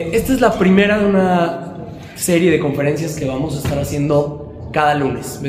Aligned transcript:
Esta 0.00 0.32
es 0.32 0.40
la 0.40 0.56
primera 0.56 1.00
de 1.00 1.06
una 1.06 1.76
serie 2.14 2.52
de 2.52 2.60
conferencias 2.60 3.16
que 3.16 3.24
vamos 3.24 3.56
a 3.56 3.58
estar 3.58 3.80
haciendo 3.80 4.70
cada 4.72 4.94
lunes. 4.94 5.40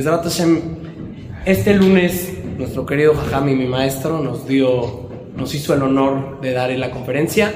Este 1.46 1.76
lunes 1.76 2.34
nuestro 2.58 2.84
querido 2.84 3.14
Jajami, 3.14 3.54
mi 3.54 3.68
maestro, 3.68 4.24
nos 4.24 4.48
dio, 4.48 5.08
nos 5.38 5.54
hizo 5.54 5.76
el 5.76 5.84
honor 5.84 6.42
de 6.42 6.54
dar 6.54 6.72
la 6.72 6.90
conferencia. 6.90 7.54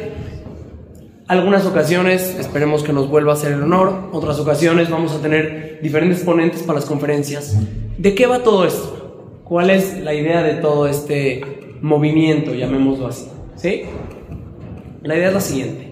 Algunas 1.25 1.65
ocasiones 1.65 2.35
esperemos 2.39 2.83
que 2.83 2.93
nos 2.93 3.09
vuelva 3.09 3.31
a 3.31 3.35
hacer 3.37 3.53
el 3.53 3.63
honor, 3.63 4.11
otras 4.11 4.37
ocasiones 4.37 4.91
vamos 4.91 5.13
a 5.13 5.19
tener 5.19 5.79
diferentes 5.81 6.21
ponentes 6.21 6.61
para 6.61 6.77
las 6.77 6.87
conferencias. 6.87 7.57
¿De 7.97 8.13
qué 8.13 8.27
va 8.27 8.43
todo 8.43 8.67
esto? 8.67 9.41
¿Cuál 9.45 9.71
es 9.71 9.97
la 9.97 10.13
idea 10.13 10.43
de 10.43 10.61
todo 10.61 10.87
este 10.87 11.41
movimiento, 11.81 12.53
llamémoslo 12.53 13.07
así? 13.07 13.29
¿Sí? 13.55 13.81
La 15.01 15.17
idea 15.17 15.29
es 15.29 15.33
la 15.33 15.41
siguiente. 15.41 15.82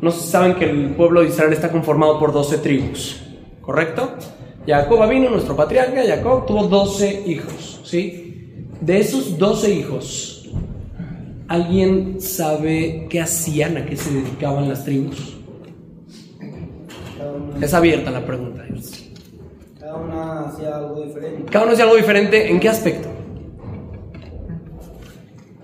No 0.00 0.10
saben 0.10 0.54
que 0.54 0.68
el 0.68 0.90
pueblo 0.90 1.22
de 1.22 1.28
Israel 1.28 1.52
está 1.52 1.70
conformado 1.70 2.18
por 2.18 2.32
12 2.32 2.58
tribus, 2.58 3.22
¿correcto? 3.60 4.10
Jacob 4.66 5.08
vino, 5.08 5.30
nuestro 5.30 5.56
patriarca, 5.56 6.02
Jacob 6.06 6.46
tuvo 6.46 6.64
12 6.64 7.22
hijos, 7.26 7.80
¿sí? 7.84 8.66
De 8.80 8.98
esos 8.98 9.38
12 9.38 9.72
hijos, 9.72 10.50
¿alguien 11.48 12.20
sabe 12.20 13.06
qué 13.08 13.20
hacían, 13.20 13.76
a 13.76 13.86
qué 13.86 13.96
se 13.96 14.12
dedicaban 14.12 14.68
las 14.68 14.84
tribus? 14.84 15.36
Es 17.60 17.72
abierta 17.72 18.10
la 18.10 18.24
pregunta. 18.24 18.64
Cada 19.78 19.94
una 19.96 20.40
hacía 20.42 20.76
algo 20.76 21.00
diferente. 21.02 21.50
Cada 21.50 21.64
uno 21.64 21.72
hacía 21.72 21.84
algo 21.84 21.96
diferente, 21.96 22.50
¿en 22.50 22.60
qué 22.60 22.68
aspecto? 22.68 23.08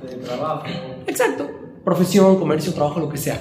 De 0.02 0.16
trabajo. 0.16 0.64
Exacto. 1.06 1.48
Profesión, 1.84 2.38
comercio, 2.38 2.72
trabajo, 2.72 3.00
lo 3.00 3.08
que 3.08 3.18
sea. 3.18 3.40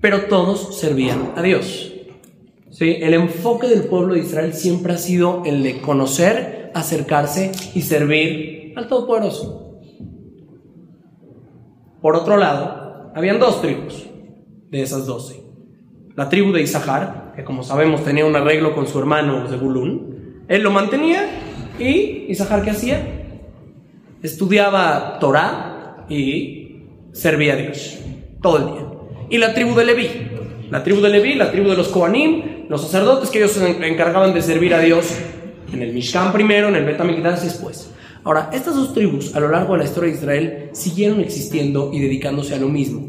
Pero 0.00 0.22
todos 0.26 0.78
servían 0.78 1.32
a 1.36 1.42
Dios. 1.42 1.92
¿Sí? 2.70 2.96
El 3.00 3.14
enfoque 3.14 3.66
del 3.66 3.84
pueblo 3.84 4.14
de 4.14 4.20
Israel 4.20 4.54
siempre 4.54 4.92
ha 4.92 4.98
sido 4.98 5.42
el 5.44 5.62
de 5.62 5.80
conocer, 5.80 6.70
acercarse 6.74 7.52
y 7.74 7.82
servir 7.82 8.72
al 8.76 8.86
Todopoderoso. 8.86 9.80
Por 12.00 12.16
otro 12.16 12.36
lado, 12.36 13.12
habían 13.14 13.38
dos 13.38 13.60
tribus 13.60 14.06
de 14.70 14.82
esas 14.82 15.06
doce. 15.06 15.42
La 16.16 16.28
tribu 16.28 16.52
de 16.52 16.62
Isahar, 16.62 17.32
que 17.36 17.44
como 17.44 17.62
sabemos 17.62 18.04
tenía 18.04 18.24
un 18.24 18.36
arreglo 18.36 18.74
con 18.74 18.86
su 18.86 18.98
hermano 18.98 19.46
Zebulún, 19.48 20.44
él 20.48 20.62
lo 20.62 20.70
mantenía 20.70 21.28
y 21.78 22.26
Isahar 22.28 22.62
¿qué 22.62 22.70
hacía? 22.70 23.26
Estudiaba 24.22 25.18
Torah 25.18 26.06
y 26.08 26.84
servía 27.12 27.54
a 27.54 27.56
Dios 27.56 27.98
todo 28.42 28.56
el 28.58 28.66
día. 28.66 28.89
Y 29.30 29.38
la 29.38 29.54
tribu 29.54 29.76
de 29.76 29.84
Leví, 29.84 30.08
la 30.70 30.82
tribu 30.82 31.00
de 31.00 31.08
Leví, 31.08 31.34
la 31.34 31.52
tribu 31.52 31.68
de 31.70 31.76
los 31.76 31.88
Kohanim, 31.88 32.68
los 32.68 32.82
sacerdotes 32.82 33.30
que 33.30 33.38
ellos 33.38 33.52
se 33.52 33.70
encargaban 33.86 34.34
de 34.34 34.42
servir 34.42 34.74
a 34.74 34.80
Dios 34.80 35.06
en 35.72 35.82
el 35.82 35.92
Mishkan 35.92 36.32
primero, 36.32 36.66
en 36.68 36.74
el 36.74 36.84
Bet 36.84 37.00
HaMikdash 37.00 37.42
después. 37.42 37.90
Ahora, 38.24 38.50
estas 38.52 38.74
dos 38.74 38.92
tribus 38.92 39.34
a 39.36 39.40
lo 39.40 39.48
largo 39.48 39.74
de 39.74 39.78
la 39.78 39.84
historia 39.84 40.10
de 40.10 40.16
Israel 40.16 40.70
siguieron 40.72 41.20
existiendo 41.20 41.90
y 41.92 42.00
dedicándose 42.00 42.56
a 42.56 42.58
lo 42.58 42.68
mismo. 42.68 43.08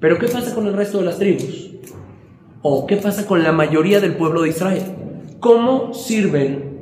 Pero 0.00 0.18
¿qué 0.18 0.28
pasa 0.28 0.54
con 0.54 0.66
el 0.66 0.72
resto 0.72 0.98
de 0.98 1.04
las 1.04 1.18
tribus? 1.18 1.70
¿O 2.62 2.86
qué 2.86 2.96
pasa 2.96 3.26
con 3.26 3.42
la 3.42 3.52
mayoría 3.52 4.00
del 4.00 4.16
pueblo 4.16 4.42
de 4.42 4.48
Israel? 4.48 4.82
¿Cómo 5.38 5.92
sirven 5.92 6.80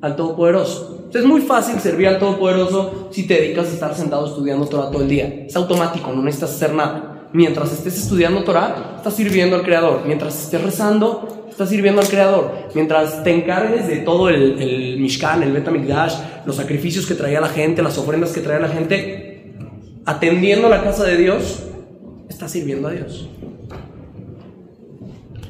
al 0.00 0.16
Todopoderoso? 0.16 0.94
es 1.12 1.24
muy 1.24 1.40
fácil 1.40 1.80
servir 1.80 2.08
al 2.08 2.18
Todopoderoso 2.18 3.08
si 3.10 3.26
te 3.26 3.34
dedicas 3.40 3.68
a 3.68 3.72
estar 3.72 3.94
sentado 3.94 4.26
estudiando 4.26 4.66
Torah 4.66 4.90
todo 4.90 5.02
el 5.02 5.08
día. 5.08 5.44
Es 5.46 5.56
automático, 5.56 6.12
no 6.12 6.22
necesitas 6.22 6.56
hacer 6.56 6.74
nada. 6.74 7.15
Mientras 7.32 7.72
estés 7.72 7.98
estudiando 7.98 8.44
Torah, 8.44 8.94
estás 8.96 9.14
sirviendo 9.14 9.56
al 9.56 9.62
Creador. 9.62 10.02
Mientras 10.06 10.44
estés 10.44 10.62
rezando, 10.62 11.46
estás 11.50 11.68
sirviendo 11.68 12.00
al 12.00 12.08
Creador. 12.08 12.52
Mientras 12.74 13.22
te 13.24 13.34
encargues 13.34 13.88
de 13.88 13.98
todo 13.98 14.28
el, 14.28 14.60
el 14.60 14.98
Mishkan, 14.98 15.42
el 15.42 15.52
Bet 15.52 15.68
HaMikdash, 15.68 16.14
los 16.44 16.56
sacrificios 16.56 17.06
que 17.06 17.14
traía 17.14 17.40
la 17.40 17.48
gente, 17.48 17.82
las 17.82 17.98
ofrendas 17.98 18.32
que 18.32 18.40
traía 18.40 18.60
la 18.60 18.72
gente, 18.72 19.54
atendiendo 20.04 20.68
la 20.68 20.82
casa 20.82 21.04
de 21.04 21.16
Dios, 21.16 21.62
estás 22.28 22.52
sirviendo 22.52 22.88
a 22.88 22.92
Dios. 22.92 23.28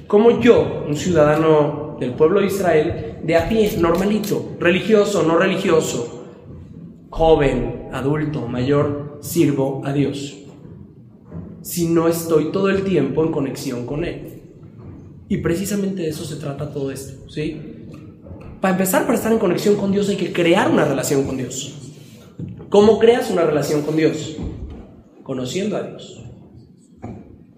Como 0.07 0.41
yo, 0.41 0.85
un 0.87 0.97
ciudadano 0.97 1.97
del 1.99 2.13
pueblo 2.13 2.41
de 2.41 2.47
Israel, 2.47 3.19
de 3.23 3.37
a 3.37 3.49
pie, 3.49 3.77
normalito, 3.79 4.51
religioso, 4.61 5.25
no 5.25 5.37
religioso, 5.37 6.25
joven, 7.11 7.89
adulto, 7.93 8.47
mayor, 8.47 9.19
sirvo 9.21 9.83
a 9.85 9.93
Dios. 9.93 10.46
Si 11.67 11.89
no 11.89 12.07
estoy 12.07 12.53
todo 12.53 12.71
el 12.71 12.85
tiempo 12.85 13.25
en 13.25 13.33
conexión 13.33 13.87
con 13.87 14.05
Él. 14.05 14.41
Y 15.29 15.39
precisamente 15.39 16.03
de 16.03 16.11
eso 16.11 16.25
se 16.25 16.37
trata 16.37 16.73
todo 16.73 16.93
esto, 16.93 17.29
¿sí? 17.29 17.61
Para 18.61 18.75
empezar, 18.75 19.03
para 19.03 19.15
estar 19.19 19.33
en 19.33 19.41
conexión 19.41 19.75
con 19.75 19.91
Dios 19.91 20.09
hay 20.09 20.15
que 20.15 20.33
crear 20.33 20.71
una 20.71 20.85
relación 20.85 21.25
con 21.25 21.37
Dios. 21.37 21.93
¿Cómo 22.69 23.01
creas 23.01 23.33
una 23.33 23.43
relación 23.43 23.83
con 23.83 23.97
Dios? 23.97 24.37
Conociendo 25.25 25.77
a 25.77 25.83
Dios. 25.83 26.23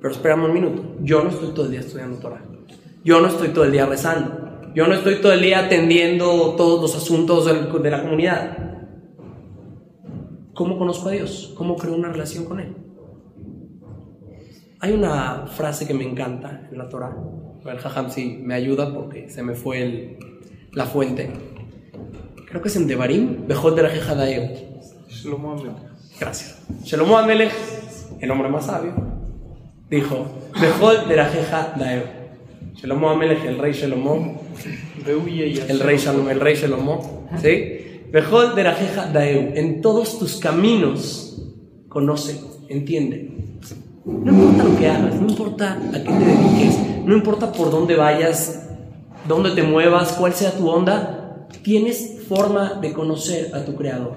Pero 0.00 0.10
espérame 0.10 0.46
un 0.46 0.54
minuto. 0.54 0.96
Yo 1.02 1.22
no 1.22 1.28
estoy 1.28 1.50
todo 1.50 1.66
el 1.66 1.72
día 1.72 1.80
estudiando 1.80 2.16
Torah. 2.16 2.42
Yo 3.04 3.20
no 3.20 3.28
estoy 3.28 3.48
todo 3.48 3.64
el 3.64 3.72
día 3.72 3.84
rezando. 3.84 4.72
Yo 4.74 4.86
no 4.86 4.94
estoy 4.94 5.16
todo 5.16 5.32
el 5.32 5.42
día 5.42 5.66
atendiendo 5.66 6.54
todos 6.56 6.80
los 6.80 6.96
asuntos 6.96 7.44
de 7.44 7.90
la 7.90 8.00
comunidad. 8.00 8.56
¿Cómo 10.54 10.78
conozco 10.78 11.10
a 11.10 11.12
Dios? 11.12 11.52
¿Cómo 11.58 11.76
creo 11.76 11.94
una 11.94 12.08
relación 12.08 12.46
con 12.46 12.60
Él? 12.60 12.87
Hay 14.80 14.92
una 14.92 15.46
frase 15.48 15.86
que 15.86 15.94
me 15.94 16.04
encanta 16.04 16.68
en 16.70 16.78
la 16.78 16.88
Torah. 16.88 17.16
El 17.66 17.78
Jajam 17.78 18.10
sí 18.10 18.40
me 18.42 18.54
ayuda 18.54 18.94
porque 18.94 19.28
se 19.28 19.42
me 19.42 19.54
fue 19.54 19.82
el, 19.82 20.18
la 20.72 20.86
fuente. 20.86 21.30
Creo 22.48 22.62
que 22.62 22.68
es 22.68 22.76
en 22.76 22.86
Devarim, 22.86 23.46
Bejol 23.46 23.74
de 23.74 23.82
la 23.82 23.90
Jeja 23.90 24.14
Gracias. 26.20 26.62
Shelomo 26.84 27.18
Amelech, 27.18 27.52
el 28.20 28.30
hombre 28.30 28.48
más 28.48 28.66
sabio, 28.66 28.94
dijo, 29.90 30.26
Bejol 30.60 31.08
de 31.08 31.16
la 31.16 31.26
Jeja 31.26 31.74
Daeo. 31.76 32.04
Shelomo 32.74 33.10
Amelech, 33.10 33.44
el 33.44 33.58
rey 33.58 33.72
Shelomo, 33.72 34.40
el 35.04 35.80
rey 35.80 35.98
Shalom, 35.98 36.28
el 36.28 36.40
rey 36.40 36.54
Shelomo, 36.54 37.26
¿sí? 37.42 38.02
Bejol 38.12 38.54
de 38.54 38.62
la 38.62 38.74
Jeja 38.74 39.06
Daeo. 39.06 39.54
En 39.54 39.80
todos 39.80 40.18
tus 40.18 40.36
caminos, 40.36 41.42
conoce, 41.88 42.40
entiende. 42.68 43.38
No 44.08 44.32
importa 44.32 44.64
lo 44.64 44.78
que 44.78 44.88
hagas, 44.88 45.20
no 45.20 45.28
importa 45.28 45.72
a 45.72 46.02
qué 46.02 46.10
te 46.10 46.24
dediques, 46.24 46.78
no 47.04 47.14
importa 47.14 47.52
por 47.52 47.70
dónde 47.70 47.94
vayas, 47.94 48.66
dónde 49.28 49.50
te 49.50 49.62
muevas, 49.62 50.12
cuál 50.12 50.32
sea 50.32 50.52
tu 50.52 50.68
onda, 50.68 51.46
tienes 51.62 52.22
forma 52.26 52.74
de 52.80 52.94
conocer 52.94 53.54
a 53.54 53.64
tu 53.64 53.74
creador. 53.76 54.14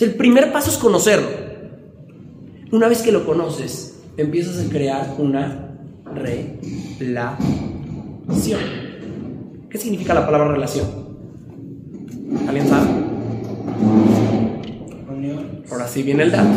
el 0.00 0.14
primer 0.14 0.52
paso 0.52 0.70
es 0.70 0.78
conocerlo. 0.78 1.28
Una 2.72 2.88
vez 2.88 3.02
que 3.02 3.12
lo 3.12 3.26
conoces, 3.26 4.00
empiezas 4.16 4.64
a 4.64 4.70
crear 4.70 5.14
una 5.18 5.76
relación. 6.14 7.40
¿Qué 9.68 9.78
significa 9.78 10.14
la 10.14 10.24
palabra 10.24 10.52
relación? 10.52 10.86
¿Alguien 12.48 12.66
sabe? 12.66 12.88
Ahora 15.70 15.86
sí 15.86 16.02
viene 16.02 16.24
el 16.24 16.32
dato. 16.32 16.48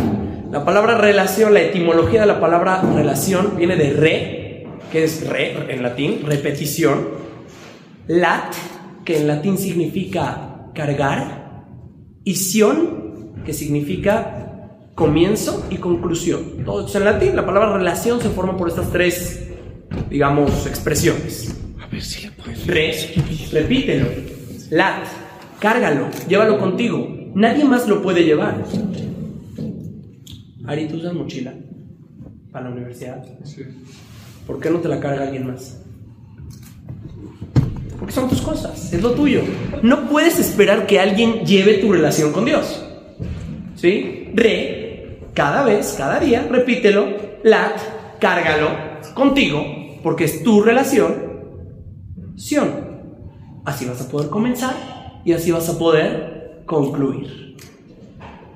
La 0.54 0.64
palabra 0.64 1.00
relación, 1.00 1.52
la 1.52 1.62
etimología 1.62 2.22
de 2.22 2.28
la 2.28 2.40
palabra 2.40 2.80
relación 2.80 3.58
viene 3.58 3.76
de 3.76 3.90
re, 3.94 4.68
que 4.92 5.04
es 5.04 5.28
re 5.28 5.74
en 5.74 5.82
latín, 5.82 6.20
repetición. 6.24 7.08
Lat, 8.06 8.54
que 9.04 9.18
en 9.18 9.26
latín 9.26 9.58
significa 9.58 10.70
cargar. 10.76 11.66
Y 12.24 12.36
sion, 12.36 13.34
que 13.44 13.52
significa 13.52 14.70
comienzo 14.94 15.66
y 15.72 15.78
conclusión. 15.78 16.64
Todo 16.64 16.86
esto 16.86 17.00
en 17.00 17.06
latín. 17.06 17.36
La 17.36 17.48
palabra 17.48 17.76
relación 17.76 18.22
se 18.22 18.30
forma 18.30 18.56
por 18.56 18.70
estas 18.70 18.92
tres, 18.92 19.50
digamos, 20.08 20.68
expresiones. 20.68 21.60
A 21.82 21.88
ver 21.88 22.04
si 22.04 22.28
le 22.28 22.32
puedes. 22.32 22.68
Re, 22.68 22.96
repítelo. 23.52 24.06
Lat, 24.70 25.04
cárgalo, 25.60 26.10
llévalo 26.28 26.60
contigo. 26.60 27.08
Nadie 27.34 27.66
más 27.66 27.88
lo 27.88 28.04
puede 28.04 28.24
llevar. 28.24 28.64
Ari, 30.66 30.88
¿tú 30.88 30.98
usas 30.98 31.14
mochila 31.14 31.54
para 32.52 32.70
la 32.70 32.76
universidad? 32.76 33.24
Sí. 33.44 33.64
¿Por 34.48 34.60
qué 34.60 34.70
no 34.70 34.80
te 34.80 34.88
la 34.88 35.00
carga 35.00 35.24
alguien 35.24 35.48
más? 35.48 35.82
Porque 38.00 38.14
son 38.14 38.30
tus 38.30 38.42
cosas, 38.42 38.94
es 38.94 39.02
lo 39.02 39.12
tuyo. 39.12 39.42
No 39.82 40.10
puedes 40.10 40.40
esperar 40.40 40.88
que 40.88 41.00
alguien 41.00 41.46
lleve 41.46 41.76
tu 41.76 41.92
relación 41.92 42.32
con 42.32 42.46
Dios. 42.46 42.86
¿Sí? 43.76 44.30
Re, 44.34 45.20
cada 45.34 45.64
vez, 45.64 45.96
cada 45.98 46.20
día, 46.20 46.48
repítelo. 46.50 47.08
Lat, 47.44 47.78
cárgalo 48.20 48.70
contigo, 49.14 49.64
porque 50.02 50.26
es 50.26 50.44
tu 50.44 50.62
relación. 50.62 51.14
Sion. 52.36 52.72
Así 53.66 53.86
vas 53.86 54.02
a 54.02 54.10
poder 54.10 54.30
comenzar 54.30 55.22
y 55.26 55.34
así 55.34 55.52
vas 55.52 55.70
a 55.70 55.78
poder 55.78 56.64
concluir. 56.66 57.53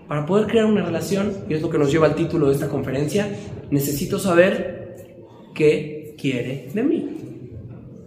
Para 0.07 0.25
poder 0.25 0.47
crear 0.47 0.65
una 0.65 0.83
relación, 0.83 1.33
y 1.49 1.53
es 1.53 1.61
lo 1.61 1.69
que 1.69 1.77
nos 1.77 1.91
lleva 1.91 2.07
al 2.07 2.15
título 2.15 2.47
de 2.47 2.53
esta 2.53 2.69
conferencia, 2.69 3.29
necesito 3.69 4.17
saber 4.17 4.95
¿qué 5.53 6.15
quiere 6.17 6.69
de 6.73 6.83
mí? 6.83 7.17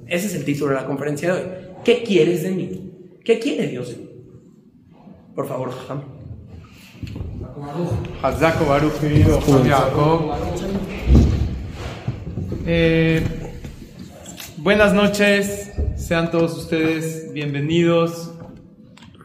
Ese 0.07 0.27
es 0.27 0.35
el 0.35 0.45
título 0.45 0.71
de 0.71 0.81
la 0.81 0.87
conferencia 0.87 1.35
de 1.35 1.41
hoy. 1.41 1.49
¿Qué 1.85 2.03
quieres 2.03 2.43
de 2.43 2.51
mí? 2.51 2.91
¿Qué 3.25 3.39
quiere 3.39 3.67
Dios 3.69 3.91
de 3.91 3.97
mí? 3.97 4.11
Por 5.35 5.47
favor, 5.47 5.71
Jajam. 5.73 6.03
Eh, 12.67 13.23
buenas 14.57 14.95
noches, 14.95 15.73
sean 15.97 16.31
todos 16.31 16.57
ustedes 16.57 17.33
bienvenidos. 17.33 18.30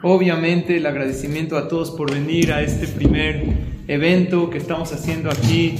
Obviamente 0.07 0.77
el 0.77 0.85
agradecimiento 0.85 1.57
a 1.57 1.67
todos 1.67 1.89
por 1.89 2.13
venir 2.13 2.53
a 2.53 2.61
este 2.61 2.87
primer 2.87 3.43
evento 3.87 4.51
que 4.51 4.59
estamos 4.59 4.93
haciendo 4.93 5.31
aquí 5.31 5.77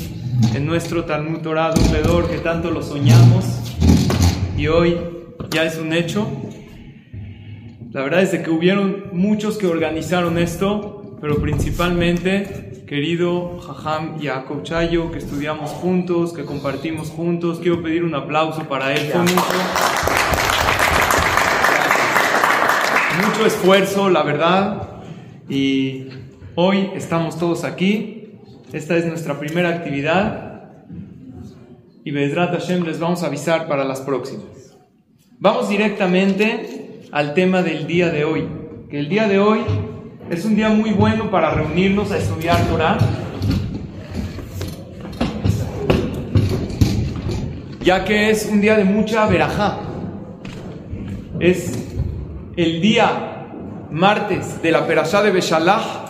en 0.56 0.66
nuestro 0.66 1.06
Talmud 1.06 1.42
Torah 1.42 1.72
Pedor 1.92 2.28
que 2.28 2.40
tanto 2.40 2.72
lo 2.72 2.82
soñamos 2.82 3.46
y 4.58 4.66
hoy 4.66 4.98
ya 5.52 5.66
es 5.66 5.78
un 5.78 5.94
hecho. 5.94 6.28
La 7.92 8.02
verdad 8.02 8.24
es 8.24 8.32
de 8.32 8.42
que 8.42 8.50
hubieron 8.50 9.10
muchos 9.14 9.60
que 9.60 9.68
organizaron 9.68 10.40
esto, 10.40 11.20
pero 11.22 11.36
principalmente 11.36 12.82
querido 12.88 13.60
Jajam 13.60 14.20
Jacob 14.20 14.64
Chayo, 14.64 15.12
que 15.12 15.20
estudiamos 15.20 15.70
juntos, 15.70 16.34
que 16.34 16.46
compartimos 16.46 17.10
juntos. 17.10 17.60
Quiero 17.60 17.84
pedir 17.84 18.04
un 18.04 18.16
aplauso 18.16 18.64
para 18.64 18.92
él. 18.92 19.12
Mucho 23.16 23.46
esfuerzo, 23.46 24.10
la 24.10 24.24
verdad. 24.24 24.90
Y 25.50 26.08
hoy 26.56 26.92
estamos 26.96 27.38
todos 27.38 27.64
aquí. 27.64 28.40
Esta 28.74 28.98
es 28.98 29.06
nuestra 29.06 29.40
primera 29.40 29.70
actividad. 29.70 30.74
Y 32.04 32.12
Bedrat 32.12 32.52
Hashem 32.52 32.84
les 32.84 33.00
vamos 33.00 33.24
a 33.24 33.28
avisar 33.28 33.68
para 33.68 33.84
las 33.84 34.02
próximas. 34.02 34.78
Vamos 35.40 35.70
directamente 35.70 37.02
al 37.12 37.34
tema 37.34 37.62
del 37.62 37.88
día 37.88 38.10
de 38.10 38.26
hoy. 38.26 38.48
Que 38.90 39.00
el 39.00 39.10
día 39.10 39.28
de 39.28 39.40
hoy 39.40 39.62
es 40.30 40.46
un 40.46 40.56
día 40.56 40.70
muy 40.70 40.92
bueno 40.92 41.32
para 41.32 41.52
reunirnos 41.52 42.12
a 42.12 42.18
estudiar 42.18 42.60
Torah. 42.68 42.98
Ya 47.82 48.04
que 48.04 48.32
es 48.32 48.50
un 48.52 48.62
día 48.62 48.76
de 48.78 48.84
mucha 48.84 49.28
verajá. 49.28 49.80
Es 51.40 51.85
el 52.56 52.82
día 52.82 53.48
martes 53.92 54.62
de 54.62 54.72
la 54.72 54.88
Perashá 54.88 55.22
de 55.22 55.32
Beshalach. 55.32 56.06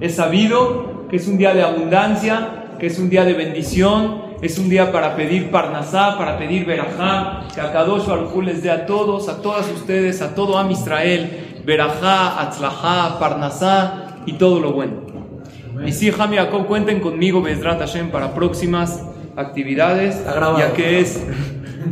Es 0.00 0.16
sabido 0.16 1.06
que 1.08 1.16
es 1.16 1.26
un 1.26 1.38
día 1.38 1.54
de 1.54 1.62
abundancia, 1.62 2.64
que 2.78 2.86
es 2.86 2.98
un 2.98 3.08
día 3.08 3.24
de 3.24 3.32
bendición, 3.32 4.26
es 4.42 4.58
un 4.58 4.68
día 4.68 4.92
para 4.92 5.16
pedir 5.16 5.50
Parnasá, 5.50 6.18
para 6.18 6.38
pedir 6.38 6.66
Berajá, 6.66 7.44
que 7.54 7.60
a 7.60 7.72
Kadosh 7.72 8.06
Baruj 8.06 8.42
les 8.42 8.62
dé 8.62 8.70
a 8.70 8.84
todos, 8.84 9.28
a 9.28 9.40
todas 9.40 9.70
ustedes, 9.70 10.20
a 10.20 10.34
todo 10.34 10.58
Am 10.58 10.70
Israel, 10.70 11.62
Berajá, 11.64 12.42
Atzlajá, 12.42 13.18
Parnasá 13.18 14.18
y 14.26 14.34
todo 14.34 14.60
lo 14.60 14.72
bueno. 14.72 15.06
Y 15.84 15.92
sí, 15.92 16.12
Ham 16.18 16.34
y 16.34 16.36
Jacob, 16.36 16.66
cuenten 16.66 17.00
conmigo, 17.00 17.40
Bezrat 17.40 17.78
Hashem, 17.78 18.10
para 18.10 18.34
próximas 18.34 19.02
actividades, 19.36 20.22
ya 20.58 20.72
que 20.74 21.00
es, 21.00 21.22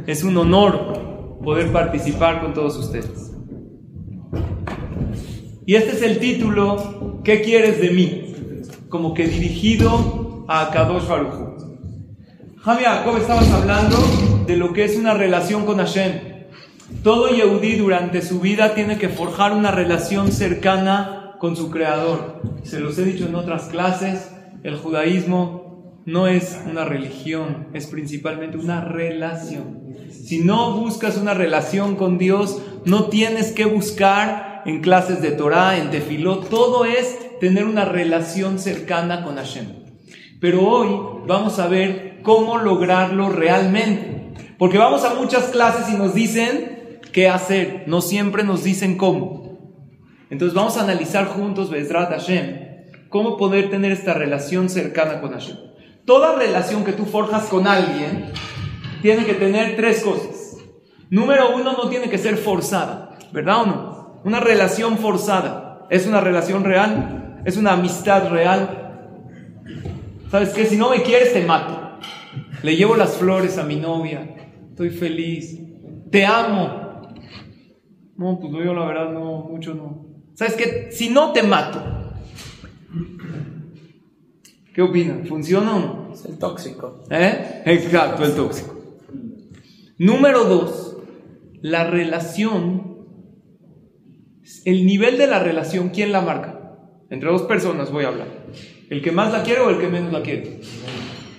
es 0.06 0.24
un 0.24 0.36
honor 0.36 1.38
poder 1.42 1.72
participar 1.72 2.40
con 2.40 2.52
todos 2.52 2.76
ustedes. 2.76 3.33
Y 5.66 5.76
este 5.76 5.93
es 5.93 6.02
el 6.02 6.19
título, 6.19 7.20
¿qué 7.25 7.40
quieres 7.40 7.81
de 7.81 7.90
mí? 7.90 8.34
Como 8.90 9.14
que 9.14 9.26
dirigido 9.26 10.44
a 10.46 10.70
Kadosh 10.70 11.08
Baruj 11.08 11.55
Javi 12.61 12.84
Jacob, 12.84 13.16
estabas 13.16 13.50
hablando 13.50 13.96
de 14.46 14.56
lo 14.56 14.75
que 14.75 14.84
es 14.84 14.96
una 14.96 15.14
relación 15.14 15.64
con 15.64 15.78
Hashem. 15.78 16.12
Todo 17.02 17.28
Yehudí 17.28 17.76
durante 17.76 18.20
su 18.20 18.40
vida 18.40 18.75
tiene 18.75 18.99
que 18.99 19.08
forjar 19.08 19.52
una 19.52 19.70
relación 19.70 20.32
cercana 20.32 21.37
con 21.38 21.56
su 21.56 21.70
Creador. 21.70 22.43
Se 22.62 22.81
los 22.81 22.99
he 22.99 23.05
dicho 23.05 23.26
en 23.26 23.34
otras 23.34 23.64
clases, 23.64 24.31
el 24.64 24.76
judaísmo 24.76 26.02
no 26.05 26.26
es 26.26 26.58
una 26.70 26.84
religión, 26.84 27.69
es 27.72 27.87
principalmente 27.87 28.58
una 28.58 28.82
relación. 28.82 29.82
Si 30.11 30.40
no 30.40 30.78
buscas 30.78 31.16
una 31.16 31.32
relación 31.32 31.96
con 31.96 32.19
Dios, 32.19 32.61
no 32.84 33.05
tienes 33.05 33.52
que 33.52 33.64
buscar 33.64 34.53
en 34.64 34.81
clases 34.81 35.20
de 35.20 35.32
Torah, 35.32 35.78
en 35.78 35.90
tefilot, 35.90 36.49
todo 36.49 36.84
es 36.84 37.38
tener 37.40 37.64
una 37.64 37.84
relación 37.84 38.58
cercana 38.58 39.22
con 39.22 39.37
Hashem. 39.37 39.66
Pero 40.40 40.66
hoy 40.66 41.25
vamos 41.26 41.58
a 41.58 41.69
ver 41.69 42.20
cómo 42.22 42.58
lograrlo 42.58 43.28
realmente. 43.31 44.32
Porque 44.58 44.78
vamos 44.78 45.05
a 45.05 45.14
muchas 45.14 45.44
clases 45.46 45.93
y 45.93 45.96
nos 45.96 46.14
dicen 46.14 47.00
qué 47.12 47.28
hacer, 47.28 47.84
no 47.87 48.00
siempre 48.00 48.44
nos 48.44 48.64
dicen 48.64 48.96
cómo. 48.96 49.58
Entonces 50.31 50.55
vamos 50.55 50.76
a 50.76 50.82
analizar 50.82 51.26
juntos, 51.26 51.70
Bezrat 51.70 52.11
Hashem, 52.11 53.08
cómo 53.08 53.37
poder 53.37 53.70
tener 53.70 53.93
esta 53.93 54.14
relación 54.14 54.69
cercana 54.69 55.20
con 55.20 55.32
Hashem. 55.32 55.56
Toda 56.05 56.37
relación 56.37 56.84
que 56.84 56.93
tú 56.93 57.05
forjas 57.05 57.44
con 57.44 57.66
alguien 57.66 58.32
tiene 59.00 59.25
que 59.25 59.34
tener 59.34 59.76
tres 59.76 60.02
cosas. 60.02 60.56
Número 61.11 61.55
uno, 61.55 61.72
no 61.72 61.88
tiene 61.88 62.11
que 62.11 62.19
ser 62.19 62.37
forzada, 62.37 63.16
¿verdad 63.32 63.62
o 63.62 63.66
no? 63.66 63.94
Una 64.25 64.41
relación 64.41 64.99
forzada. 64.99 65.87
¿Es 65.91 66.06
una 66.06 66.21
relación 66.21 66.65
real? 66.65 67.43
¿Es 67.44 67.56
una 67.56 67.73
amistad 67.73 68.31
real? 68.31 69.11
¿Sabes 70.31 70.50
qué? 70.50 70.67
Si 70.67 70.76
no 70.76 70.91
me 70.91 71.03
quieres, 71.03 71.32
te 71.32 71.44
mato. 71.44 71.99
Le 72.62 72.76
llevo 72.76 72.97
las 72.97 73.17
flores 73.17 73.59
a 73.59 73.65
mi 73.65 73.76
novia. 73.76 74.35
Estoy 74.71 74.91
feliz. 74.91 75.61
Te 76.11 76.25
amo. 76.25 77.03
No, 78.17 78.38
pues 78.41 78.53
yo 78.65 78.73
la 78.73 78.87
verdad 78.87 79.12
no, 79.12 79.44
mucho 79.50 79.75
no. 79.75 80.06
¿Sabes 80.35 80.55
qué? 80.55 80.88
Si 80.91 81.11
no 81.11 81.32
te 81.32 81.43
mato. 81.43 81.82
¿Qué 84.75 84.82
opinan? 84.82 85.26
¿Funciona 85.26 85.76
o 85.76 85.79
no? 85.79 86.12
Es 86.12 86.25
el 86.25 86.38
tóxico. 86.38 87.05
¿Eh? 87.11 87.62
Exacto, 87.67 88.25
el 88.25 88.35
tóxico. 88.35 88.75
Número 89.99 90.45
dos, 90.45 90.97
la 91.61 91.85
relación. 91.85 92.93
El 94.64 94.86
nivel 94.86 95.18
de 95.18 95.26
la 95.26 95.38
relación, 95.38 95.88
¿quién 95.88 96.12
la 96.12 96.20
marca? 96.20 96.60
Entre 97.10 97.30
dos 97.30 97.42
personas 97.42 97.90
voy 97.90 98.04
a 98.04 98.08
hablar. 98.08 98.28
¿El 98.90 99.02
que 99.02 99.12
más 99.12 99.32
la 99.32 99.42
quiere 99.42 99.60
o 99.60 99.70
el 99.70 99.78
que 99.78 99.88
menos 99.88 100.12
la 100.12 100.22
quiere? 100.22 100.60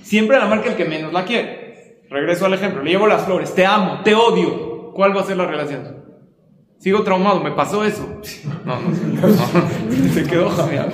Siempre 0.01 0.37
la 0.37 0.47
marca 0.47 0.69
el 0.69 0.75
que 0.75 0.85
menos 0.85 1.13
la 1.13 1.25
quiere. 1.25 2.03
Regreso 2.09 2.45
al 2.45 2.53
ejemplo, 2.53 2.83
le 2.83 2.91
llevo 2.91 3.07
las 3.07 3.25
flores, 3.25 3.53
te 3.53 3.65
amo, 3.65 4.01
te 4.03 4.15
odio. 4.15 4.91
¿Cuál 4.93 5.15
va 5.15 5.21
a 5.21 5.25
ser 5.25 5.37
la 5.37 5.45
relación? 5.45 6.05
Sigo 6.79 7.03
traumado, 7.03 7.41
me 7.41 7.51
pasó 7.51 7.83
eso. 7.83 8.21
No, 8.65 8.79
no, 8.79 8.89
no, 9.27 10.13
se 10.13 10.23
quedó 10.23 10.49
jameado. 10.49 10.91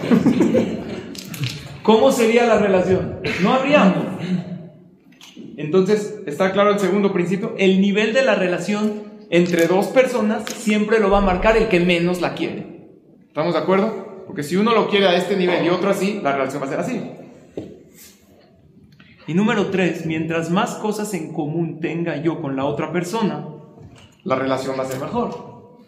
¿Cómo 1.83 2.11
sería 2.11 2.45
la 2.45 2.59
relación? 2.59 3.19
No 3.41 3.53
habría 3.53 3.83
amor. 3.83 4.05
Entonces, 5.57 6.21
está 6.25 6.51
claro 6.51 6.71
el 6.71 6.79
segundo 6.79 7.11
principio, 7.13 7.55
el 7.57 7.81
nivel 7.81 8.13
de 8.13 8.23
la 8.23 8.35
relación 8.35 9.10
entre 9.31 9.65
dos 9.65 9.87
personas 9.87 10.43
siempre 10.43 10.99
lo 10.99 11.09
va 11.09 11.19
a 11.19 11.21
marcar 11.21 11.55
el 11.55 11.69
que 11.69 11.79
menos 11.79 12.19
la 12.19 12.35
quiere. 12.35 12.89
¿Estamos 13.27 13.53
de 13.53 13.59
acuerdo? 13.59 14.25
Porque 14.27 14.43
si 14.43 14.57
uno 14.57 14.75
lo 14.75 14.89
quiere 14.89 15.07
a 15.07 15.15
este 15.15 15.37
nivel 15.37 15.65
y 15.65 15.69
otro 15.69 15.89
así, 15.89 16.19
la 16.21 16.33
relación 16.33 16.61
va 16.61 16.67
a 16.67 16.69
ser 16.69 16.79
así. 16.81 17.01
Y 19.27 19.33
número 19.33 19.67
tres, 19.67 20.05
mientras 20.05 20.51
más 20.51 20.75
cosas 20.75 21.13
en 21.13 21.31
común 21.31 21.79
tenga 21.79 22.17
yo 22.17 22.41
con 22.41 22.57
la 22.57 22.65
otra 22.65 22.91
persona, 22.91 23.47
la 24.25 24.35
relación 24.35 24.77
va 24.77 24.83
a 24.83 24.87
ser 24.87 24.99
mejor. 24.99 25.79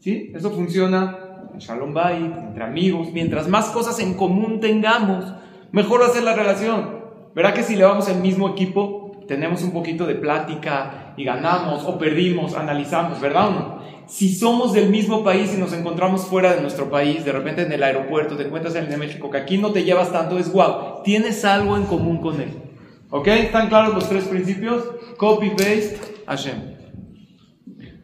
¿Sí? 0.00 0.30
Eso 0.34 0.50
funciona 0.50 1.48
en 1.54 1.60
Shalom 1.60 1.94
Bay, 1.94 2.22
entre 2.22 2.62
amigos. 2.62 3.08
Mientras 3.14 3.48
más 3.48 3.70
cosas 3.70 3.98
en 4.00 4.12
común 4.14 4.60
tengamos, 4.60 5.32
mejor 5.70 6.02
va 6.02 6.06
a 6.06 6.10
ser 6.10 6.24
la 6.24 6.34
relación. 6.34 7.00
Verá 7.34 7.54
que 7.54 7.62
si 7.62 7.74
le 7.74 7.84
vamos 7.84 8.08
al 8.10 8.20
mismo 8.20 8.50
equipo, 8.50 9.01
tenemos 9.26 9.62
un 9.62 9.72
poquito 9.72 10.06
de 10.06 10.14
plática 10.14 11.14
y 11.16 11.24
ganamos 11.24 11.84
o 11.84 11.98
perdimos, 11.98 12.54
analizamos, 12.54 13.20
¿verdad 13.20 13.48
o 13.48 13.50
no? 13.50 13.82
Si 14.06 14.34
somos 14.34 14.72
del 14.72 14.90
mismo 14.90 15.24
país 15.24 15.54
y 15.54 15.60
nos 15.60 15.72
encontramos 15.72 16.26
fuera 16.26 16.54
de 16.54 16.60
nuestro 16.60 16.90
país, 16.90 17.24
de 17.24 17.32
repente 17.32 17.62
en 17.62 17.72
el 17.72 17.82
aeropuerto, 17.82 18.36
te 18.36 18.44
encuentras 18.44 18.74
en 18.74 18.84
el 18.84 18.90
de 18.90 18.96
México, 18.96 19.30
que 19.30 19.38
aquí 19.38 19.58
no 19.58 19.72
te 19.72 19.84
llevas 19.84 20.12
tanto, 20.12 20.38
es 20.38 20.52
guau, 20.52 21.02
tienes 21.02 21.44
algo 21.44 21.76
en 21.76 21.84
común 21.84 22.18
con 22.18 22.40
él. 22.40 22.50
¿Ok? 23.10 23.28
¿Están 23.28 23.68
claros 23.68 23.94
los 23.94 24.08
tres 24.08 24.24
principios? 24.24 24.84
Copy, 25.16 25.50
paste, 25.50 25.98
Hashem. 26.26 26.72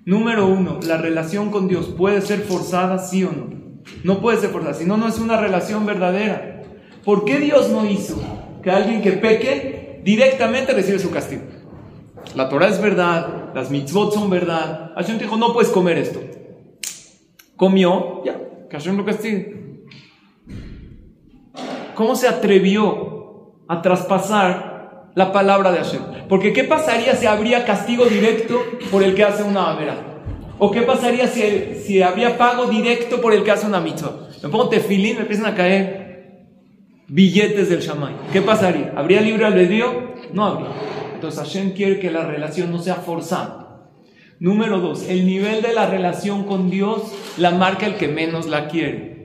Número 0.05 0.47
uno, 0.47 0.81
la 0.87 0.97
relación 0.97 1.51
con 1.51 1.69
Dios 1.69 1.89
puede 1.89 2.21
ser 2.23 2.41
forzada, 2.41 2.99
sí 2.99 3.25
o 3.25 3.33
no. 3.33 3.59
No 4.05 4.21
puede 4.21 4.39
ser 4.39 4.51
forzada, 4.51 4.75
si 4.75 4.85
no, 4.85 4.97
no 4.97 5.09
es 5.09 5.19
una 5.19 5.39
relación 5.39 5.85
verdadera. 5.85 6.63
¿Por 7.05 7.25
qué 7.25 7.39
Dios 7.39 7.71
no 7.71 7.85
hizo 7.85 8.19
que 8.63 8.71
alguien 8.71 9.03
que 9.03 9.13
peque 9.13 9.78
directamente 10.03 10.73
recibe 10.73 10.99
su 10.99 11.11
castigo? 11.11 11.43
La 12.35 12.49
Torah 12.49 12.69
es 12.69 12.81
verdad, 12.81 13.53
las 13.55 13.71
mitzvot 13.71 14.13
son 14.13 14.31
verdad. 14.31 14.93
Hashem 14.95 15.19
dijo, 15.19 15.37
no 15.37 15.53
puedes 15.53 15.71
comer 15.71 15.99
esto. 15.99 16.21
Comió, 17.57 18.23
ya, 18.25 18.39
que 18.69 18.77
Hashem 18.77 18.97
lo 18.97 19.05
castigue. 19.05 19.87
¿Cómo 21.95 22.15
se 22.15 22.29
atrevió 22.29 23.55
a 23.69 23.83
traspasar 23.83 24.69
la 25.19 25.33
palabra 25.33 25.73
de 25.73 25.79
Hashem. 25.79 26.01
Porque 26.29 26.53
¿qué 26.53 26.65
pasaría 26.65 27.17
si 27.17 27.27
habría 27.27 27.65
castigo 27.65 28.07
directo 28.07 28.63
por 28.91 29.03
el 29.03 29.15
que 29.15 29.25
hace 29.25 29.43
una 29.43 29.73
avera? 29.73 29.97
¿O 30.59 30.71
qué 30.71 30.83
pasaría 30.83 31.27
si, 31.27 31.75
si 31.85 32.03
habría 32.03 32.39
pago 32.39 32.67
directo 32.67 33.21
por 33.21 33.33
el 33.33 33.43
que 33.43 33.51
hace 33.51 33.67
una 33.67 33.81
mitzvah? 33.81 34.29
Me 34.43 34.49
pongo 34.49 34.69
tefilín, 34.69 35.17
me 35.17 35.23
empiezan 35.23 35.47
a 35.47 35.55
caer 35.55 36.08
billetes 37.09 37.69
del 37.71 37.81
shamay. 37.81 38.15
¿Qué 38.33 38.43
pasaría? 38.43 38.93
¿Habría 38.97 39.21
libre 39.21 39.47
albedrío? 39.47 40.15
No 40.33 40.45
habría. 40.45 40.69
Entonces 41.15 41.41
Hashem 41.41 41.73
quiere 41.73 41.99
que 41.99 42.11
la 42.11 42.25
relación 42.25 42.71
no 42.71 42.79
sea 42.79 42.97
forzada. 42.97 43.89
Número 44.41 44.79
dos, 44.79 45.09
el 45.09 45.27
nivel 45.27 45.63
de 45.63 45.73
la 45.73 45.87
relación 45.87 46.45
con 46.45 46.71
Dios 46.71 47.03
la 47.39 47.51
marca 47.51 47.87
el 47.87 47.97
que 47.97 48.07
menos 48.07 48.47
la 48.47 48.69
quiere. 48.69 49.19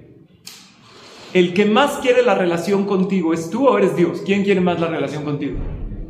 El 1.33 1.53
que 1.53 1.65
más 1.65 1.97
quiere 1.97 2.23
la 2.23 2.35
relación 2.35 2.85
contigo 2.85 3.33
es 3.33 3.49
tú 3.49 3.67
o 3.67 3.77
eres 3.77 3.95
Dios. 3.95 4.21
¿Quién 4.25 4.43
quiere 4.43 4.61
más 4.61 4.79
la 4.79 4.87
relación 4.87 5.23
contigo? 5.23 5.57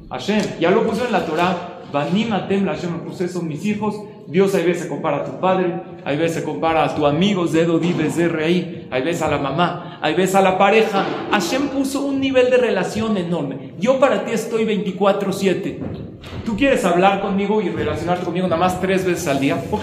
Hashem. 0.10 0.42
Ya 0.60 0.70
lo 0.70 0.86
puso 0.86 1.06
en 1.06 1.12
la 1.12 1.26
Torah. 1.26 1.82
Banimatem 1.92 2.66
Hashem, 2.66 2.92
me 2.92 3.00
puse 3.00 3.28
son 3.28 3.48
mis 3.48 3.66
hijos. 3.66 3.96
Dios 4.28 4.56
hay 4.56 4.66
veces 4.66 4.88
compara 4.88 5.18
a 5.18 5.26
tu 5.26 5.40
padre, 5.40 5.82
hay 6.06 6.18
veces 6.18 6.44
compara 6.44 6.84
a 6.84 6.96
tu 6.96 7.06
amigo, 7.06 7.48
Zedo 7.48 7.80
Rey, 7.80 8.88
hay 8.90 9.02
veces 9.02 9.22
a 9.22 9.28
la 9.28 9.38
mamá, 9.38 10.00
hay 10.02 10.14
veces 10.16 10.36
a 10.36 10.42
la 10.42 10.58
pareja. 10.58 11.06
Hashem 11.32 11.70
puso 11.70 12.02
un 12.06 12.20
nivel 12.20 12.50
de 12.50 12.58
relación 12.58 13.18
enorme. 13.18 13.74
Yo 13.80 14.00
para 14.00 14.24
ti 14.26 14.32
estoy 14.32 14.66
24-7. 14.66 15.78
Tú 16.46 16.56
quieres 16.56 16.86
hablar 16.86 17.22
conmigo 17.22 17.62
y 17.62 17.70
relacionarte 17.70 18.26
conmigo 18.26 18.48
nada 18.48 18.60
más 18.60 18.80
tres 18.80 19.06
veces 19.06 19.28
al 19.28 19.40
día. 19.40 19.62
Ok. 19.72 19.82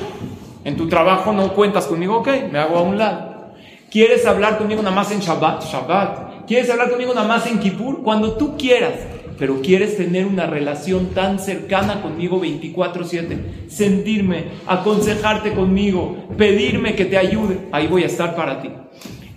En 0.65 0.77
tu 0.77 0.89
trabajo 0.89 1.33
no 1.33 1.55
cuentas 1.55 1.87
conmigo, 1.87 2.19
ok, 2.19 2.29
me 2.53 2.59
hago 2.59 2.77
a 2.77 2.83
un 2.83 2.99
lado. 2.99 3.55
¿Quieres 3.91 4.27
hablar 4.27 4.59
conmigo 4.59 4.83
nada 4.83 4.95
más 4.95 5.11
en 5.11 5.21
Shabbat? 5.21 5.65
Shabbat. 5.65 6.47
¿Quieres 6.47 6.69
hablar 6.69 6.91
conmigo 6.91 7.15
nada 7.15 7.27
más 7.27 7.47
en 7.47 7.59
Kippur? 7.59 8.03
Cuando 8.03 8.37
tú 8.37 8.57
quieras 8.59 8.93
pero 9.41 9.63
quieres 9.63 9.97
tener 9.97 10.27
una 10.27 10.45
relación 10.45 11.07
tan 11.15 11.39
cercana 11.39 12.03
conmigo 12.03 12.39
24/7, 12.39 13.69
sentirme, 13.69 14.45
aconsejarte 14.67 15.55
conmigo, 15.55 16.29
pedirme 16.37 16.95
que 16.95 17.07
te 17.07 17.17
ayude, 17.17 17.59
ahí 17.73 17.87
voy 17.87 18.03
a 18.03 18.07
estar 18.07 18.37
para 18.37 18.61
ti. 18.61 18.71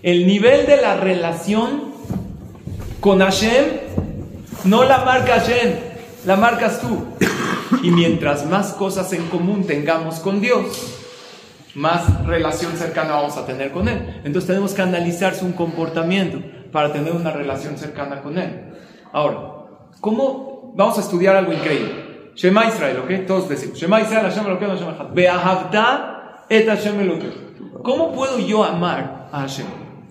El 0.03 0.27
nivel 0.27 0.67
de 0.67 0.81
la 0.81 0.97
relación 0.97 1.93
con 2.99 3.19
Hashem 3.19 3.65
no 4.65 4.83
la 4.83 5.05
marca 5.05 5.39
Hashem, 5.39 5.73
la 6.25 6.35
marcas 6.35 6.81
tú. 6.81 7.05
Y 7.81 7.89
mientras 7.89 8.45
más 8.45 8.73
cosas 8.73 9.11
en 9.13 9.23
común 9.27 9.65
tengamos 9.65 10.19
con 10.19 10.41
Dios, 10.41 10.65
más 11.75 12.25
relación 12.25 12.75
cercana 12.75 13.13
vamos 13.13 13.37
a 13.37 13.45
tener 13.45 13.71
con 13.71 13.87
Él. 13.87 14.21
Entonces 14.25 14.47
tenemos 14.47 14.73
que 14.73 14.81
analizar 14.81 15.33
su 15.33 15.55
comportamiento 15.55 16.39
para 16.73 16.91
tener 16.91 17.13
una 17.13 17.31
relación 17.31 17.77
cercana 17.77 18.21
con 18.21 18.37
Él. 18.37 18.73
Ahora, 19.11 19.52
¿Cómo 20.03 20.73
vamos 20.75 20.97
a 20.97 20.99
estudiar 20.99 21.33
algo 21.33 21.53
increíble? 21.53 22.33
Shema 22.35 22.65
Israel, 22.65 22.97
¿ok? 22.97 23.25
Todos 23.25 23.47
decimos. 23.47 23.79
Shema 23.79 24.01
Israel, 24.01 24.25
Hashem 24.25 24.45
Elokeinu, 24.45 24.73
Hashem 24.73 24.89
Echad. 24.89 25.13
Be'ahavta 25.13 26.45
et 26.49 26.67
Hashem 26.67 26.99
Elokeinu. 26.99 27.81
¿Cómo 27.81 28.11
puedo 28.11 28.37
yo 28.37 28.65
amar 28.65 29.29
a 29.31 29.39
Hashem? 29.39 29.65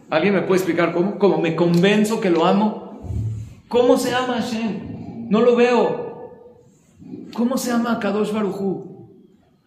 ¿Alguien 0.08 0.32
me 0.32 0.40
puede 0.40 0.60
explicar 0.60 0.94
cómo? 0.94 1.18
¿Cómo 1.18 1.36
me 1.42 1.54
convenzo 1.54 2.22
que 2.22 2.30
lo 2.30 2.46
amo? 2.46 3.02
¿Cómo 3.68 3.98
se 3.98 4.14
ama 4.14 4.38
a 4.38 4.40
Hashem? 4.40 5.28
No 5.28 5.42
lo 5.42 5.56
veo. 5.56 6.32
¿Cómo 7.34 7.58
se 7.58 7.70
ama 7.70 7.92
a 7.92 7.98
Kadosh 7.98 8.32
Baruchu? 8.32 9.10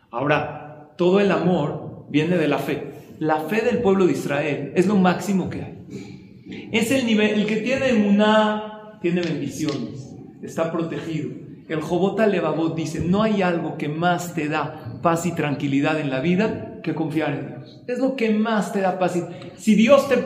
Ahora, 0.09 0.89
todo 0.97 1.19
el 1.19 1.31
amor 1.31 2.07
viene 2.09 2.35
de 2.37 2.47
la 2.47 2.57
fe. 2.57 2.93
La 3.19 3.41
fe 3.41 3.61
del 3.61 3.77
pueblo 3.77 4.07
de 4.07 4.13
Israel 4.13 4.73
es 4.75 4.87
lo 4.87 4.95
máximo 4.95 5.51
que 5.51 5.61
hay. 5.61 6.69
Es 6.71 6.89
el 6.89 7.05
nivel, 7.05 7.41
el 7.41 7.45
que 7.45 7.57
tiene 7.57 7.93
una, 8.09 8.97
tiene 9.03 9.21
bendiciones 9.21 10.14
está 10.45 10.71
protegido. 10.71 11.29
El 11.67 11.81
Jobota 11.81 12.27
Levavot 12.27 12.75
dice, 12.75 12.99
no 12.99 13.23
hay 13.23 13.41
algo 13.41 13.77
que 13.77 13.89
más 13.89 14.35
te 14.35 14.47
da 14.47 14.99
paz 15.01 15.25
y 15.25 15.31
tranquilidad 15.31 15.99
en 15.99 16.11
la 16.11 16.19
vida 16.19 16.79
que 16.83 16.93
confiar 16.93 17.33
en 17.33 17.47
Dios. 17.47 17.83
Es 17.87 17.99
lo 17.99 18.15
que 18.15 18.29
más 18.29 18.71
te 18.71 18.81
da 18.81 18.99
paz. 18.99 19.17
Si 19.57 19.75
Dios 19.75 20.07
te 20.07 20.23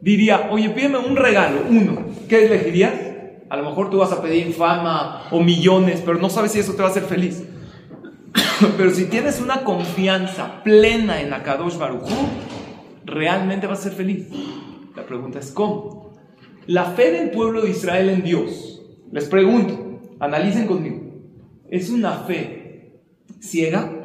diría, 0.00 0.48
oye, 0.50 0.70
pídeme 0.70 0.98
un 0.98 1.16
regalo, 1.16 1.60
uno, 1.70 2.04
¿qué 2.28 2.46
elegirías? 2.46 2.92
A 3.48 3.56
lo 3.56 3.64
mejor 3.64 3.90
tú 3.90 3.98
vas 3.98 4.12
a 4.12 4.20
pedir 4.20 4.52
fama 4.54 5.24
o 5.30 5.40
millones, 5.40 6.02
pero 6.04 6.18
no 6.18 6.28
sabes 6.28 6.52
si 6.52 6.58
eso 6.58 6.72
te 6.72 6.82
va 6.82 6.88
a 6.88 6.90
hacer 6.90 7.04
feliz. 7.04 7.44
pero 8.76 8.90
si 8.90 9.04
tienes 9.04 9.40
una 9.40 9.62
confianza 9.62 10.62
plena 10.64 11.20
en 11.20 11.32
Akadosh 11.32 11.76
Baruj 11.76 12.08
realmente 13.04 13.66
vas 13.66 13.80
a 13.80 13.82
ser 13.82 13.92
feliz. 13.92 14.26
La 14.96 15.04
pregunta 15.04 15.38
es 15.38 15.52
¿cómo? 15.52 16.12
La 16.66 16.84
fe 16.84 17.12
del 17.12 17.30
pueblo 17.30 17.62
de 17.62 17.70
Israel 17.70 18.08
en 18.08 18.22
Dios 18.22 18.71
les 19.12 19.26
pregunto, 19.26 20.00
analicen 20.18 20.66
conmigo. 20.66 21.00
¿Es 21.70 21.90
una 21.90 22.12
fe 22.24 23.00
ciega? 23.40 24.02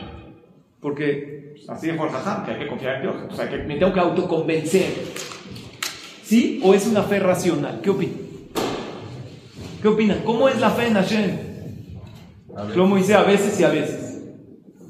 Porque 0.82 1.56
así 1.68 1.88
de 1.88 1.98
Jajam, 1.98 2.46
que 2.46 2.52
hay 2.52 2.60
que 2.60 2.68
confiar 2.68 2.96
en 2.98 3.02
Dios. 3.02 3.16
O 3.30 3.36
sea, 3.36 3.50
que 3.50 3.58
me 3.58 3.78
tengo 3.78 3.94
que 3.94 4.00
autoconvencer. 4.00 4.94
¿Sí? 6.24 6.62
¿O 6.64 6.74
es 6.74 6.86
una 6.88 7.04
fe 7.04 7.20
racional? 7.20 7.80
¿Qué 7.82 7.90
opinan? 7.90 8.18
¿Qué 9.82 9.88
opinan? 9.88 10.20
¿Cómo 10.26 10.50
es 10.50 10.60
la 10.60 10.72
fe 10.72 10.88
en 10.88 10.94
Hashem? 10.94 11.38
Como 12.76 12.98
dice 12.98 13.14
a 13.14 13.24
veces 13.24 13.60
y 13.60 13.64
a 13.64 13.70
veces. 13.70 14.22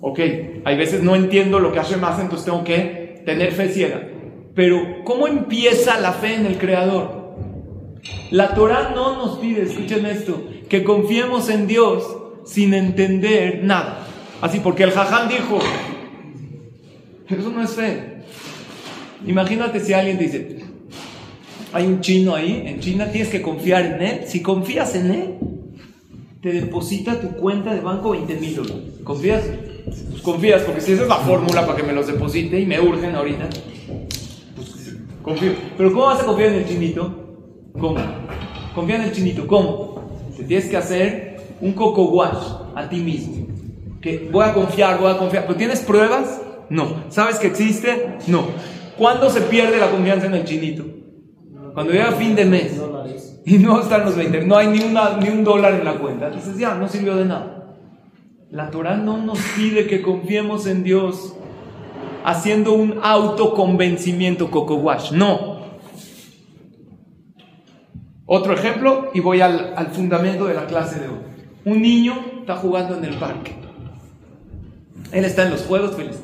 Ok, 0.01 0.19
hay 0.63 0.77
veces 0.77 1.03
no 1.03 1.15
entiendo 1.15 1.59
lo 1.59 1.71
que 1.71 1.79
Hashem 1.79 2.03
hace, 2.03 2.21
entonces 2.21 2.45
tengo 2.45 2.63
que 2.63 3.21
tener 3.25 3.51
fe 3.51 3.69
ciega. 3.69 4.07
Pero, 4.55 5.03
¿cómo 5.03 5.27
empieza 5.27 5.99
la 5.99 6.13
fe 6.13 6.35
en 6.35 6.45
el 6.45 6.57
Creador? 6.57 7.16
La 8.31 8.53
Torah 8.53 8.91
no 8.93 9.15
nos 9.15 9.37
pide, 9.39 9.63
escuchen 9.63 10.05
esto, 10.05 10.43
que 10.69 10.83
confiemos 10.83 11.49
en 11.49 11.67
Dios 11.67 12.03
sin 12.45 12.73
entender 12.73 13.63
nada. 13.63 14.05
Así, 14.41 14.59
porque 14.59 14.83
el 14.83 14.91
jaján 14.91 15.29
dijo, 15.29 15.59
eso 17.29 17.49
no 17.49 17.63
es 17.63 17.71
fe. 17.71 18.23
Imagínate 19.25 19.79
si 19.79 19.93
alguien 19.93 20.17
dice, 20.17 20.59
hay 21.73 21.85
un 21.85 22.01
chino 22.01 22.35
ahí, 22.35 22.63
en 22.65 22.79
China 22.79 23.11
tienes 23.11 23.29
que 23.29 23.41
confiar 23.41 23.85
en 23.85 24.01
él. 24.01 24.21
Si 24.27 24.41
confías 24.41 24.95
en 24.95 25.11
él, 25.11 25.35
te 26.41 26.53
deposita 26.53 27.19
tu 27.19 27.29
cuenta 27.29 27.73
de 27.73 27.81
banco 27.81 28.11
20 28.11 28.35
mil 28.35 28.55
dólares. 28.55 28.83
¿Confías? 29.03 29.43
Pues 30.11 30.21
confías, 30.21 30.61
porque 30.63 30.81
si 30.81 30.93
esa 30.93 31.03
es 31.03 31.09
la 31.09 31.17
fórmula 31.17 31.65
para 31.65 31.77
que 31.77 31.83
me 31.83 31.93
los 31.93 32.07
deposite 32.07 32.59
y 32.59 32.65
me 32.65 32.79
urgen 32.79 33.15
ahorita, 33.15 33.49
pues 34.55 34.95
confío. 35.23 35.53
Pero 35.77 35.91
¿cómo 35.91 36.05
vas 36.05 36.21
a 36.21 36.25
confiar 36.25 36.49
en 36.49 36.55
el 36.55 36.67
chinito? 36.67 37.26
¿Cómo? 37.79 37.97
Confía 38.73 38.95
en 38.95 39.01
el 39.03 39.11
chinito. 39.11 39.47
¿Cómo? 39.47 40.01
Te 40.35 40.43
tienes 40.43 40.69
que 40.69 40.77
hacer 40.77 41.55
un 41.61 41.73
coco 41.73 42.05
wash 42.05 42.37
a 42.75 42.87
ti 42.89 42.97
mismo. 42.97 43.47
Que 44.01 44.29
voy 44.31 44.45
a 44.45 44.53
confiar, 44.53 44.99
voy 44.99 45.11
a 45.11 45.17
confiar. 45.17 45.45
¿Pero 45.45 45.57
tienes 45.57 45.81
pruebas? 45.81 46.41
No. 46.69 47.03
¿Sabes 47.09 47.39
que 47.39 47.47
existe? 47.47 48.17
No. 48.27 48.45
¿Cuándo 48.97 49.29
se 49.29 49.41
pierde 49.41 49.77
la 49.77 49.91
confianza 49.91 50.27
en 50.27 50.33
el 50.33 50.43
chinito? 50.43 50.83
Cuando 51.73 51.93
llega 51.93 52.11
fin 52.13 52.35
de 52.35 52.45
mes 52.45 52.81
y 53.45 53.59
no 53.59 53.79
están 53.79 54.03
los 54.05 54.15
20, 54.15 54.45
no 54.45 54.57
hay 54.57 54.67
ni, 54.67 54.83
una, 54.83 55.17
ni 55.17 55.29
un 55.29 55.43
dólar 55.43 55.75
en 55.75 55.85
la 55.85 55.99
cuenta. 55.99 56.29
Dices, 56.29 56.57
ya, 56.57 56.73
no 56.73 56.87
sirvió 56.87 57.15
de 57.15 57.25
nada. 57.25 57.75
La 58.49 58.71
Torah 58.71 58.97
no 58.97 59.17
nos 59.17 59.39
pide 59.55 59.87
que 59.87 60.01
confiemos 60.01 60.65
en 60.67 60.83
Dios 60.83 61.35
haciendo 62.23 62.73
un 62.73 62.99
autoconvencimiento 63.03 64.49
coco 64.49 64.75
wash. 64.75 65.11
No. 65.11 65.56
Otro 68.29 68.53
ejemplo, 68.53 69.09
y 69.13 69.21
voy 69.21 69.39
al, 69.39 69.89
fundamento 69.93 70.47
de 70.47 70.53
la 70.53 70.67
clase 70.67 70.99
de 70.99 71.07
hoy. 71.07 71.15
Un 71.63 71.81
niño 71.81 72.13
está 72.41 72.57
jugando 72.57 72.97
en 72.97 73.05
el 73.05 73.15
parque. 73.15 73.55
Él 75.13 75.23
está 75.23 75.43
en 75.43 75.51
los 75.51 75.61
juegos 75.61 75.95
feliz. 75.95 76.17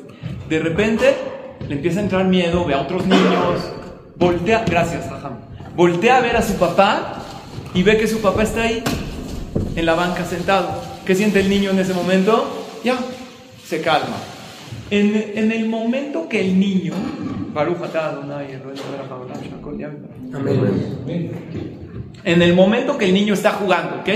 De 0.50 0.58
repente 0.58 1.14
le 1.66 1.76
empieza 1.76 2.00
a 2.00 2.02
entrar 2.02 2.26
miedo, 2.26 2.66
ve 2.66 2.74
a 2.74 2.82
otros 2.82 3.06
niños, 3.06 3.72
voltea, 4.16 4.64
gracias, 4.66 5.10
Raham, 5.10 5.38
voltea 5.74 6.18
a 6.18 6.20
ver 6.20 6.36
a 6.36 6.42
su 6.42 6.54
papá 6.56 7.22
y 7.72 7.82
ve 7.82 7.96
que 7.96 8.06
su 8.06 8.20
papá 8.20 8.42
está 8.42 8.62
ahí, 8.62 8.84
en 9.74 9.86
la 9.86 9.94
banca 9.94 10.26
sentado. 10.26 10.68
¿Qué 11.06 11.14
siente 11.14 11.40
el 11.40 11.48
niño 11.48 11.70
en 11.70 11.78
ese 11.78 11.94
momento? 11.94 12.66
Ya, 12.84 12.98
se 13.64 13.80
calma. 13.80 14.16
En, 14.90 15.32
en 15.36 15.52
el 15.52 15.70
momento 15.70 16.28
que 16.28 16.42
el 16.42 16.60
niño, 16.60 16.92
Amén. 20.34 21.83
En 22.22 22.40
el 22.42 22.54
momento 22.54 22.96
que 22.96 23.06
el 23.06 23.14
niño 23.14 23.34
está 23.34 23.52
jugando, 23.52 24.00
¿ok? 24.00 24.08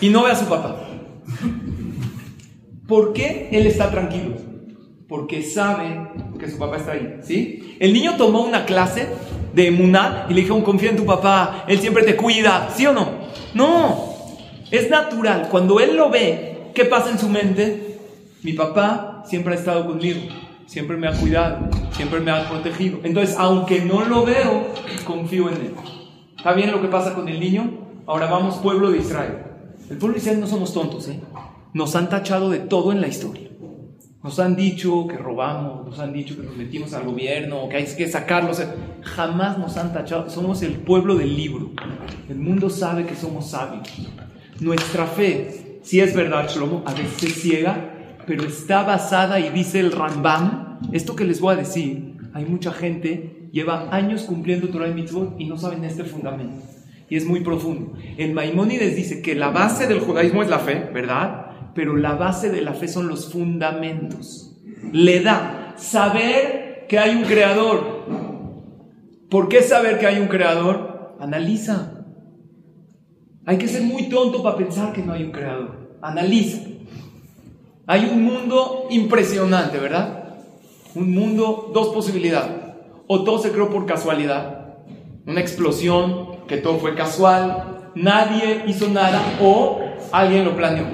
Y 0.00 0.08
no 0.10 0.24
ve 0.24 0.32
a 0.32 0.36
su 0.36 0.46
papá. 0.46 0.88
¿Por 2.86 3.12
qué 3.12 3.48
él 3.52 3.66
está 3.66 3.90
tranquilo? 3.90 4.36
Porque 5.08 5.42
sabe 5.42 6.08
que 6.38 6.50
su 6.50 6.58
papá 6.58 6.76
está 6.76 6.92
ahí, 6.92 7.20
¿sí? 7.22 7.76
El 7.80 7.92
niño 7.92 8.16
tomó 8.16 8.42
una 8.42 8.64
clase 8.64 9.08
de 9.54 9.68
emuná 9.68 10.26
y 10.28 10.34
le 10.34 10.42
dijo, 10.42 10.62
confía 10.62 10.90
en 10.90 10.96
tu 10.96 11.06
papá, 11.06 11.64
él 11.68 11.78
siempre 11.78 12.02
te 12.02 12.16
cuida, 12.16 12.70
¿sí 12.74 12.86
o 12.86 12.92
no? 12.92 13.08
No, 13.54 14.14
es 14.70 14.90
natural. 14.90 15.48
Cuando 15.50 15.80
él 15.80 15.96
lo 15.96 16.10
ve, 16.10 16.70
¿qué 16.74 16.84
pasa 16.84 17.10
en 17.10 17.18
su 17.18 17.28
mente? 17.28 17.98
Mi 18.42 18.52
papá 18.54 19.24
siempre 19.26 19.54
ha 19.54 19.58
estado 19.58 19.86
conmigo 19.86 20.20
siempre 20.72 20.96
me 20.96 21.06
ha 21.06 21.12
cuidado, 21.12 21.68
siempre 21.90 22.20
me 22.20 22.30
ha 22.30 22.48
protegido. 22.48 23.00
Entonces, 23.02 23.36
aunque 23.38 23.84
no 23.84 24.06
lo 24.06 24.24
veo, 24.24 24.68
confío 25.04 25.50
en 25.50 25.56
Él. 25.56 25.74
¿Está 26.34 26.54
bien 26.54 26.72
lo 26.72 26.80
que 26.80 26.88
pasa 26.88 27.12
con 27.12 27.28
el 27.28 27.38
niño? 27.38 27.70
Ahora 28.06 28.26
vamos, 28.26 28.56
pueblo 28.56 28.90
de 28.90 28.98
Israel. 28.98 29.36
El 29.90 29.98
pueblo 29.98 30.14
de 30.14 30.20
Israel 30.20 30.40
no 30.40 30.46
somos 30.46 30.72
tontos, 30.72 31.08
¿eh? 31.08 31.20
Nos 31.74 31.94
han 31.94 32.08
tachado 32.08 32.48
de 32.48 32.58
todo 32.58 32.90
en 32.90 33.02
la 33.02 33.08
historia. 33.08 33.50
Nos 34.22 34.38
han 34.38 34.56
dicho 34.56 35.06
que 35.06 35.18
robamos, 35.18 35.84
nos 35.84 35.98
han 35.98 36.14
dicho 36.14 36.36
que 36.36 36.42
nos 36.42 36.56
metimos 36.56 36.94
al 36.94 37.04
gobierno, 37.04 37.68
que 37.68 37.76
hay 37.76 37.84
que 37.84 38.08
sacarlos. 38.08 38.62
Jamás 39.02 39.58
nos 39.58 39.76
han 39.76 39.92
tachado. 39.92 40.30
Somos 40.30 40.62
el 40.62 40.76
pueblo 40.76 41.16
del 41.16 41.36
libro. 41.36 41.70
El 42.30 42.38
mundo 42.38 42.70
sabe 42.70 43.04
que 43.04 43.14
somos 43.14 43.50
sabios. 43.50 43.86
Nuestra 44.60 45.04
fe, 45.04 45.80
si 45.82 46.00
es 46.00 46.14
verdad, 46.14 46.48
Shlomo, 46.48 46.82
a 46.86 46.94
veces 46.94 47.24
es 47.24 47.42
ciega, 47.42 47.92
pero 48.26 48.44
está 48.44 48.82
basada 48.82 49.40
y 49.40 49.50
dice 49.50 49.80
el 49.80 49.92
Rambam, 49.92 50.80
esto 50.92 51.16
que 51.16 51.24
les 51.24 51.40
voy 51.40 51.54
a 51.54 51.58
decir, 51.58 52.16
hay 52.34 52.44
mucha 52.44 52.72
gente, 52.72 53.48
lleva 53.52 53.94
años 53.94 54.22
cumpliendo 54.22 54.68
Torah 54.68 54.88
y 54.88 54.94
Mitzvot 54.94 55.38
y 55.38 55.46
no 55.46 55.56
saben 55.56 55.84
este 55.84 56.04
fundamento. 56.04 56.62
Y 57.08 57.16
es 57.16 57.26
muy 57.26 57.40
profundo. 57.40 57.92
El 58.16 58.32
Maimónides 58.32 58.96
dice 58.96 59.20
que 59.20 59.34
la 59.34 59.50
base 59.50 59.86
del 59.86 60.00
judaísmo 60.00 60.42
es 60.42 60.48
la 60.48 60.60
fe, 60.60 60.90
¿verdad? 60.94 61.46
Pero 61.74 61.96
la 61.96 62.14
base 62.14 62.50
de 62.50 62.62
la 62.62 62.72
fe 62.72 62.88
son 62.88 63.08
los 63.08 63.30
fundamentos. 63.30 64.56
Le 64.92 65.20
da 65.20 65.74
saber 65.76 66.86
que 66.88 66.98
hay 66.98 67.14
un 67.14 67.24
creador. 67.24 68.06
¿Por 69.28 69.48
qué 69.48 69.62
saber 69.62 69.98
que 69.98 70.06
hay 70.06 70.20
un 70.20 70.28
creador? 70.28 71.16
Analiza. 71.20 72.04
Hay 73.44 73.58
que 73.58 73.68
ser 73.68 73.82
muy 73.82 74.08
tonto 74.08 74.42
para 74.42 74.56
pensar 74.56 74.92
que 74.92 75.02
no 75.02 75.12
hay 75.12 75.24
un 75.24 75.32
creador. 75.32 75.98
Analiza. 76.00 76.60
Hay 77.86 78.08
un 78.10 78.24
mundo 78.24 78.86
impresionante, 78.90 79.78
¿verdad? 79.78 80.36
Un 80.94 81.12
mundo, 81.12 81.70
dos 81.74 81.88
posibilidades. 81.88 82.52
O 83.08 83.24
todo 83.24 83.38
se 83.38 83.50
creó 83.50 83.70
por 83.70 83.86
casualidad, 83.86 84.76
una 85.26 85.40
explosión, 85.40 86.46
que 86.46 86.58
todo 86.58 86.78
fue 86.78 86.94
casual, 86.94 87.90
nadie 87.94 88.62
hizo 88.66 88.88
nada, 88.88 89.20
o 89.40 89.80
alguien 90.12 90.44
lo 90.44 90.56
planeó. 90.56 90.86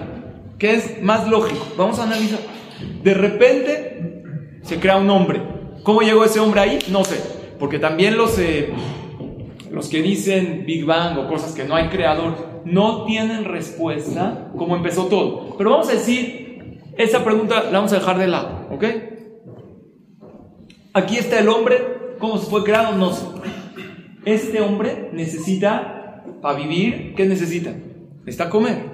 ¿Qué 0.59 0.75
es 0.75 1.03
más 1.03 1.29
lógico? 1.29 1.67
Vamos 1.77 1.99
a 1.99 2.05
analizar. 2.05 2.41
De 3.03 3.15
repente 3.15 4.23
se 4.63 4.81
crea 4.81 4.97
un 4.97 5.11
hombre. 5.11 5.43
¿Cómo 5.83 6.01
llegó 6.01 6.25
ese 6.25 6.41
hombre 6.41 6.61
ahí? 6.61 6.79
No 6.91 7.05
sé. 7.05 7.21
Porque 7.59 7.79
también 7.79 8.17
los, 8.17 8.39
eh, 8.39 8.73
los 9.71 9.89
que 9.89 10.03
dicen 10.03 10.65
Big 10.67 10.85
Bang 10.85 11.19
o 11.19 11.29
cosas 11.29 11.53
que 11.53 11.65
no 11.65 11.75
hay 11.75 11.89
creador 11.89 12.63
no 12.65 13.05
tienen 13.05 13.45
respuesta 13.45 14.51
cómo 14.57 14.75
empezó 14.77 15.07
todo. 15.07 15.57
Pero 15.57 15.71
vamos 15.71 15.89
a 15.89 15.93
decir, 15.93 16.48
esa 16.99 17.25
pregunta 17.25 17.65
la 17.65 17.79
vamos 17.79 17.93
a 17.93 17.97
dejar 17.97 18.19
de 18.19 18.27
lado, 18.27 18.67
¿ok? 18.71 18.85
Aquí 20.93 21.17
está 21.17 21.39
el 21.39 21.49
hombre, 21.49 21.79
¿cómo 22.19 22.39
se 22.39 22.51
fue 22.51 22.65
creado? 22.65 22.97
No 22.97 23.13
sé. 23.13 23.25
Este 24.25 24.61
hombre 24.61 25.11
necesita, 25.13 26.25
para 26.43 26.59
vivir, 26.59 27.15
¿qué 27.15 27.25
necesita? 27.25 27.73
Necesita 28.25 28.51
comer. 28.51 28.91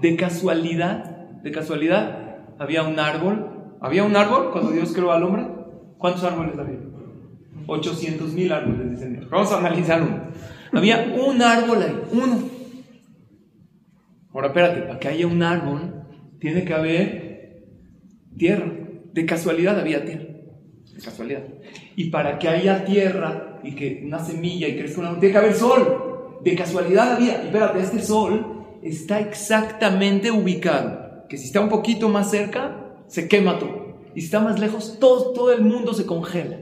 De 0.00 0.16
casualidad, 0.16 1.04
de 1.42 1.50
casualidad, 1.50 2.38
había 2.58 2.84
un 2.84 2.98
árbol. 3.00 3.50
¿Había 3.80 4.04
un 4.04 4.16
árbol 4.16 4.50
cuando 4.52 4.70
Dios 4.70 4.92
creó 4.92 5.12
al 5.12 5.24
hombre? 5.24 5.46
¿Cuántos 5.98 6.22
árboles 6.24 6.56
había? 6.56 6.78
800 7.66 8.32
mil 8.32 8.52
árboles, 8.52 8.90
dicen. 8.92 9.26
Vamos 9.28 9.50
a 9.52 9.58
analizar 9.58 10.02
uno. 10.02 10.28
Había 10.72 11.14
un 11.26 11.42
árbol 11.42 11.82
ahí, 11.82 12.02
uno. 12.12 12.38
Ahora 14.32 14.48
espérate, 14.48 14.82
para 14.82 14.98
que 14.98 15.08
haya 15.08 15.26
un 15.26 15.42
árbol, 15.42 16.04
tiene 16.40 16.64
que 16.64 16.74
haber 16.74 17.23
tierra. 18.36 18.72
De 19.12 19.26
casualidad 19.26 19.78
había 19.78 20.04
tierra. 20.04 20.24
De 20.24 21.02
casualidad. 21.02 21.44
Y 21.96 22.10
para 22.10 22.38
que 22.38 22.48
haya 22.48 22.84
tierra 22.84 23.60
y 23.62 23.74
que 23.74 24.02
una 24.04 24.18
semilla 24.18 24.68
y 24.68 24.76
crezca 24.76 25.00
una 25.00 25.18
tiene 25.18 25.32
que 25.32 25.38
haber 25.38 25.54
sol. 25.54 26.40
De 26.42 26.54
casualidad 26.54 27.14
había. 27.14 27.42
Y 27.42 27.46
espérate, 27.46 27.80
este 27.80 28.00
sol 28.00 28.78
está 28.82 29.20
exactamente 29.20 30.30
ubicado. 30.30 31.26
Que 31.28 31.36
si 31.36 31.46
está 31.46 31.60
un 31.60 31.68
poquito 31.68 32.08
más 32.08 32.30
cerca, 32.30 33.04
se 33.06 33.28
quema 33.28 33.58
todo. 33.58 33.84
Y 34.14 34.20
si 34.20 34.26
está 34.26 34.40
más 34.40 34.60
lejos, 34.60 34.98
todo, 35.00 35.32
todo 35.32 35.52
el 35.52 35.62
mundo 35.62 35.94
se 35.94 36.06
congela. 36.06 36.58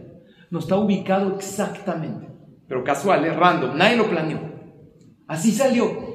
No 0.50 0.58
está 0.58 0.76
ubicado 0.76 1.34
exactamente. 1.36 2.28
Pero 2.68 2.84
casual, 2.84 3.24
es 3.24 3.36
random. 3.36 3.76
Nadie 3.76 3.96
lo 3.96 4.08
planeó. 4.08 4.40
Así 5.26 5.50
salió. 5.52 6.12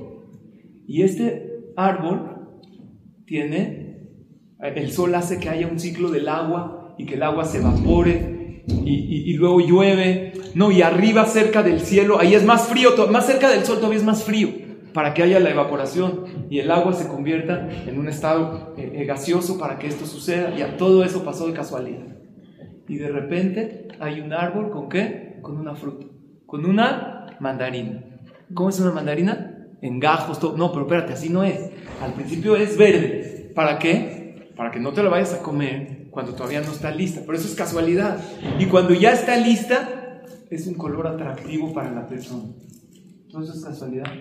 Y 0.88 1.04
este 1.04 1.72
árbol 1.76 2.48
tiene, 3.26 3.87
el 4.62 4.92
sol 4.92 5.14
hace 5.16 5.40
que 5.40 5.50
haya 5.50 5.68
un 5.68 5.80
ciclo 5.80 6.10
del 6.10 6.28
agua 6.30 6.96
y 6.98 7.06
que 7.06 7.16
el 7.16 7.24
agua 7.24 7.46
se 7.46 7.58
evapore 7.60 8.64
y, 8.68 9.32
y- 9.32 9.34
luego 9.34 9.60
llueve. 9.62 10.34
No, 10.56 10.72
y 10.72 10.82
arriba 10.82 11.26
cerca 11.26 11.62
del 11.64 11.80
cielo, 11.82 12.20
ahí 12.20 12.34
es 12.34 12.44
más 12.44 12.68
frío, 12.68 12.90
más 13.12 13.28
cerca 13.28 13.50
del 13.50 13.64
sol 13.64 13.78
todavía 13.78 14.00
es 14.00 14.04
más 14.04 14.24
frío 14.24 14.50
para 14.94 15.14
que 15.14 15.22
haya 15.22 15.40
la 15.40 15.52
evaporación 15.52 16.24
y 16.50 16.58
el 16.60 16.72
agua 16.72 16.92
se 16.94 17.08
convierta 17.08 17.70
en 17.86 18.00
un 18.00 18.08
estado 18.10 18.74
eh, 18.78 18.94
eh, 18.96 19.06
gaseoso 19.06 19.60
para 19.60 19.78
que 19.78 19.86
esto 19.88 20.06
suceda. 20.08 20.54
Y 20.58 20.78
todo 20.78 21.04
eso 21.04 21.24
pasó 21.24 21.46
de 21.46 21.54
casualidad. 21.54 22.04
Y 22.88 22.96
de 22.98 23.10
repente 23.10 23.90
hay 24.00 24.22
un 24.22 24.34
árbol 24.34 24.72
con 24.72 24.90
qué? 24.90 25.38
Con 25.44 25.58
una 25.60 25.76
fruta, 25.76 26.08
con 26.48 26.66
una 26.66 27.28
mandarina. 27.40 28.04
¿Cómo 28.56 28.70
es 28.70 28.80
una 28.80 28.92
mandarina? 28.92 29.54
En 29.82 30.00
gajos, 30.00 30.40
todo. 30.40 30.58
No, 30.58 30.72
pero 30.72 30.86
espérate, 30.86 31.14
así 31.14 31.30
no 31.30 31.44
es. 31.44 31.70
Al 32.02 32.14
principio 32.14 32.56
es 32.56 32.76
verde. 32.78 33.52
¿Para 33.54 33.78
qué? 33.78 34.17
Para 34.58 34.72
que 34.72 34.80
no 34.80 34.92
te 34.92 35.04
la 35.04 35.10
vayas 35.10 35.34
a 35.34 35.44
comer 35.44 36.08
cuando 36.10 36.34
todavía 36.34 36.62
no 36.62 36.72
está 36.72 36.92
lista. 36.92 37.22
Pero 37.26 37.38
eso 37.38 37.48
es 37.48 37.56
casualidad. 37.56 38.20
Y 38.60 38.66
cuando 38.66 38.94
ya 38.94 39.14
está 39.14 39.38
lista, 39.38 40.24
es 40.50 40.66
un 40.68 40.74
color 40.74 41.08
atractivo 41.08 41.74
para 41.74 41.92
la 41.92 42.08
persona. 42.08 42.44
Eso 43.30 43.44
es 43.44 43.64
casualidad. 43.64 44.12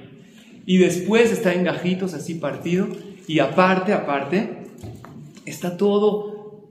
Y 0.67 0.79
después 0.79 1.33
está 1.33 1.55
en 1.55 1.65
gajitos 1.65 2.13
así 2.13 2.35
partido. 2.35 2.87
Y 3.27 3.39
aparte, 3.39 3.93
aparte, 3.93 4.67
está 5.47 5.77
todo 5.77 6.69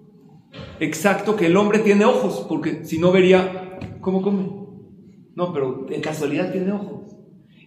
exacto 0.80 1.36
que 1.36 1.48
el 1.48 1.58
hombre 1.58 1.80
tiene 1.80 2.06
ojos, 2.06 2.46
porque 2.48 2.86
si 2.86 3.00
no 3.00 3.12
vería 3.12 3.80
cómo 4.02 4.22
come. 4.22 4.66
No, 5.36 5.54
pero 5.54 5.86
de 5.90 6.00
casualidad 6.02 6.52
tiene 6.52 6.72
ojos. 6.72 7.16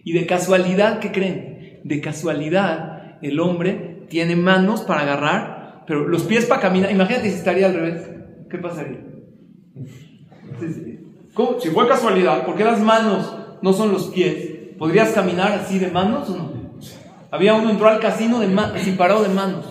Y 0.03 0.13
de 0.13 0.25
casualidad, 0.25 0.99
¿qué 0.99 1.11
creen? 1.11 1.81
De 1.83 2.01
casualidad, 2.01 3.17
el 3.21 3.39
hombre 3.39 4.05
tiene 4.09 4.35
manos 4.35 4.81
para 4.81 5.01
agarrar, 5.01 5.58
pero 5.89 6.07
los 6.07 6.21
pies 6.21 6.45
para 6.45 6.61
caminar. 6.61 6.91
Imagínate 6.91 7.31
si 7.31 7.37
estaría 7.37 7.65
al 7.65 7.73
revés. 7.73 8.07
¿Qué 8.47 8.59
pasaría? 8.59 8.99
¿Cómo? 11.33 11.59
Si 11.59 11.69
fue 11.69 11.87
casualidad, 11.87 12.45
¿por 12.45 12.55
qué 12.55 12.63
las 12.63 12.79
manos 12.79 13.35
no 13.63 13.73
son 13.73 13.91
los 13.91 14.09
pies? 14.09 14.75
¿Podrías 14.77 15.09
caminar 15.09 15.51
así 15.53 15.79
de 15.79 15.89
manos 15.89 16.29
o 16.29 16.37
no? 16.37 16.51
Había 17.31 17.55
uno 17.55 17.71
entró 17.71 17.89
al 17.89 17.99
casino 17.99 18.39
de 18.39 18.49
parado 18.95 19.23
de 19.23 19.29
manos. 19.29 19.65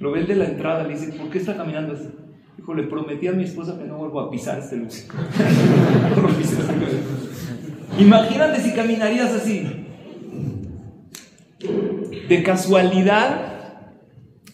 Lo 0.00 0.10
ve 0.10 0.18
el 0.18 0.26
de 0.26 0.34
la 0.34 0.46
entrada, 0.46 0.82
le 0.82 0.94
dice, 0.94 1.12
¿por 1.12 1.30
qué 1.30 1.38
está 1.38 1.56
caminando 1.56 1.92
así? 1.92 2.08
Dijo, 2.56 2.74
le 2.74 2.82
prometí 2.82 3.28
a 3.28 3.32
mi 3.32 3.44
esposa 3.44 3.78
que 3.78 3.84
no 3.84 3.98
vuelvo 3.98 4.18
a 4.18 4.32
pisar 4.32 4.58
este 4.58 4.78
lugar. 4.78 4.90
Imagínate 8.00 8.60
si 8.60 8.74
caminarías 8.74 9.32
así. 9.32 9.64
De 12.28 12.42
casualidad, 12.42 13.51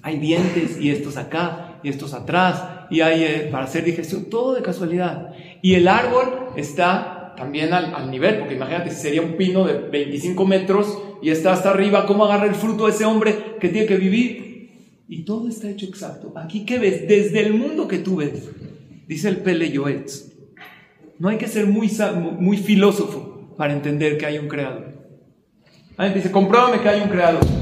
hay 0.09 0.18
dientes 0.18 0.79
y 0.81 0.90
estos 0.90 1.16
acá 1.16 1.81
y 1.83 1.88
estos 1.88 2.14
atrás 2.14 2.64
y 2.90 3.01
hay 3.01 3.25
eh, 3.25 3.49
para 3.51 3.64
hacer 3.64 3.85
digestión, 3.85 4.25
todo 4.31 4.55
de 4.55 4.62
casualidad. 4.62 5.33
Y 5.62 5.75
el 5.75 5.87
árbol 5.87 6.51
está 6.57 7.35
también 7.37 7.73
al, 7.73 8.11
nivel, 8.11 8.38
porque 8.38 8.55
imagínate 8.55 8.90
si 8.90 9.01
sería 9.01 9.23
un 9.23 9.37
pino 9.37 9.64
de 9.64 9.75
25 9.79 10.44
metros 10.47 10.99
y 11.23 11.31
está 11.31 11.53
hasta 11.53 11.71
arriba, 11.71 12.07
¿cómo 12.07 12.25
agarra 12.25 12.47
el 12.47 12.55
fruto 12.55 12.88
ese 12.88 13.05
hombre 13.05 13.57
que 13.61 13.68
tiene 13.68 13.87
que 13.87 13.97
vivir? 13.97 15.05
Y 15.09 15.25
todo 15.25 15.49
está 15.49 15.71
hecho 15.71 15.87
exacto. 15.87 16.33
Aquí, 16.37 16.64
¿qué 16.64 16.79
ves? 16.79 17.07
Desde 17.07 17.40
el 17.40 17.55
mundo 17.55 17.87
que 17.87 17.99
tú 17.99 18.16
ves, 18.16 18.51
dice 19.07 19.29
el 19.29 19.38
Pele 19.38 19.71
Yoetz. 19.71 20.33
No 21.18 21.29
hay 21.29 21.38
que 21.38 21.47
ser 21.47 21.66
muy, 21.66 21.90
muy 22.38 22.57
filósofo 22.57 23.55
para 23.57 23.73
entender 23.73 24.18
que 24.18 24.27
hay 24.27 24.38
un 24.38 24.49
creador. 24.49 24.99
Alguien 25.97 26.18
dice, 26.18 26.31
compruébame 26.31 26.81
que 26.81 26.88
hay 26.88 27.01
un 27.01 27.09
creador. 27.09 27.58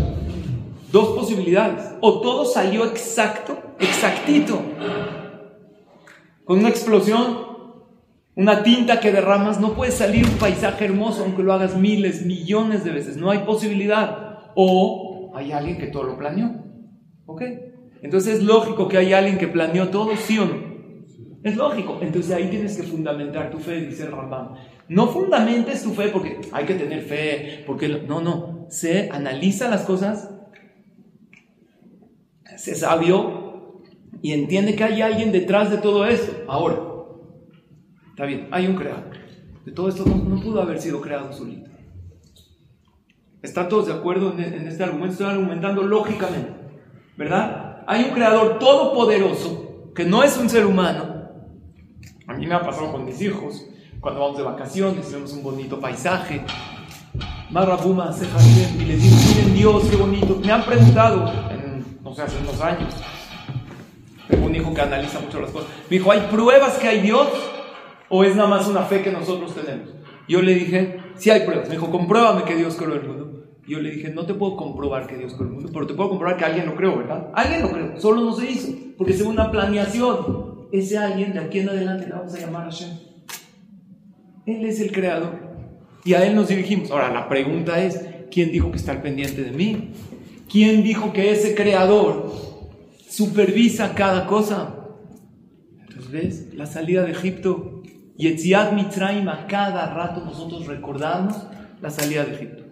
Dos 0.92 1.16
posibilidades. 1.16 1.94
O 2.00 2.20
todo 2.20 2.44
salió 2.44 2.84
exacto, 2.84 3.58
exactito. 3.78 4.60
Con 6.44 6.60
una 6.60 6.68
explosión, 6.68 7.38
una 8.36 8.62
tinta 8.62 9.00
que 9.00 9.12
derramas, 9.12 9.60
no 9.60 9.74
puede 9.74 9.90
salir 9.90 10.24
un 10.24 10.38
paisaje 10.38 10.84
hermoso 10.84 11.24
aunque 11.24 11.42
lo 11.42 11.52
hagas 11.52 11.76
miles, 11.76 12.24
millones 12.24 12.84
de 12.84 12.92
veces. 12.92 13.16
No 13.16 13.30
hay 13.30 13.40
posibilidad. 13.40 14.52
O 14.54 15.32
hay 15.34 15.52
alguien 15.52 15.76
que 15.78 15.88
todo 15.88 16.04
lo 16.04 16.16
planeó. 16.16 16.64
¿Ok? 17.26 17.42
Entonces 18.02 18.36
es 18.36 18.42
lógico 18.42 18.88
que 18.88 18.98
hay 18.98 19.12
alguien 19.12 19.38
que 19.38 19.48
planeó 19.48 19.88
todo, 19.88 20.16
¿sí 20.16 20.38
o 20.38 20.46
no? 20.46 20.76
Es 21.42 21.56
lógico. 21.56 21.98
Entonces 22.00 22.32
ahí 22.32 22.48
tienes 22.48 22.76
que 22.76 22.82
fundamentar 22.82 23.50
tu 23.50 23.58
fe, 23.58 23.80
dice 23.80 24.06
Rambam. 24.06 24.54
No 24.88 25.08
fundamentes 25.08 25.82
tu 25.82 25.92
fe 25.92 26.08
porque 26.08 26.40
hay 26.52 26.64
que 26.64 26.74
tener 26.74 27.02
fe, 27.02 27.64
porque 27.66 27.88
no, 27.88 28.20
no. 28.20 28.66
Se 28.70 29.10
analiza 29.10 29.68
las 29.68 29.82
cosas, 29.82 30.30
sé 32.56 32.74
sabio 32.74 33.82
y 34.22 34.32
entiende 34.32 34.74
que 34.74 34.84
hay 34.84 35.02
alguien 35.02 35.32
detrás 35.32 35.70
de 35.70 35.78
todo 35.78 36.06
esto. 36.06 36.32
Ahora, 36.48 36.80
está 38.10 38.24
bien, 38.24 38.48
hay 38.50 38.66
un 38.66 38.76
creador. 38.76 39.10
de 39.64 39.72
todo 39.72 39.88
esto 39.88 40.04
no, 40.04 40.40
pudo 40.40 40.62
haber 40.62 40.80
sido 40.80 41.00
creado 41.00 41.32
solito. 41.32 41.70
¿Están 43.42 43.68
todos 43.68 43.86
de 43.86 43.92
acuerdo 43.92 44.32
en, 44.32 44.66
este 44.66 44.82
argumento? 44.82 45.12
Estoy 45.12 45.28
argumentando 45.28 45.82
lógicamente, 45.82 46.50
¿verdad? 47.16 47.84
Hay 47.86 48.04
un 48.04 48.10
creador 48.10 48.58
todopoderoso 48.58 49.92
que 49.94 50.04
no 50.04 50.24
es 50.24 50.36
un 50.36 50.48
ser 50.48 50.66
humano. 50.66 51.30
A 52.26 52.34
mí 52.34 52.46
me 52.46 52.54
ha 52.54 52.62
pasado 52.62 52.90
con 52.90 53.04
mis 53.04 53.20
hijos, 53.22 53.64
cuando 54.00 54.20
vamos 54.20 54.38
de 54.38 54.42
vacaciones, 54.42 55.12
vemos 55.12 55.32
un 55.32 55.42
bonito 55.42 55.78
paisaje. 55.78 56.44
Marrabuma 57.50 58.08
hace 58.08 58.26
y 58.80 58.84
les 58.84 59.02
digo, 59.02 59.16
miren 59.28 59.54
Dios, 59.54 59.84
qué 59.88 59.96
bonito. 59.96 60.40
Me 60.44 60.50
han 60.50 60.64
preguntado, 60.64 61.32
sé, 62.16 62.22
hace 62.22 62.38
unos 62.38 62.60
años, 62.60 62.94
tengo 64.28 64.46
un 64.46 64.54
hijo 64.54 64.74
que 64.74 64.80
analiza 64.80 65.20
mucho 65.20 65.40
las 65.40 65.50
cosas. 65.50 65.68
Me 65.88 65.98
dijo, 65.98 66.10
¿hay 66.10 66.20
pruebas 66.30 66.78
que 66.78 66.88
hay 66.88 67.00
Dios? 67.00 67.28
¿O 68.08 68.24
es 68.24 68.34
nada 68.34 68.48
más 68.48 68.66
una 68.68 68.82
fe 68.82 69.02
que 69.02 69.12
nosotros 69.12 69.54
tenemos? 69.54 69.90
Yo 70.28 70.42
le 70.42 70.54
dije, 70.54 71.00
sí 71.16 71.30
hay 71.30 71.40
pruebas. 71.40 71.68
Me 71.68 71.74
dijo, 71.74 71.90
compruébame 71.90 72.44
que 72.44 72.56
Dios 72.56 72.74
creó 72.76 72.94
el 72.94 73.06
mundo. 73.06 73.44
Yo 73.66 73.80
le 73.80 73.90
dije, 73.90 74.10
no 74.10 74.26
te 74.26 74.34
puedo 74.34 74.56
comprobar 74.56 75.06
que 75.06 75.16
Dios 75.16 75.34
creó 75.34 75.48
el 75.48 75.54
mundo, 75.54 75.70
pero 75.72 75.86
te 75.86 75.94
puedo 75.94 76.10
comprobar 76.10 76.36
que 76.36 76.44
alguien 76.44 76.66
lo 76.66 76.76
creó, 76.76 76.96
¿verdad? 76.96 77.30
Alguien 77.34 77.62
lo 77.62 77.70
creó, 77.70 78.00
solo 78.00 78.22
no 78.22 78.32
se 78.32 78.48
hizo, 78.48 78.72
porque 78.96 79.12
según 79.12 79.32
una 79.32 79.50
planeación, 79.50 80.68
ese 80.72 80.98
alguien 80.98 81.32
de 81.32 81.40
aquí 81.40 81.60
en 81.60 81.70
adelante 81.70 82.06
le 82.06 82.12
vamos 82.12 82.32
a 82.34 82.38
llamar 82.38 82.64
Hashem. 82.64 82.90
Él 84.46 84.64
es 84.64 84.80
el 84.80 84.92
creador. 84.92 85.46
Y 86.04 86.14
a 86.14 86.24
Él 86.24 86.36
nos 86.36 86.46
dirigimos. 86.46 86.92
Ahora, 86.92 87.12
la 87.12 87.28
pregunta 87.28 87.82
es, 87.82 88.00
¿quién 88.30 88.52
dijo 88.52 88.70
que 88.70 88.76
está 88.76 88.92
al 88.92 89.02
pendiente 89.02 89.42
de 89.42 89.50
mí? 89.50 89.90
¿Quién 90.48 90.82
dijo 90.82 91.12
que 91.12 91.32
ese 91.32 91.54
creador 91.54 92.32
supervisa 93.08 93.94
cada 93.94 94.26
cosa? 94.26 94.74
Entonces, 95.80 96.10
¿ves? 96.10 96.54
La 96.54 96.66
salida 96.66 97.02
de 97.02 97.12
Egipto. 97.12 97.82
Yetziat 98.16 98.72
Mitzrayim, 98.72 99.28
a 99.28 99.46
cada 99.46 99.92
rato 99.92 100.24
nosotros 100.24 100.66
recordamos 100.66 101.36
la 101.82 101.90
salida 101.90 102.24
de 102.24 102.34
Egipto. 102.34 102.64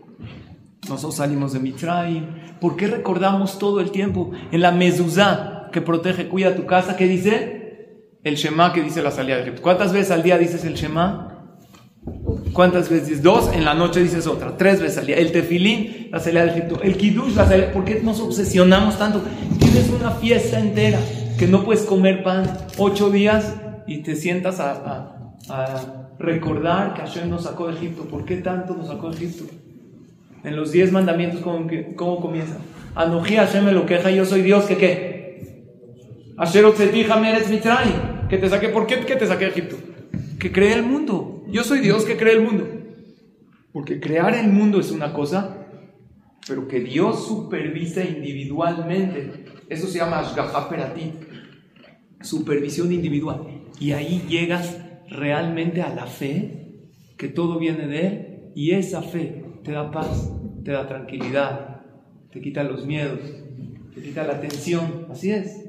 Nosotros 0.89 1.17
salimos 1.17 1.53
de 1.53 1.61
Mitzrayim. 1.61 2.27
¿Por 2.61 2.77
qué 2.77 2.87
recordamos 2.87 3.59
todo 3.59 3.81
el 3.81 3.91
tiempo? 3.91 4.31
En 4.53 4.61
la 4.61 4.71
mezuzá 4.71 5.69
que 5.73 5.81
protege, 5.81 6.29
cuida 6.29 6.55
tu 6.55 6.67
casa, 6.67 6.97
¿qué 6.97 7.07
dice? 7.07 8.09
El 8.23 8.37
Shema 8.37 8.73
que 8.73 8.83
dice 8.83 9.03
la 9.03 9.11
salida 9.11 9.37
de 9.37 9.43
Egipto. 9.43 9.63
¿Cuántas 9.63 9.93
veces 9.93 10.13
al 10.13 10.23
día 10.23 10.39
dices 10.39 10.65
el 10.65 10.75
Shema? 10.75 11.59
¿Cuántas 12.55 12.89
veces? 12.89 13.23
Dos, 13.23 13.53
en 13.53 13.65
la 13.65 13.75
noche 13.75 14.01
dices 14.01 14.27
otra, 14.27 14.57
tres 14.57 14.81
veces 14.81 14.97
al 14.99 15.07
día. 15.07 15.17
El 15.17 15.33
tefilín, 15.33 16.09
la 16.11 16.21
salida 16.21 16.47
de 16.47 16.53
Egipto. 16.53 16.81
El 16.83 16.97
kiddush, 16.97 17.35
la 17.35 17.47
salida. 17.47 17.73
¿Por 17.73 17.85
qué 17.85 18.01
nos 18.03 18.21
obsesionamos 18.21 18.97
tanto? 18.97 19.21
Tienes 19.59 19.91
una 19.91 20.13
fiesta 20.13 20.59
entera 20.59 21.01
que 21.37 21.47
no 21.49 21.65
puedes 21.65 21.83
comer 21.83 22.23
pan 22.23 22.51
ocho 22.79 23.11
días 23.11 23.57
y 23.87 23.99
te 23.99 24.15
sientas 24.15 24.61
a, 24.61 24.71
a, 24.71 25.35
a 25.51 26.09
recordar 26.19 26.95
que 26.95 27.01
Hashem 27.01 27.29
nos 27.29 27.43
sacó 27.43 27.67
de 27.67 27.75
Egipto. 27.75 28.05
¿Por 28.05 28.25
qué 28.25 28.37
tanto 28.37 28.75
nos 28.75 28.87
sacó 28.87 29.11
de 29.11 29.17
Egipto? 29.17 29.45
En 30.45 30.55
los 30.55 30.71
diez 30.71 30.93
mandamientos, 30.93 31.41
¿cómo, 31.41 31.67
cómo 31.97 32.21
comienza? 32.21 32.57
Anoji 32.95 33.35
Hashem 33.35 33.65
me 33.65 33.73
lo 33.73 33.85
queja, 33.85 34.11
yo 34.11 34.25
soy 34.25 34.43
Dios, 34.43 34.67
¿que 34.67 34.77
qué? 34.77 35.25
Asher 36.37 36.65
Meretz 37.21 37.49
Mitzrayim. 37.51 38.29
Que 38.29 38.39
te 38.39 38.49
saqué, 38.49 38.69
¿por 38.69 38.87
qué 38.87 39.01
que 39.01 39.17
te 39.17 39.27
saqué 39.27 39.47
de 39.47 39.51
Egipto? 39.51 39.77
Que 40.39 40.53
cree 40.53 40.73
el 40.73 40.85
mundo. 40.85 41.34
Yo 41.55 41.63
soy 41.63 41.79
Dios 41.79 42.05
que 42.05 42.17
cree 42.17 42.33
el 42.33 42.43
mundo. 42.43 42.69
Porque 43.73 44.01
crear 44.01 44.35
el 44.35 44.49
mundo 44.53 44.81
es 44.81 44.91
una 44.91 45.13
cosa, 45.13 45.69
pero 46.49 46.67
que 46.67 46.81
Dios 46.81 47.29
supervisa 47.29 48.03
individualmente, 48.03 49.45
eso 49.69 49.87
se 49.87 49.99
llama 49.99 50.19
Ashgaha 50.19 50.69
Peratit, 50.69 51.15
supervisión 52.23 52.91
individual. 52.91 53.47
Y 53.79 53.93
ahí 53.93 54.25
llegas 54.29 54.81
realmente 55.09 55.81
a 55.81 55.95
la 55.95 56.07
fe, 56.07 56.89
que 57.17 57.29
todo 57.29 57.61
viene 57.61 57.87
de 57.87 58.07
Él, 58.09 58.51
y 58.57 58.73
esa 58.73 59.03
fe 59.03 59.45
te 59.63 59.71
da 59.71 59.93
paz, 59.93 60.33
te 60.65 60.73
da 60.73 60.89
tranquilidad, 60.89 61.83
te 62.33 62.41
quita 62.41 62.65
los 62.65 62.85
miedos, 62.85 63.21
te 63.95 64.03
quita 64.03 64.25
la 64.25 64.41
tensión. 64.41 65.07
Así 65.09 65.31
es, 65.31 65.67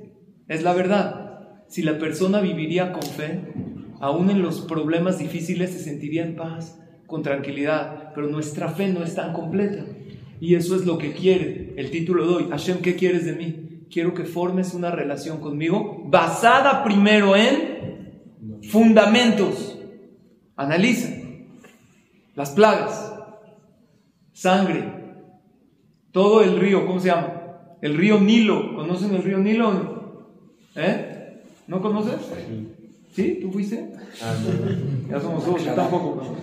es 0.48 0.64
la 0.64 0.74
verdad. 0.74 1.62
Si 1.68 1.84
la 1.84 2.00
persona 2.00 2.42
viviría 2.42 2.92
con 2.92 3.04
fe, 3.04 3.54
aún 4.00 4.30
en 4.30 4.42
los 4.42 4.62
problemas 4.62 5.20
difíciles 5.20 5.72
se 5.72 5.80
sentiría 5.80 6.26
en 6.26 6.36
paz, 6.36 6.80
con 7.08 7.24
tranquilidad, 7.24 8.14
pero 8.14 8.28
nuestra 8.28 8.70
fe 8.70 8.88
no 8.88 9.04
es 9.04 9.16
tan 9.16 9.34
completa. 9.34 9.86
Y 10.40 10.56
eso 10.56 10.76
es 10.76 10.86
lo 10.86 10.98
que 10.98 11.14
quiere 11.14 11.74
el 11.78 11.92
título 11.92 12.28
de 12.28 12.34
hoy. 12.36 12.48
Hashem, 12.50 12.80
¿qué 12.80 12.96
quieres 12.96 13.26
de 13.26 13.34
mí? 13.34 13.86
Quiero 13.90 14.14
que 14.14 14.26
formes 14.26 14.74
una 14.74 14.92
relación 14.92 15.40
conmigo 15.40 16.04
basada 16.08 16.84
primero 16.84 17.36
en 17.36 18.62
fundamentos. 18.64 19.80
Analiza 20.56 21.10
las 22.36 22.52
plagas, 22.52 23.14
sangre, 24.34 24.84
todo 26.12 26.42
el 26.44 26.60
río, 26.60 26.86
¿cómo 26.86 27.00
se 27.00 27.08
llama? 27.08 27.78
El 27.82 27.98
río 27.98 28.20
Nilo. 28.20 28.76
¿Conocen 28.76 29.16
el 29.16 29.24
río 29.24 29.38
Nilo? 29.38 30.32
¿Eh? 30.76 31.44
¿No 31.68 31.82
conoces? 31.82 32.22
¿Sí? 32.26 32.75
¿Tú 33.16 33.52
fuiste? 33.52 33.94
Ah, 34.22 34.36
ya 35.10 35.20
somos 35.22 35.46
dos, 35.46 35.64
yo 35.64 35.74
tampoco. 35.74 36.36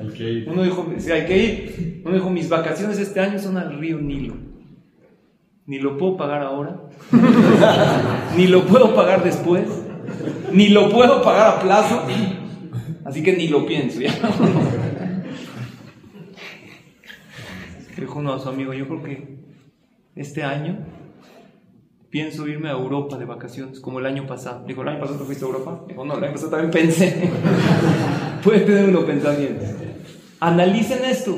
Hay 0.00 0.08
que 0.08 0.30
ir. 0.30 0.48
Uno 0.48 0.62
dijo, 0.62 0.86
sí, 0.98 1.10
hay 1.10 1.24
que 1.24 1.38
ir. 1.38 2.02
Uno 2.04 2.14
dijo, 2.14 2.28
mis 2.30 2.48
vacaciones 2.48 2.98
este 2.98 3.20
año 3.20 3.38
son 3.38 3.56
al 3.56 3.78
río 3.78 3.98
Nilo. 3.98 4.34
Ni 5.66 5.78
lo 5.78 5.96
puedo 5.96 6.18
pagar 6.18 6.42
ahora, 6.42 6.78
ni 8.36 8.46
lo 8.48 8.66
puedo 8.66 8.94
pagar 8.94 9.24
después, 9.24 9.66
ni 10.52 10.68
lo 10.68 10.90
puedo 10.90 11.22
pagar 11.22 11.56
a 11.56 11.60
plazo, 11.62 12.02
así 13.06 13.22
que 13.22 13.34
ni 13.34 13.48
lo 13.48 13.64
pienso. 13.64 13.98
¿ya? 13.98 14.12
Dijo 17.96 18.18
uno 18.18 18.34
a 18.34 18.40
su 18.40 18.50
amigo, 18.50 18.74
yo 18.74 18.86
creo 18.86 19.02
que 19.02 19.38
este 20.16 20.42
año 20.42 20.84
pienso 22.14 22.46
irme 22.46 22.68
a 22.68 22.74
Europa 22.74 23.18
de 23.18 23.24
vacaciones, 23.24 23.80
como 23.80 23.98
el 23.98 24.06
año 24.06 24.24
pasado. 24.24 24.64
Dijo, 24.68 24.82
¿el 24.82 24.88
año 24.88 25.00
pasado 25.00 25.18
te 25.18 25.24
fuiste 25.24 25.44
a 25.44 25.48
Europa? 25.48 25.84
Dijo, 25.88 26.04
no, 26.04 26.16
el 26.16 26.22
año 26.22 26.32
pasado 26.32 26.50
también 26.52 26.70
pensé. 26.70 27.28
Puede 28.44 28.60
tener 28.60 28.88
uno 28.88 29.04
pensamientos. 29.04 29.68
Analicen 30.38 31.04
esto. 31.06 31.36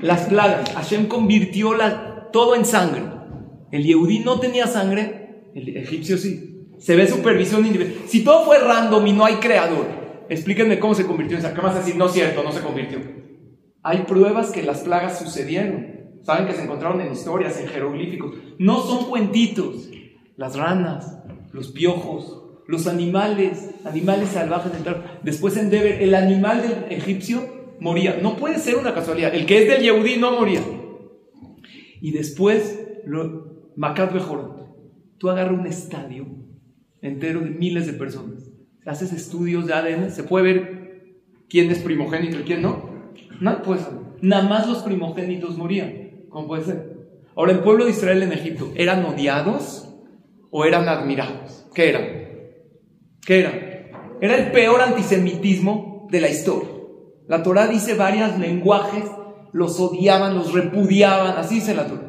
Las 0.00 0.22
plagas. 0.28 0.70
Hashem 0.70 1.08
convirtió 1.08 1.74
la, 1.74 2.30
todo 2.32 2.54
en 2.54 2.64
sangre. 2.64 3.02
El 3.70 3.84
Yehudí 3.84 4.20
no 4.20 4.40
tenía 4.40 4.66
sangre, 4.66 5.50
el 5.54 5.76
egipcio 5.76 6.16
sí. 6.16 6.68
Se 6.78 6.96
ve 6.96 7.06
supervisión 7.06 7.66
individual. 7.66 8.08
Si 8.08 8.24
todo 8.24 8.46
fue 8.46 8.60
random 8.60 9.06
y 9.06 9.12
no 9.12 9.26
hay 9.26 9.34
creador, 9.34 9.86
explíquenme 10.30 10.78
cómo 10.78 10.94
se 10.94 11.04
convirtió 11.04 11.36
en 11.36 11.42
sangre. 11.42 11.60
¿Qué 11.60 11.66
más 11.66 11.74
decir? 11.74 11.96
No 11.96 12.06
es 12.06 12.12
cierto, 12.12 12.42
no 12.42 12.50
se 12.50 12.62
convirtió. 12.62 12.98
Hay 13.82 14.04
pruebas 14.04 14.52
que 14.52 14.62
las 14.62 14.80
plagas 14.80 15.18
sucedieron. 15.18 16.01
Saben 16.22 16.46
que 16.46 16.54
se 16.54 16.64
encontraron 16.64 17.00
en 17.00 17.12
historias, 17.12 17.60
en 17.60 17.68
jeroglíficos. 17.68 18.34
No 18.58 18.82
son 18.82 19.06
cuentitos. 19.06 19.88
Las 20.36 20.56
ranas, 20.56 21.18
los 21.52 21.72
piojos, 21.72 22.42
los 22.66 22.86
animales, 22.86 23.70
animales 23.84 24.30
salvajes. 24.30 24.72
Después 25.22 25.56
en 25.56 25.70
Deber, 25.70 26.02
el 26.02 26.14
animal 26.14 26.62
del 26.62 26.92
egipcio 26.92 27.74
moría. 27.80 28.18
No 28.22 28.36
puede 28.36 28.58
ser 28.58 28.76
una 28.76 28.94
casualidad. 28.94 29.34
El 29.34 29.46
que 29.46 29.62
es 29.62 29.68
del 29.68 29.82
Yehudí 29.82 30.16
no 30.16 30.32
moría. 30.32 30.62
Y 32.00 32.12
después, 32.12 32.80
lo, 33.04 33.70
Macat 33.76 34.12
Bejorot. 34.12 34.62
Tú 35.18 35.30
agarras 35.30 35.58
un 35.58 35.66
estadio 35.66 36.26
entero 37.00 37.40
de 37.40 37.50
miles 37.50 37.86
de 37.86 37.92
personas. 37.92 38.50
Haces 38.84 39.12
estudios 39.12 39.66
de 39.66 39.74
ADN, 39.74 40.10
se 40.10 40.24
puede 40.24 40.44
ver 40.44 41.16
quién 41.48 41.70
es 41.70 41.78
primogénito 41.78 42.40
y 42.40 42.42
quién 42.42 42.62
no. 42.62 42.90
No, 43.40 43.62
pues 43.62 43.86
nada 44.20 44.48
más 44.48 44.68
los 44.68 44.78
primogénitos 44.78 45.56
morían. 45.56 46.11
¿Cómo 46.32 46.48
puede 46.48 46.64
ser? 46.64 46.96
Ahora, 47.36 47.52
el 47.52 47.60
pueblo 47.60 47.84
de 47.84 47.90
Israel 47.90 48.22
en 48.22 48.32
Egipto, 48.32 48.72
¿eran 48.74 49.04
odiados 49.04 49.88
o 50.50 50.64
eran 50.64 50.88
admirados? 50.88 51.66
¿Qué 51.74 51.90
eran? 51.90 52.04
¿Qué 53.24 53.40
eran? 53.40 53.54
Era 54.20 54.36
el 54.36 54.50
peor 54.50 54.80
antisemitismo 54.80 56.08
de 56.10 56.20
la 56.20 56.28
historia. 56.28 56.70
La 57.28 57.42
Torah 57.42 57.66
dice 57.66 57.94
varios 57.94 58.38
lenguajes, 58.38 59.04
los 59.52 59.78
odiaban, 59.78 60.34
los 60.34 60.52
repudiaban, 60.52 61.36
así 61.36 61.56
dice 61.56 61.74
la 61.74 61.86
Torah. 61.86 62.08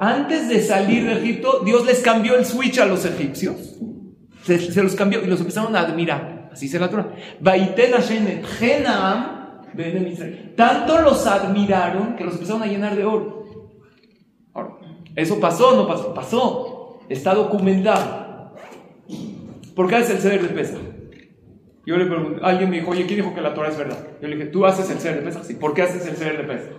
antes 0.00 0.48
de 0.48 0.60
salir 0.62 1.04
de 1.04 1.14
Egipto, 1.14 1.62
Dios 1.64 1.86
les 1.86 2.00
cambió 2.00 2.36
el 2.36 2.44
switch 2.44 2.78
a 2.78 2.86
los 2.86 3.04
egipcios. 3.06 3.76
Se, 4.44 4.82
los 4.82 4.94
cambió 4.94 5.22
y 5.22 5.26
los 5.26 5.40
empezaron 5.40 5.74
a 5.76 5.80
admirar. 5.80 6.50
Así 6.52 6.66
dice 6.66 6.78
la 6.78 6.90
Torah. 6.90 7.14
Tanto 10.56 11.00
los 11.00 11.26
admiraron 11.26 12.16
que 12.16 12.24
los 12.24 12.34
empezaron 12.34 12.62
a 12.62 12.66
llenar 12.66 12.96
de 12.96 13.04
oro. 13.04 13.38
¿Eso 15.14 15.40
pasó 15.40 15.74
no 15.74 15.86
pasó? 15.86 16.14
Pasó. 16.14 17.00
Está 17.08 17.34
documentado. 17.34 18.54
¿Por 19.74 19.88
qué 19.88 19.96
haces 19.96 20.16
el 20.16 20.18
ceder 20.18 20.42
de 20.42 20.48
pesa? 20.48 20.76
Yo 21.86 21.96
le 21.96 22.06
pregunté, 22.06 22.40
alguien 22.42 22.68
me 22.68 22.80
dijo, 22.80 22.90
oye, 22.90 23.06
¿quién 23.06 23.20
dijo 23.20 23.34
que 23.34 23.40
la 23.40 23.54
Torah 23.54 23.70
es 23.70 23.78
verdad? 23.78 23.98
Yo 24.20 24.28
le 24.28 24.36
dije, 24.36 24.48
¿tú 24.48 24.66
haces 24.66 24.90
el 24.90 24.98
ceder 24.98 25.20
de 25.20 25.22
pesa? 25.22 25.42
Sí. 25.42 25.54
¿Por 25.54 25.74
qué 25.74 25.82
haces 25.82 26.06
el 26.06 26.16
ceder 26.16 26.36
de 26.36 26.44
pesa? 26.44 26.70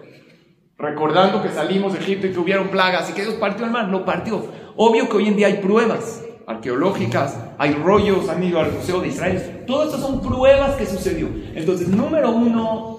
Recordando 0.77 1.41
que 1.41 1.49
salimos 1.49 1.93
de 1.93 1.99
Egipto 1.99 2.27
y 2.27 2.31
que 2.31 2.39
hubieron 2.39 2.69
plagas 2.69 3.09
y 3.09 3.13
que 3.13 3.23
Dios 3.23 3.33
partió 3.35 3.65
el 3.65 3.71
mar. 3.71 3.89
Lo 3.89 4.05
partió. 4.05 4.45
Obvio 4.75 5.09
que 5.09 5.17
hoy 5.17 5.27
en 5.27 5.35
día 5.35 5.47
hay 5.47 5.57
pruebas. 5.57 6.23
Arqueológicas, 6.49 7.37
hay 7.59 7.73
rollos, 7.73 8.27
han 8.27 8.43
ido 8.43 8.59
al 8.59 8.71
Museo 8.71 9.01
de 9.01 9.09
Israel. 9.09 9.63
Todo 9.67 9.83
esto 9.83 9.99
son 9.99 10.19
pruebas 10.19 10.75
que 10.75 10.85
sucedió. 10.87 11.29
Entonces, 11.53 11.87
número 11.87 12.31
uno, 12.31 12.97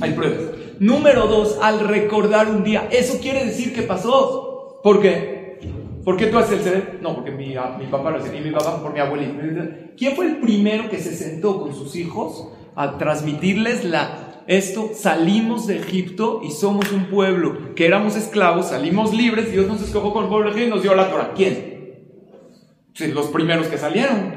hay 0.00 0.12
pruebas. 0.12 0.40
Número 0.78 1.26
dos, 1.26 1.58
al 1.62 1.80
recordar 1.80 2.48
un 2.48 2.62
día, 2.62 2.86
eso 2.90 3.18
quiere 3.20 3.46
decir 3.46 3.74
que 3.74 3.82
pasó. 3.82 4.78
¿Por 4.82 5.00
qué? 5.00 5.58
¿Por 6.04 6.18
qué 6.18 6.26
tú 6.26 6.36
haces 6.36 6.58
el 6.58 6.60
CD? 6.60 6.98
No, 7.00 7.14
porque 7.14 7.30
mi, 7.30 7.54
mi 7.78 7.86
papá 7.90 8.10
lo 8.10 8.18
hacía, 8.18 8.38
y 8.38 8.44
mi 8.44 8.50
papá 8.50 8.82
por 8.82 8.92
mi 8.92 9.00
abuelito. 9.00 9.32
¿Quién 9.96 10.14
fue 10.14 10.26
el 10.26 10.36
primero 10.36 10.90
que 10.90 10.98
se 10.98 11.16
sentó 11.16 11.60
con 11.60 11.74
sus 11.74 11.96
hijos 11.96 12.48
a 12.76 12.98
transmitirles 12.98 13.84
la 13.84 14.26
esto, 14.46 14.90
salimos 14.94 15.66
de 15.66 15.76
Egipto 15.76 16.40
y 16.42 16.50
somos 16.50 16.90
un 16.92 17.04
pueblo 17.04 17.74
que 17.76 17.86
éramos 17.86 18.16
esclavos, 18.16 18.70
salimos 18.70 19.14
libres, 19.14 19.52
Dios 19.52 19.68
nos 19.68 19.80
escogió 19.80 20.12
con 20.12 20.24
el 20.24 20.28
pueblo 20.28 20.58
y 20.58 20.66
nos 20.66 20.82
dio 20.82 20.94
la 20.94 21.08
Torah. 21.08 21.32
¿Quién? 21.36 21.79
Los 23.08 23.26
primeros 23.28 23.66
que 23.66 23.78
salieron. 23.78 24.34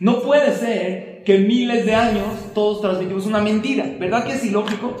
No 0.00 0.22
puede 0.22 0.54
ser 0.56 1.22
que 1.24 1.38
miles 1.38 1.84
de 1.84 1.94
años 1.94 2.26
todos 2.54 2.80
transmitimos 2.80 3.26
una 3.26 3.40
mentira. 3.40 3.84
¿Verdad 3.98 4.24
que 4.24 4.32
es 4.32 4.44
ilógico? 4.44 4.96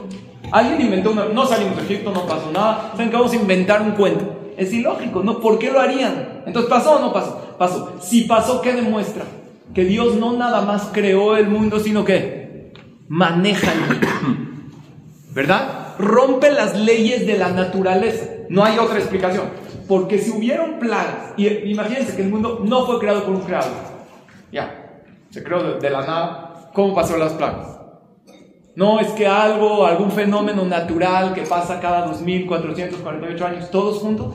Alguien 0.50 0.80
inventó 0.80 1.12
una... 1.12 1.26
No 1.26 1.46
salimos 1.46 1.76
de 1.76 1.82
Egipto, 1.84 2.10
no 2.10 2.26
pasó 2.26 2.50
nada. 2.52 2.90
Saben 2.92 3.10
que 3.10 3.16
vamos 3.16 3.32
a 3.32 3.36
inventar 3.36 3.82
un 3.82 3.92
cuento. 3.92 4.52
Es 4.56 4.72
ilógico, 4.72 5.22
¿no? 5.22 5.40
¿Por 5.40 5.58
qué 5.58 5.70
lo 5.70 5.80
harían? 5.80 6.42
Entonces, 6.46 6.68
¿pasó 6.68 6.96
o 6.96 7.00
no 7.00 7.12
pasó? 7.12 7.56
Pasó. 7.58 7.94
Si 8.00 8.22
pasó, 8.22 8.60
¿qué 8.60 8.72
demuestra? 8.72 9.24
Que 9.74 9.84
Dios 9.84 10.16
no 10.16 10.32
nada 10.32 10.62
más 10.62 10.90
creó 10.92 11.36
el 11.36 11.48
mundo, 11.48 11.78
sino 11.78 12.04
que 12.04 12.72
maneja 13.08 13.72
el 13.72 13.80
mundo. 13.80 14.06
¿Verdad? 15.32 15.94
Rompe 15.98 16.50
las 16.50 16.76
leyes 16.76 17.26
de 17.26 17.38
la 17.38 17.50
naturaleza. 17.50 18.26
No 18.48 18.64
hay 18.64 18.78
otra 18.78 18.98
explicación. 18.98 19.44
Porque 19.88 20.18
si 20.18 20.30
hubieron 20.30 20.78
plagas, 20.78 21.32
y 21.38 21.46
imagínense 21.70 22.14
que 22.14 22.22
el 22.22 22.28
mundo 22.28 22.62
no 22.62 22.84
fue 22.84 22.98
creado 22.98 23.24
por 23.24 23.34
un 23.34 23.40
creador. 23.40 23.72
Ya, 24.52 25.02
se 25.30 25.42
creó 25.42 25.78
de, 25.78 25.90
la 25.90 26.02
nada. 26.02 26.70
¿Cómo 26.74 26.94
pasó 26.94 27.16
las 27.16 27.32
plagas? 27.32 27.78
No 28.76 29.00
es 29.00 29.08
que 29.12 29.26
algo, 29.26 29.86
algún 29.86 30.12
fenómeno 30.12 30.64
natural 30.64 31.34
que 31.34 31.42
pasa 31.42 31.80
cada 31.80 32.06
2448 32.06 33.46
años, 33.46 33.70
todos 33.70 33.98
juntos. 33.98 34.34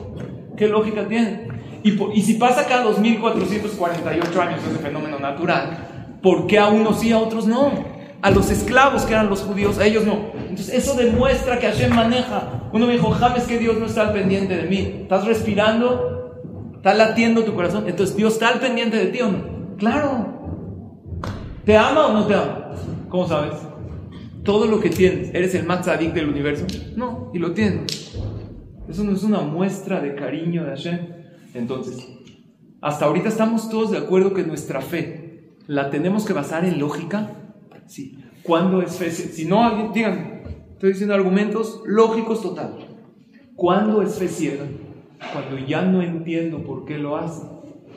¿Qué 0.56 0.68
lógica 0.68 1.06
tiene? 1.06 1.48
Y, 1.84 2.02
y 2.12 2.22
si 2.22 2.34
pasa 2.34 2.66
cada 2.66 2.82
2448 2.82 4.42
años 4.42 4.60
ese 4.68 4.78
fenómeno 4.78 5.18
natural, 5.18 6.18
¿por 6.20 6.46
qué 6.46 6.58
a 6.58 6.68
unos 6.68 6.98
sí, 6.98 7.12
a 7.12 7.18
otros 7.18 7.46
no? 7.46 7.93
A 8.24 8.30
los 8.30 8.50
esclavos 8.50 9.02
que 9.02 9.12
eran 9.12 9.28
los 9.28 9.42
judíos, 9.42 9.78
a 9.78 9.84
ellos 9.84 10.06
no. 10.06 10.30
Entonces 10.34 10.72
eso 10.72 10.94
demuestra 10.94 11.58
que 11.58 11.66
Hashem 11.66 11.94
maneja. 11.94 12.70
Uno 12.72 12.86
me 12.86 12.94
dijo, 12.94 13.10
James, 13.10 13.44
que 13.44 13.58
Dios 13.58 13.78
no 13.78 13.84
está 13.84 14.08
al 14.08 14.14
pendiente 14.14 14.56
de 14.56 14.66
mí. 14.66 15.00
¿Estás 15.02 15.26
respirando? 15.26 16.40
¿Está 16.74 16.94
latiendo 16.94 17.44
tu 17.44 17.54
corazón? 17.54 17.84
Entonces 17.86 18.16
Dios 18.16 18.32
está 18.32 18.48
al 18.48 18.60
pendiente 18.60 18.96
de 18.96 19.06
ti 19.08 19.20
o 19.20 19.30
no. 19.30 19.76
Claro. 19.76 20.62
¿Te 21.66 21.76
ama 21.76 22.06
o 22.06 22.12
no 22.14 22.26
te 22.26 22.34
ama? 22.34 22.70
¿Cómo 23.10 23.28
sabes? 23.28 23.56
Todo 24.42 24.68
lo 24.68 24.80
que 24.80 24.88
tienes, 24.88 25.28
¿eres 25.34 25.54
el 25.54 25.66
más 25.66 25.84
sadic 25.84 26.14
del 26.14 26.30
universo? 26.30 26.64
No, 26.96 27.30
y 27.34 27.38
lo 27.38 27.52
tienes. 27.52 28.16
Eso 28.88 29.04
no 29.04 29.12
es 29.12 29.22
una 29.22 29.42
muestra 29.42 30.00
de 30.00 30.14
cariño 30.14 30.64
de 30.64 30.70
Hashem. 30.70 30.98
Entonces, 31.52 32.08
hasta 32.80 33.04
ahorita 33.04 33.28
estamos 33.28 33.68
todos 33.68 33.90
de 33.90 33.98
acuerdo 33.98 34.32
que 34.32 34.44
nuestra 34.44 34.80
fe 34.80 35.58
la 35.66 35.90
tenemos 35.90 36.24
que 36.24 36.32
basar 36.32 36.64
en 36.64 36.78
lógica 36.78 37.43
Sí. 37.86 38.18
¿Cuándo 38.42 38.82
es 38.82 38.96
fe? 38.96 39.10
Si 39.10 39.44
no, 39.46 39.92
digan, 39.92 40.42
estoy 40.72 40.90
diciendo 40.90 41.14
argumentos 41.14 41.80
lógicos 41.86 42.42
total. 42.42 42.76
¿Cuándo 43.56 44.02
es 44.02 44.16
fe 44.16 44.28
ciega? 44.28 44.64
Cuando 45.32 45.58
ya 45.58 45.82
no 45.82 46.02
entiendo 46.02 46.62
por 46.64 46.84
qué 46.84 46.98
lo 46.98 47.16
hace. 47.16 47.42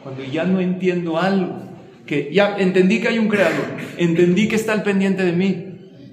Cuando 0.04 0.24
ya 0.24 0.46
no 0.46 0.60
entiendo 0.60 1.18
algo. 1.18 1.58
Que 2.06 2.32
ya 2.34 2.58
entendí 2.58 3.02
que 3.02 3.10
hay 3.10 3.20
un 3.20 3.28
creador. 3.28 3.66
Entendí 3.98 4.48
que 4.48 4.56
está 4.56 4.74
al 4.74 4.84
pendiente 4.84 5.24
de 5.24 5.34
mí. 5.34 5.64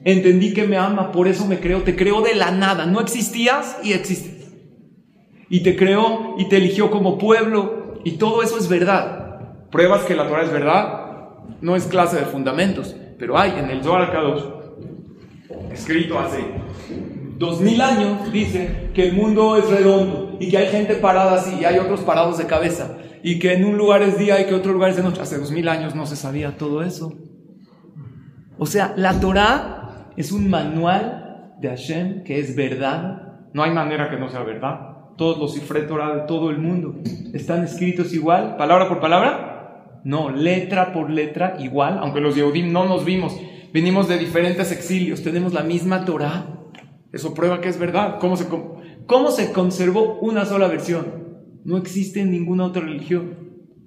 Entendí 0.04 0.52
que 0.52 0.66
me 0.66 0.76
ama, 0.76 1.12
por 1.12 1.28
eso 1.28 1.46
me 1.46 1.60
creo. 1.60 1.82
Te 1.82 1.94
creo 1.94 2.22
de 2.22 2.34
la 2.34 2.50
nada. 2.50 2.86
No 2.86 3.00
existías 3.00 3.78
y 3.84 3.92
existes. 3.92 4.52
Y 5.48 5.62
te 5.62 5.76
creó 5.76 6.34
y 6.38 6.48
te 6.48 6.56
eligió 6.56 6.90
como 6.90 7.18
pueblo. 7.18 8.00
Y 8.04 8.12
todo 8.12 8.42
eso 8.42 8.58
es 8.58 8.68
verdad. 8.68 9.68
Pruebas 9.70 10.04
que 10.04 10.16
la 10.16 10.26
Torah 10.26 10.42
es 10.42 10.52
verdad. 10.52 11.04
No 11.60 11.76
es 11.76 11.84
clase 11.84 12.16
de 12.16 12.24
fundamentos. 12.24 12.96
Pero 13.18 13.38
hay 13.38 13.52
en 13.58 13.70
el 13.70 13.82
Zohar 13.82 14.12
Kadosh, 14.12 14.42
escrito 15.72 16.18
hace 16.18 16.44
dos 17.38 17.60
mil 17.60 17.80
años, 17.80 18.32
dice 18.32 18.90
que 18.94 19.08
el 19.08 19.14
mundo 19.14 19.56
es 19.56 19.68
redondo 19.68 20.36
y 20.40 20.50
que 20.50 20.58
hay 20.58 20.66
gente 20.68 20.94
parada 20.94 21.34
así 21.34 21.56
y 21.60 21.64
hay 21.64 21.78
otros 21.78 22.00
parados 22.00 22.38
de 22.38 22.46
cabeza 22.46 22.96
y 23.22 23.38
que 23.38 23.54
en 23.54 23.64
un 23.64 23.76
lugar 23.76 24.02
es 24.02 24.18
día 24.18 24.40
y 24.40 24.46
que 24.46 24.54
otro 24.54 24.72
lugar 24.72 24.90
es 24.90 25.02
noche. 25.02 25.20
Hace 25.20 25.38
dos 25.38 25.50
mil 25.50 25.68
años 25.68 25.94
no 25.94 26.06
se 26.06 26.16
sabía 26.16 26.56
todo 26.56 26.82
eso. 26.82 27.14
O 28.58 28.66
sea, 28.66 28.92
la 28.96 29.18
Torah 29.18 30.10
es 30.16 30.30
un 30.30 30.48
manual 30.50 31.54
de 31.58 31.68
Hashem 31.68 32.24
que 32.24 32.38
es 32.38 32.54
verdad. 32.54 33.48
No 33.52 33.62
hay 33.62 33.70
manera 33.70 34.10
que 34.10 34.18
no 34.18 34.28
sea 34.28 34.42
verdad. 34.42 34.94
Todos 35.16 35.38
los 35.38 35.54
cifre 35.54 35.82
Torah 35.82 36.14
de 36.14 36.20
todo 36.26 36.50
el 36.50 36.58
mundo 36.58 36.96
están 37.32 37.64
escritos 37.64 38.12
igual, 38.12 38.56
palabra 38.56 38.88
por 38.88 39.00
palabra. 39.00 39.53
No, 40.04 40.30
letra 40.30 40.92
por 40.92 41.10
letra 41.10 41.56
igual, 41.58 41.98
aunque 41.98 42.20
los 42.20 42.36
Yehudim 42.36 42.70
no 42.70 42.84
nos 42.84 43.04
vimos, 43.04 43.40
venimos 43.72 44.06
de 44.06 44.18
diferentes 44.18 44.70
exilios, 44.70 45.22
tenemos 45.22 45.54
la 45.54 45.62
misma 45.62 46.04
Torah. 46.04 46.60
Eso 47.10 47.32
prueba 47.32 47.60
que 47.60 47.68
es 47.68 47.78
verdad. 47.78 48.18
¿Cómo 48.20 48.36
se, 48.36 48.46
cómo 49.06 49.30
se 49.30 49.52
conservó 49.52 50.18
una 50.20 50.44
sola 50.44 50.68
versión? 50.68 51.24
No 51.64 51.78
existe 51.78 52.20
en 52.20 52.30
ninguna 52.30 52.66
otra 52.66 52.82
religión. 52.82 53.38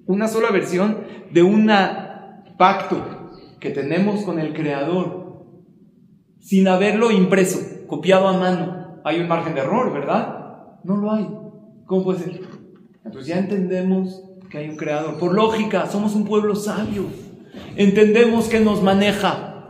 Una 0.07 0.27
sola 0.27 0.49
versión 0.49 0.99
de 1.31 1.43
un 1.43 1.69
pacto 2.57 3.31
que 3.59 3.69
tenemos 3.69 4.23
con 4.23 4.39
el 4.39 4.53
Creador, 4.53 5.45
sin 6.39 6.67
haberlo 6.67 7.11
impreso, 7.11 7.59
copiado 7.87 8.27
a 8.27 8.37
mano. 8.37 9.01
Hay 9.03 9.19
un 9.19 9.27
margen 9.27 9.53
de 9.53 9.61
error, 9.61 9.93
¿verdad? 9.93 10.79
No 10.83 10.97
lo 10.97 11.11
hay. 11.11 11.27
¿Cómo 11.85 12.03
puede 12.03 12.19
ser? 12.19 12.41
Entonces 13.03 13.27
ya 13.27 13.39
entendemos 13.39 14.26
que 14.49 14.57
hay 14.57 14.69
un 14.69 14.77
creador. 14.77 15.17
Por 15.17 15.33
lógica, 15.33 15.87
somos 15.87 16.15
un 16.15 16.25
pueblo 16.25 16.55
sabio. 16.55 17.05
Entendemos 17.75 18.47
que 18.47 18.59
nos 18.59 18.81
maneja. 18.81 19.69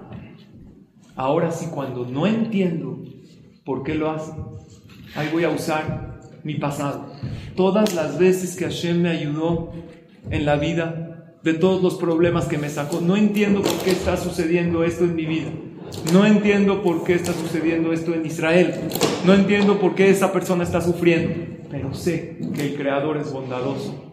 Ahora 1.15 1.51
sí, 1.51 1.67
cuando 1.73 2.05
no 2.05 2.27
entiendo 2.27 3.03
por 3.65 3.83
qué 3.83 3.95
lo 3.95 4.11
hace, 4.11 4.31
ahí 5.15 5.29
voy 5.31 5.43
a 5.43 5.49
usar 5.49 6.21
mi 6.43 6.55
pasado. 6.55 7.07
Todas 7.55 7.95
las 7.95 8.19
veces 8.19 8.55
que 8.55 8.65
Hashem 8.65 9.01
me 9.01 9.09
ayudó 9.09 9.71
en 10.29 10.45
la 10.45 10.57
vida, 10.57 11.03
de 11.43 11.53
todos 11.53 11.81
los 11.81 11.95
problemas 11.95 12.45
que 12.45 12.57
me 12.57 12.69
sacó, 12.69 12.99
no 12.99 13.15
entiendo 13.15 13.61
por 13.61 13.77
qué 13.79 13.91
está 13.91 14.17
sucediendo 14.17 14.83
esto 14.83 15.05
en 15.05 15.15
mi 15.15 15.25
vida. 15.25 15.49
No 16.11 16.25
entiendo 16.25 16.83
por 16.83 17.03
qué 17.05 17.13
está 17.13 17.33
sucediendo 17.33 17.93
esto 17.93 18.13
en 18.13 18.25
Israel. 18.25 18.73
No 19.25 19.33
entiendo 19.33 19.79
por 19.79 19.95
qué 19.95 20.09
esa 20.09 20.33
persona 20.33 20.63
está 20.63 20.81
sufriendo. 20.81 21.33
Pero 21.71 21.93
sé 21.93 22.37
que 22.53 22.67
el 22.67 22.75
Creador 22.75 23.17
es 23.17 23.31
bondadoso 23.31 24.06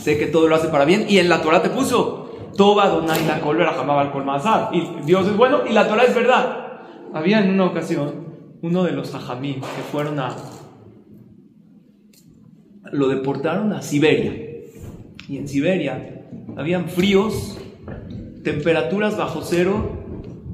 sé 0.00 0.18
que 0.18 0.26
todo 0.26 0.48
lo 0.48 0.56
hace 0.56 0.68
para 0.68 0.84
bien, 0.84 1.06
y 1.08 1.18
en 1.18 1.28
la 1.28 1.42
Torah 1.42 1.62
te 1.62 1.70
puso, 1.70 2.50
Toba 2.56 2.88
Donai 2.88 3.26
la 3.26 3.40
cólera 3.40 3.72
jamaba 3.72 4.02
al 4.02 4.74
y 4.74 5.04
Dios 5.04 5.26
es 5.26 5.36
bueno, 5.36 5.60
y 5.68 5.72
la 5.72 5.88
Torah 5.88 6.04
es 6.04 6.14
verdad. 6.14 6.82
Había 7.12 7.40
en 7.40 7.50
una 7.50 7.66
ocasión 7.66 8.28
uno 8.62 8.84
de 8.84 8.92
los 8.92 9.14
hajamim 9.14 9.60
que 9.60 9.82
fueron 9.90 10.18
a, 10.18 10.36
lo 12.92 13.08
deportaron 13.08 13.72
a 13.72 13.82
Siberia, 13.82 14.32
y 15.28 15.38
en 15.38 15.48
Siberia 15.48 16.24
habían 16.56 16.88
fríos, 16.88 17.56
temperaturas 18.42 19.16
bajo 19.16 19.42
cero, 19.42 20.00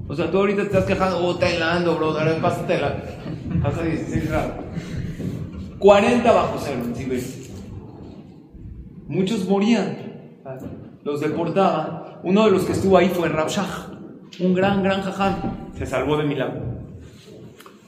o 0.08 0.14
sea, 0.14 0.30
tú 0.30 0.38
ahorita 0.38 0.62
te 0.62 0.68
estás 0.68 0.84
quejando, 0.84 1.18
oh, 1.18 1.40
helando, 1.40 1.96
bro, 1.96 2.14
pásate 2.40 2.80
la, 2.80 3.02
pasa 3.62 3.82
16 3.82 4.28
grados. 4.28 4.52
40 5.78 6.32
bajo 6.32 6.58
cero 6.62 6.82
en 6.84 6.94
Siberia. 6.94 7.45
Muchos 9.06 9.48
morían, 9.48 9.96
los 11.04 11.20
deportaban. 11.20 12.18
Uno 12.22 12.46
de 12.46 12.50
los 12.50 12.64
que 12.64 12.72
estuvo 12.72 12.96
ahí 12.96 13.08
fue 13.08 13.28
Rabshah, 13.28 13.98
un 14.40 14.54
gran, 14.54 14.82
gran 14.82 15.02
jajam. 15.02 15.72
Se 15.76 15.86
salvó 15.86 16.16
de 16.16 16.24
milagro. 16.24 16.60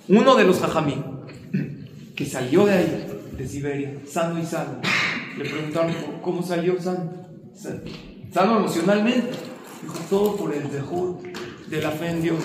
Uno 0.09 0.37
de 0.37 0.45
los 0.45 0.61
jajamí 0.61 1.03
que 2.15 2.25
salió 2.25 2.67
de 2.67 2.73
ahí, 2.73 3.07
de 3.37 3.47
Siberia, 3.47 3.93
sano 4.07 4.41
y 4.41 4.45
sano. 4.45 4.81
Le 5.37 5.45
preguntaron 5.49 5.95
cómo 6.23 6.43
salió 6.43 6.81
sano. 6.81 7.13
Sano 8.33 8.59
emocionalmente. 8.59 9.31
Dijo, 9.83 9.99
todo 10.11 10.37
por 10.37 10.55
el 10.55 10.71
dejud 10.71 11.17
de 11.69 11.83
la 11.83 11.91
fe 11.91 12.11
en 12.11 12.23
Dios. 12.23 12.39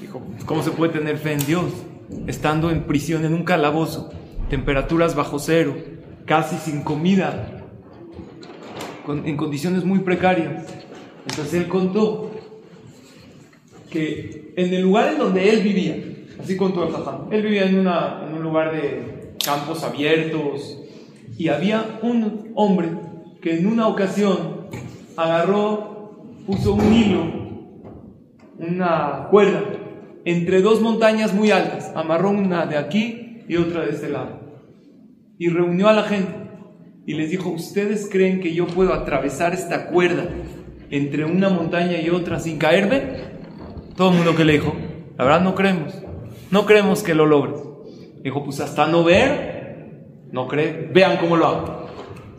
Dijo, 0.00 0.22
¿cómo 0.46 0.62
se 0.62 0.70
puede 0.70 0.92
tener 0.92 1.18
fe 1.18 1.32
en 1.32 1.46
Dios? 1.46 1.64
Estando 2.26 2.70
en 2.70 2.84
prisión, 2.84 3.24
en 3.24 3.34
un 3.34 3.44
calabozo, 3.44 4.10
temperaturas 4.50 5.14
bajo 5.14 5.38
cero, 5.38 5.76
casi 6.26 6.56
sin 6.56 6.82
comida, 6.82 7.57
en 9.12 9.36
condiciones 9.36 9.84
muy 9.84 10.00
precarias. 10.00 10.66
Entonces 11.28 11.54
él 11.54 11.68
contó 11.68 12.30
que 13.90 14.52
en 14.56 14.72
el 14.72 14.82
lugar 14.82 15.12
en 15.12 15.18
donde 15.18 15.50
él 15.50 15.62
vivía, 15.62 15.96
así 16.40 16.56
contó 16.56 16.86
el 16.86 16.92
jajam, 16.92 17.32
él 17.32 17.42
vivía 17.42 17.66
en, 17.66 17.78
una, 17.78 18.24
en 18.26 18.34
un 18.34 18.42
lugar 18.42 18.72
de 18.72 19.34
campos 19.44 19.82
abiertos, 19.82 20.78
Y 21.36 21.48
había 21.48 22.00
un 22.02 22.50
hombre 22.56 22.88
que 23.40 23.58
en 23.58 23.66
una 23.66 23.86
ocasión 23.86 24.66
agarró, 25.16 26.24
puso 26.46 26.74
un 26.74 26.92
hilo, 26.92 27.24
una 28.58 29.28
cuerda, 29.30 29.62
entre 30.24 30.60
dos 30.60 30.80
montañas 30.80 31.32
muy 31.32 31.50
altas. 31.52 31.92
Amarró 31.94 32.30
una 32.30 32.66
de 32.66 32.76
aquí 32.76 33.44
y 33.48 33.56
otra 33.56 33.82
de 33.82 33.90
este 33.90 34.08
lado. 34.08 34.40
Y 35.38 35.48
reunió 35.48 35.88
a 35.88 35.92
la 35.92 36.02
gente 36.02 36.47
y 37.08 37.14
les 37.14 37.30
dijo, 37.30 37.48
¿ustedes 37.48 38.06
creen 38.12 38.38
que 38.38 38.52
yo 38.52 38.66
puedo 38.66 38.92
atravesar 38.92 39.54
esta 39.54 39.86
cuerda 39.86 40.26
entre 40.90 41.24
una 41.24 41.48
montaña 41.48 41.98
y 42.02 42.10
otra 42.10 42.38
sin 42.38 42.58
caerme? 42.58 43.00
Todo 43.96 44.10
el 44.10 44.16
mundo 44.16 44.36
que 44.36 44.44
le 44.44 44.52
dijo, 44.52 44.74
la 45.16 45.24
verdad 45.24 45.40
no 45.40 45.54
creemos, 45.54 45.94
no 46.50 46.66
creemos 46.66 47.02
que 47.02 47.14
lo 47.14 47.24
logres. 47.24 47.60
Dijo, 48.22 48.44
pues 48.44 48.60
hasta 48.60 48.86
no 48.88 49.04
ver, 49.04 49.96
no 50.32 50.46
creen, 50.48 50.90
vean 50.92 51.16
cómo 51.16 51.38
lo 51.38 51.46
hago. 51.46 51.86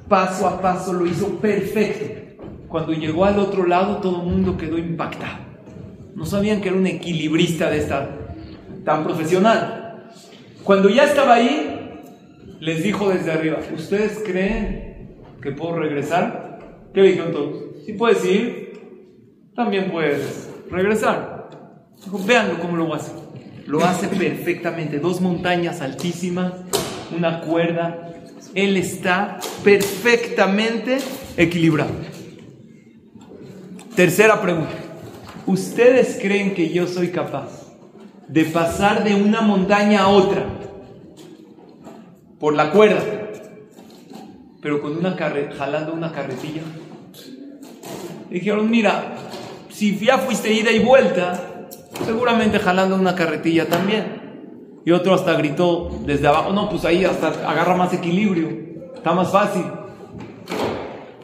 Paso 0.08 0.46
a 0.46 0.62
paso 0.62 0.94
lo 0.94 1.08
hizo 1.08 1.40
perfecto. 1.40 2.44
Cuando 2.68 2.94
llegó 2.94 3.26
al 3.26 3.40
otro 3.40 3.66
lado 3.66 3.98
todo 3.98 4.22
el 4.22 4.30
mundo 4.30 4.56
quedó 4.56 4.78
impactado. 4.78 5.40
No 6.14 6.28
sabían 6.28 6.62
que 6.62 6.68
era 6.68 6.78
un 6.78 6.86
equilibrista 6.86 7.72
de 7.72 7.80
esta 7.80 8.08
tan 8.86 9.04
profesional. 9.04 10.12
Cuando 10.64 10.90
ya 10.90 11.06
estaba 11.06 11.34
ahí, 11.34 11.79
les 12.60 12.84
dijo 12.84 13.10
desde 13.10 13.32
arriba, 13.32 13.60
¿ustedes 13.74 14.20
creen 14.26 15.18
que 15.42 15.52
puedo 15.52 15.78
regresar? 15.78 16.60
¿Qué 16.94 17.02
dijeron 17.02 17.32
todos? 17.32 17.86
Si 17.86 17.94
puedes 17.94 18.24
ir, 18.26 18.80
también 19.56 19.92
puedes 19.92 20.50
regresar. 20.70 21.50
Dijo, 22.04 22.20
véanlo 22.26 22.60
cómo 22.60 22.78
lo 22.78 22.94
hace. 22.94 23.12
Lo 23.66 23.84
hace 23.84 24.08
perfectamente. 24.08 25.00
Dos 25.00 25.22
montañas 25.22 25.82
altísimas, 25.82 26.54
una 27.16 27.42
cuerda. 27.42 28.14
Él 28.56 28.78
está 28.78 29.40
perfectamente 29.64 30.98
equilibrado. 31.38 31.92
Tercera 33.96 34.42
pregunta. 34.42 34.72
¿Ustedes 35.46 36.20
creen 36.22 36.54
que 36.54 36.70
yo 36.70 36.88
soy 36.88 37.10
capaz 37.10 37.68
de 38.28 38.46
pasar 38.46 39.04
de 39.04 39.16
una 39.16 39.42
montaña 39.42 40.02
a 40.02 40.08
otra 40.10 40.46
por 42.40 42.56
la 42.56 42.72
cuerda, 42.72 43.02
pero 44.62 44.82
con 44.82 44.98
una 44.98 45.16
carre 45.16 45.50
jalando 45.58 45.94
una 45.94 46.12
carretilla? 46.12 46.62
Dijeron, 48.30 48.70
mira, 48.70 49.16
si 49.70 49.98
ya 49.98 50.18
fuiste 50.20 50.54
ida 50.54 50.72
y 50.72 50.80
vuelta, 50.80 51.68
seguramente 52.06 52.60
jalando 52.60 52.96
una 52.96 53.16
carretilla 53.16 53.68
también. 53.68 54.20
Y 54.86 54.92
otro 54.92 55.14
hasta 55.14 55.34
gritó 55.34 55.92
desde 56.06 56.28
abajo, 56.28 56.54
no, 56.54 56.70
pues 56.70 56.86
ahí 56.86 57.04
hasta 57.06 57.28
agarra 57.50 57.76
más 57.76 57.94
equilibrio, 57.94 58.50
está 58.96 59.14
más 59.14 59.32
fácil. 59.32 59.64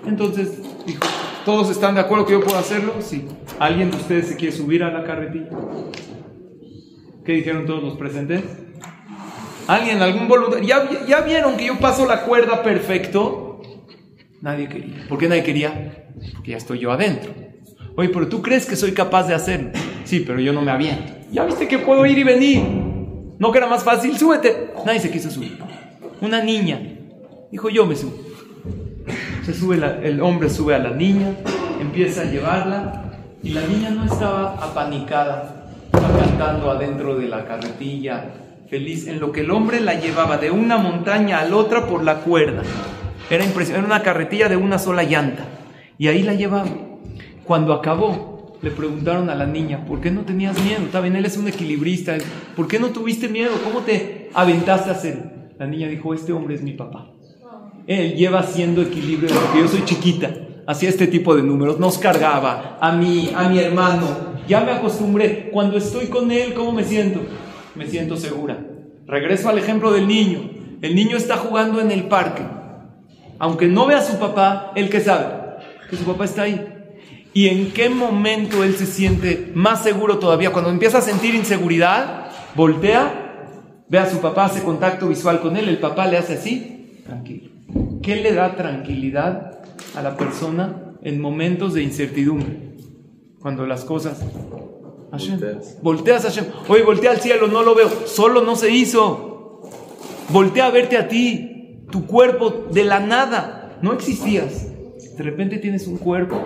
Entonces 0.06 0.62
dijo, 0.86 1.06
¿todos 1.46 1.70
están 1.70 1.96
de 1.96 2.02
acuerdo 2.02 2.26
que 2.26 2.34
yo 2.34 2.42
puedo 2.42 2.58
hacerlo? 2.58 2.94
Sí. 3.00 3.26
¿Alguien 3.60 3.92
de 3.92 3.98
ustedes 3.98 4.28
se 4.28 4.36
quiere 4.36 4.56
subir 4.56 4.84
a 4.84 4.92
la 4.92 5.04
carretilla? 5.04 5.50
¿Qué 7.24 7.34
dijeron 7.34 7.66
todos 7.66 7.82
los 7.82 7.98
presentes? 7.98 8.44
¿Alguien, 9.68 10.02
algún 10.02 10.28
voluntario? 10.28 10.68
¿Ya, 10.68 11.06
¿Ya 11.08 11.22
vieron 11.22 11.58
que 11.58 11.66
yo 11.66 11.80
paso 11.80 12.06
la 12.06 12.22
cuerda 12.22 12.62
perfecto? 12.62 13.62
Nadie 14.42 14.70
quería. 14.70 15.06
¿Por 15.10 15.18
qué 15.18 15.28
nadie 15.28 15.44
quería? 15.44 16.06
Porque 16.34 16.52
ya 16.52 16.58
estoy 16.58 16.80
yo 16.80 16.92
adentro. 16.92 17.34
Oye, 17.98 18.10
pero 18.10 18.28
tú 18.28 18.42
crees 18.42 18.66
que 18.66 18.76
soy 18.76 18.92
capaz 18.92 19.28
de 19.28 19.34
hacerlo. 19.34 19.72
Sí, 20.04 20.20
pero 20.20 20.40
yo 20.40 20.54
no 20.54 20.62
me 20.62 20.72
aviento. 20.72 21.14
Ya 21.32 21.46
viste 21.46 21.68
que 21.68 21.80
puedo 21.80 22.06
ir 22.06 22.18
y 22.18 22.24
venir. 22.24 22.64
¿No 23.40 23.52
que 23.52 23.58
era 23.58 23.68
más 23.68 23.84
fácil? 23.84 24.18
Súbete. 24.18 24.72
Nadie 24.86 25.00
se 25.00 25.10
quiso 25.10 25.32
subir. 25.32 25.58
Una 26.22 26.44
niña 26.44 26.80
dijo, 27.52 27.70
yo 27.70 27.86
me 27.86 27.96
subo. 27.96 28.14
Se 29.46 29.54
sube 29.54 29.80
el 30.04 30.22
hombre 30.22 30.50
sube 30.50 30.76
a 30.76 30.80
la 30.80 30.92
niña, 30.92 31.36
empieza 31.80 32.22
a 32.22 32.26
llevarla 32.26 33.14
y 33.44 33.52
la 33.52 33.62
niña 33.62 33.92
no 33.92 34.06
estaba 34.06 34.56
apanicada, 34.56 35.70
estaba 35.86 36.20
cantando 36.20 36.72
adentro 36.72 37.16
de 37.16 37.28
la 37.28 37.46
carretilla, 37.46 38.26
feliz, 38.70 39.08
en 39.08 39.20
lo 39.20 39.32
que 39.32 39.42
el 39.42 39.52
hombre 39.52 39.80
la 39.80 40.00
llevaba 40.00 40.38
de 40.38 40.52
una 40.52 40.78
montaña 40.78 41.40
a 41.40 41.46
la 41.46 41.56
otra 41.56 41.88
por 41.88 42.04
la 42.04 42.20
cuerda. 42.20 42.64
Era 43.30 43.44
impresionante, 43.44 43.88
era 43.88 43.96
una 43.96 44.04
carretilla 44.04 44.50
de 44.50 44.58
una 44.58 44.80
sola 44.80 45.04
llanta. 45.04 45.46
Y 45.98 46.08
ahí 46.08 46.24
la 46.24 46.34
llevaba. 46.34 46.70
Cuando 47.44 47.74
acabó, 47.74 48.58
le 48.62 48.72
preguntaron 48.72 49.30
a 49.30 49.36
la 49.36 49.46
niña, 49.46 49.86
¿por 49.86 50.02
qué 50.02 50.12
no 50.12 50.22
tenías 50.22 50.60
miedo? 50.64 50.82
Está 50.84 51.00
bien, 51.00 51.16
él 51.16 51.26
es 51.26 51.38
un 51.38 51.48
equilibrista. 51.48 52.18
¿Por 52.56 52.68
qué 52.68 52.80
no 52.80 52.88
tuviste 52.88 53.28
miedo? 53.28 53.52
¿Cómo 53.64 53.82
te 53.82 54.30
aventaste 54.34 54.90
a 54.90 54.94
hacerlo? 54.94 55.24
La 55.58 55.68
niña 55.68 55.88
dijo, 55.88 56.14
este 56.14 56.34
hombre 56.34 56.56
es 56.56 56.62
mi 56.62 56.74
papá. 56.74 57.12
Él 57.88 58.16
lleva 58.16 58.40
haciendo 58.40 58.82
equilibrio 58.82 59.30
desde 59.30 59.54
que 59.54 59.60
yo 59.60 59.68
soy 59.68 59.86
chiquita. 59.86 60.34
Hacía 60.68 60.90
este 60.90 61.08
tipo 61.08 61.36
de 61.36 61.44
números. 61.44 61.80
Nos 61.80 62.00
cargaba 62.00 62.78
a 62.82 62.92
mí, 62.92 63.32
a 63.36 63.48
mi 63.48 63.60
hermano. 63.60 64.08
Ya 64.48 64.62
me 64.62 64.72
acostumbré. 64.72 65.50
Cuando 65.52 65.78
estoy 65.78 66.08
con 66.08 66.32
él, 66.32 66.54
¿cómo 66.56 66.72
me 66.72 66.84
siento? 66.84 67.22
Me 67.76 67.88
siento 67.88 68.18
segura. 68.18 68.58
Regreso 69.06 69.50
al 69.50 69.58
ejemplo 69.58 69.92
del 69.92 70.08
niño. 70.08 70.50
El 70.82 70.96
niño 70.96 71.18
está 71.18 71.38
jugando 71.38 71.82
en 71.82 71.92
el 71.92 72.06
parque. 72.06 72.44
Aunque 73.40 73.68
no 73.68 73.86
vea 73.86 74.00
a 74.00 74.04
su 74.04 74.18
papá, 74.18 74.72
él 74.76 74.90
que 74.90 75.02
sabe 75.02 75.26
que 75.90 75.98
su 75.98 76.04
papá 76.04 76.26
está 76.26 76.44
ahí. 76.44 76.74
¿Y 77.34 77.48
en 77.48 77.72
qué 77.72 77.90
momento 77.90 78.64
él 78.64 78.76
se 78.76 78.86
siente 78.86 79.52
más 79.54 79.84
seguro 79.84 80.20
todavía? 80.20 80.54
Cuando 80.54 80.70
empieza 80.70 81.00
a 81.00 81.02
sentir 81.02 81.36
inseguridad, 81.36 82.28
voltea, 82.56 83.84
ve 83.90 84.00
a 84.00 84.10
su 84.10 84.20
papá, 84.20 84.46
hace 84.46 84.64
contacto 84.64 85.10
visual 85.10 85.42
con 85.42 85.58
él, 85.58 85.68
el 85.68 85.80
papá 85.80 86.08
le 86.08 86.18
hace 86.18 86.36
así, 86.36 87.02
tranquilo. 87.06 87.52
¿Qué 88.02 88.16
le 88.16 88.34
da 88.34 88.56
tranquilidad 88.56 89.60
a 89.96 90.02
la 90.02 90.16
persona 90.16 90.94
en 91.04 91.20
momentos 91.20 91.74
de 91.74 91.84
incertidumbre? 91.84 92.78
Cuando 93.40 93.66
las 93.66 93.84
cosas... 93.84 94.24
Hashem, 95.18 95.40
volteas 95.82 96.26
a 96.26 96.30
Hashem. 96.30 96.46
Oye, 96.68 96.84
voltea 96.84 97.12
al 97.12 97.22
cielo, 97.22 97.48
no 97.48 97.64
lo 97.64 97.76
veo. 97.76 97.90
Solo 98.06 98.42
no 98.42 98.56
se 98.56 98.72
hizo. 98.72 99.62
Voltea 100.30 100.68
a 100.68 100.72
verte 100.72 100.98
a 100.98 101.08
ti. 101.08 101.86
Tu 101.92 102.06
cuerpo 102.06 102.68
de 102.72 102.84
la 102.84 103.00
nada. 103.00 103.78
No 103.82 103.94
existías. 103.94 104.68
De 105.18 105.24
repente 105.24 105.58
tienes 105.58 105.88
un 105.88 105.98
cuerpo 105.98 106.44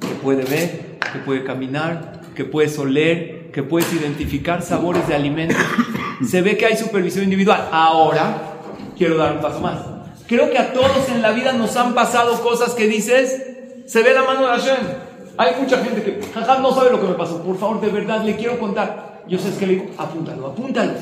que 0.00 0.14
puede 0.22 0.44
ver, 0.44 0.98
que 1.12 1.18
puede 1.20 1.44
caminar, 1.44 2.20
que 2.34 2.44
puedes 2.44 2.78
oler, 2.78 3.50
que 3.50 3.62
puedes 3.62 3.92
identificar 3.92 4.62
sabores 4.62 5.06
de 5.08 5.14
alimentos. 5.14 5.56
Se 6.28 6.42
ve 6.42 6.56
que 6.56 6.66
hay 6.66 6.76
supervisión 6.76 7.24
individual. 7.24 7.68
Ahora 7.72 8.52
quiero 8.96 9.16
dar 9.16 9.36
un 9.36 9.40
paso 9.40 9.60
más. 9.60 9.78
Creo 10.26 10.50
que 10.50 10.58
a 10.58 10.72
todos 10.72 11.08
en 11.08 11.22
la 11.22 11.32
vida 11.32 11.52
nos 11.52 11.76
han 11.76 11.94
pasado 11.94 12.40
cosas 12.42 12.72
que 12.72 12.86
dices, 12.86 13.42
se 13.86 14.02
ve 14.02 14.14
la 14.14 14.22
mano 14.22 14.42
de 14.42 14.46
Hashem. 14.46 15.11
Hay 15.38 15.54
mucha 15.60 15.78
gente 15.78 16.02
que, 16.02 16.20
jaja, 16.32 16.58
no 16.58 16.72
sabe 16.74 16.90
lo 16.90 17.00
que 17.00 17.06
me 17.08 17.14
pasó. 17.14 17.42
Por 17.42 17.58
favor, 17.58 17.80
de 17.80 17.88
verdad, 17.88 18.22
le 18.24 18.36
quiero 18.36 18.58
contar. 18.58 19.22
Yo 19.28 19.38
sé 19.38 19.48
es 19.48 19.54
que 19.56 19.66
le 19.66 19.72
digo, 19.74 19.86
apúntalo, 19.98 20.48
apúntalo. 20.48 20.92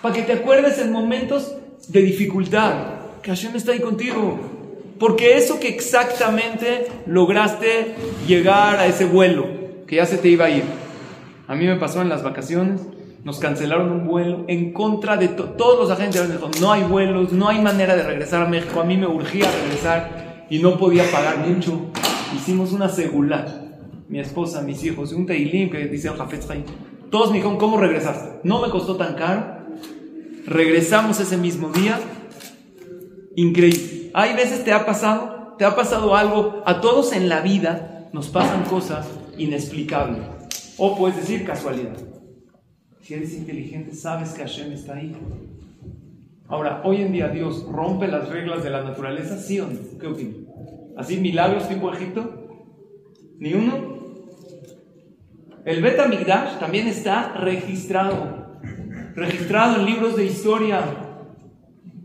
Para 0.00 0.14
que 0.14 0.22
te 0.22 0.32
acuerdes 0.32 0.78
en 0.78 0.92
momentos 0.92 1.54
de 1.88 2.02
dificultad, 2.02 2.72
que 3.22 3.30
Hashem 3.30 3.54
está 3.56 3.72
ahí 3.72 3.80
contigo. 3.80 4.38
Porque 4.98 5.36
eso 5.36 5.58
que 5.60 5.68
exactamente 5.68 6.86
lograste 7.06 7.94
llegar 8.26 8.76
a 8.78 8.86
ese 8.86 9.04
vuelo, 9.04 9.46
que 9.86 9.96
ya 9.96 10.06
se 10.06 10.16
te 10.16 10.28
iba 10.28 10.46
a 10.46 10.50
ir. 10.50 10.62
A 11.48 11.54
mí 11.54 11.66
me 11.66 11.76
pasó 11.76 12.02
en 12.02 12.08
las 12.08 12.22
vacaciones, 12.22 12.80
nos 13.24 13.38
cancelaron 13.38 13.90
un 13.90 14.06
vuelo 14.06 14.44
en 14.48 14.72
contra 14.72 15.16
de 15.16 15.28
to- 15.28 15.50
todos 15.50 15.78
los 15.78 15.90
agentes. 15.90 16.22
No 16.60 16.72
hay 16.72 16.82
vuelos, 16.84 17.32
no 17.32 17.48
hay 17.48 17.60
manera 17.60 17.94
de 17.96 18.02
regresar 18.04 18.42
a 18.42 18.48
México. 18.48 18.80
A 18.80 18.84
mí 18.84 18.96
me 18.96 19.06
urgía 19.06 19.46
regresar 19.62 20.46
y 20.50 20.60
no 20.60 20.78
podía 20.78 21.04
pagar 21.10 21.38
mucho. 21.38 21.80
Hicimos 22.34 22.72
una 22.72 22.88
segula. 22.88 23.60
Mi 24.08 24.20
esposa, 24.20 24.62
mis 24.62 24.84
hijos, 24.84 25.12
un 25.12 25.26
teilim 25.26 25.70
que 25.70 25.86
dice. 25.86 26.10
Todos 27.10 27.30
me 27.30 27.36
dijeron, 27.36 27.58
¿cómo 27.58 27.78
regresaste? 27.78 28.40
No 28.44 28.60
me 28.60 28.70
costó 28.70 28.96
tan 28.96 29.14
caro. 29.14 29.62
Regresamos 30.46 31.20
ese 31.20 31.36
mismo 31.36 31.70
día. 31.70 31.98
Increíble. 33.36 34.10
Hay 34.14 34.34
veces 34.34 34.64
te 34.64 34.72
ha 34.72 34.84
pasado, 34.84 35.54
te 35.58 35.64
ha 35.64 35.74
pasado 35.74 36.16
algo. 36.16 36.62
A 36.66 36.80
todos 36.80 37.12
en 37.12 37.28
la 37.28 37.40
vida 37.40 38.08
nos 38.12 38.28
pasan 38.28 38.64
cosas 38.64 39.08
inexplicables. 39.38 40.22
O 40.78 40.96
puedes 40.96 41.16
decir 41.16 41.44
casualidad. 41.44 41.96
Si 43.00 43.14
eres 43.14 43.34
inteligente, 43.34 43.94
sabes 43.94 44.30
que 44.30 44.42
Hashem 44.42 44.72
está 44.72 44.94
ahí. 44.94 45.16
Ahora, 46.48 46.82
hoy 46.84 47.02
en 47.02 47.12
día 47.12 47.28
Dios 47.28 47.64
rompe 47.70 48.08
las 48.08 48.28
reglas 48.28 48.62
de 48.62 48.70
la 48.70 48.82
naturaleza, 48.82 49.38
¿sí 49.38 49.58
o 49.58 49.66
no? 49.66 49.78
¿Qué 49.98 50.06
opinas? 50.06 50.41
¿Así 50.96 51.18
milagros 51.18 51.68
tipo 51.68 51.92
Egipto? 51.92 52.42
¿Ni 53.38 53.54
uno? 53.54 53.92
El 55.64 55.82
Bet 55.82 55.98
HaMikdash 55.98 56.58
también 56.58 56.88
está 56.88 57.34
registrado. 57.34 58.60
Registrado 59.14 59.80
en 59.80 59.86
libros 59.86 60.16
de 60.16 60.24
historia. 60.24 60.80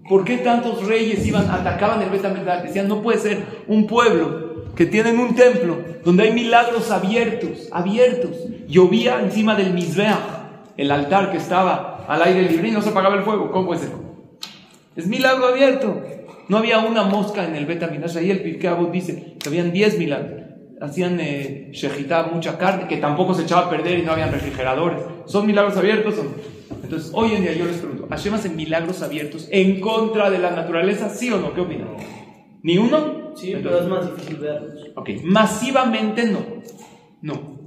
¿Por 0.08 0.24
qué 0.24 0.38
tantos 0.38 0.88
reyes 0.88 1.26
iban, 1.26 1.50
atacaban 1.50 2.02
el 2.02 2.10
Bet 2.10 2.26
HaMikdash? 2.26 2.64
Decían, 2.64 2.88
no 2.88 3.02
puede 3.02 3.20
ser 3.20 3.44
un 3.68 3.88
pueblo 3.88 4.74
que 4.76 4.86
tienen 4.86 5.20
un 5.20 5.36
templo 5.36 5.78
donde 6.06 6.24
hay 6.24 6.34
milagros 6.34 6.92
abiertos, 6.92 7.68
abiertos. 7.72 8.38
Llovía 8.68 9.20
encima 9.22 9.56
del 9.56 9.74
Mizbeach, 9.74 10.20
el 10.78 10.92
altar 10.92 11.32
que 11.32 11.38
estaba 11.38 12.06
al 12.08 12.22
aire 12.22 12.44
libre 12.44 12.70
y 12.70 12.72
no 12.72 12.82
se 12.82 12.90
apagaba 12.90 13.16
el 13.16 13.24
fuego. 13.24 13.52
¿Cómo 13.52 13.68
puede 13.68 13.82
ser? 13.82 13.92
Es 14.96 15.08
milagro 15.08 15.48
abierto. 15.48 16.02
No 16.50 16.58
había 16.58 16.80
una 16.80 17.04
mosca 17.04 17.46
en 17.46 17.56
el 17.56 17.66
Betamidash. 17.66 18.18
Ahí 18.18 18.32
el 18.32 18.42
Pirkei 18.42 18.70
Avot 18.70 18.92
dice 18.92 19.36
que 19.40 19.50
habían 19.50 19.72
10 19.72 20.00
milagros. 20.00 20.44
Hacían 20.80 21.20
eh, 21.20 21.72
mucha 22.32 22.58
carne, 22.58 22.88
que 22.88 22.98
tampoco 22.98 23.34
se 23.34 23.44
echaba 23.44 23.66
a 23.66 23.70
perder 23.70 24.00
y 24.00 24.04
no 24.04 24.12
habían 24.12 24.32
refrigeradores. 24.32 25.02
¿Son 25.26 25.46
milagros 25.46 25.76
abiertos 25.76 26.18
o 26.20 26.24
no? 26.24 26.30
Entonces, 26.84 27.12
hoy 27.14 27.34
en 27.34 27.42
día 27.42 27.54
yo 27.54 27.66
les 27.66 27.78
pregunto, 27.78 28.08
¿Hashem 28.10 28.34
hace 28.34 28.50
milagros 28.50 29.02
abiertos 29.02 29.48
en 29.52 29.82
contra 29.82 30.30
de 30.30 30.40
la 30.40 30.52
naturaleza? 30.52 31.10
¿Sí 31.10 31.32
o 31.32 31.40
no? 31.40 31.54
¿Qué 31.54 31.62
opinan? 31.62 31.90
¿Ni 32.62 32.78
uno? 32.78 33.36
Sí, 33.36 33.54
pero 33.56 33.80
es 33.80 33.88
más 33.88 34.06
difícil 34.06 34.38
verlos. 34.38 34.92
Ok, 34.96 35.10
masivamente 35.24 36.26
no. 36.26 36.40
No. 37.22 37.58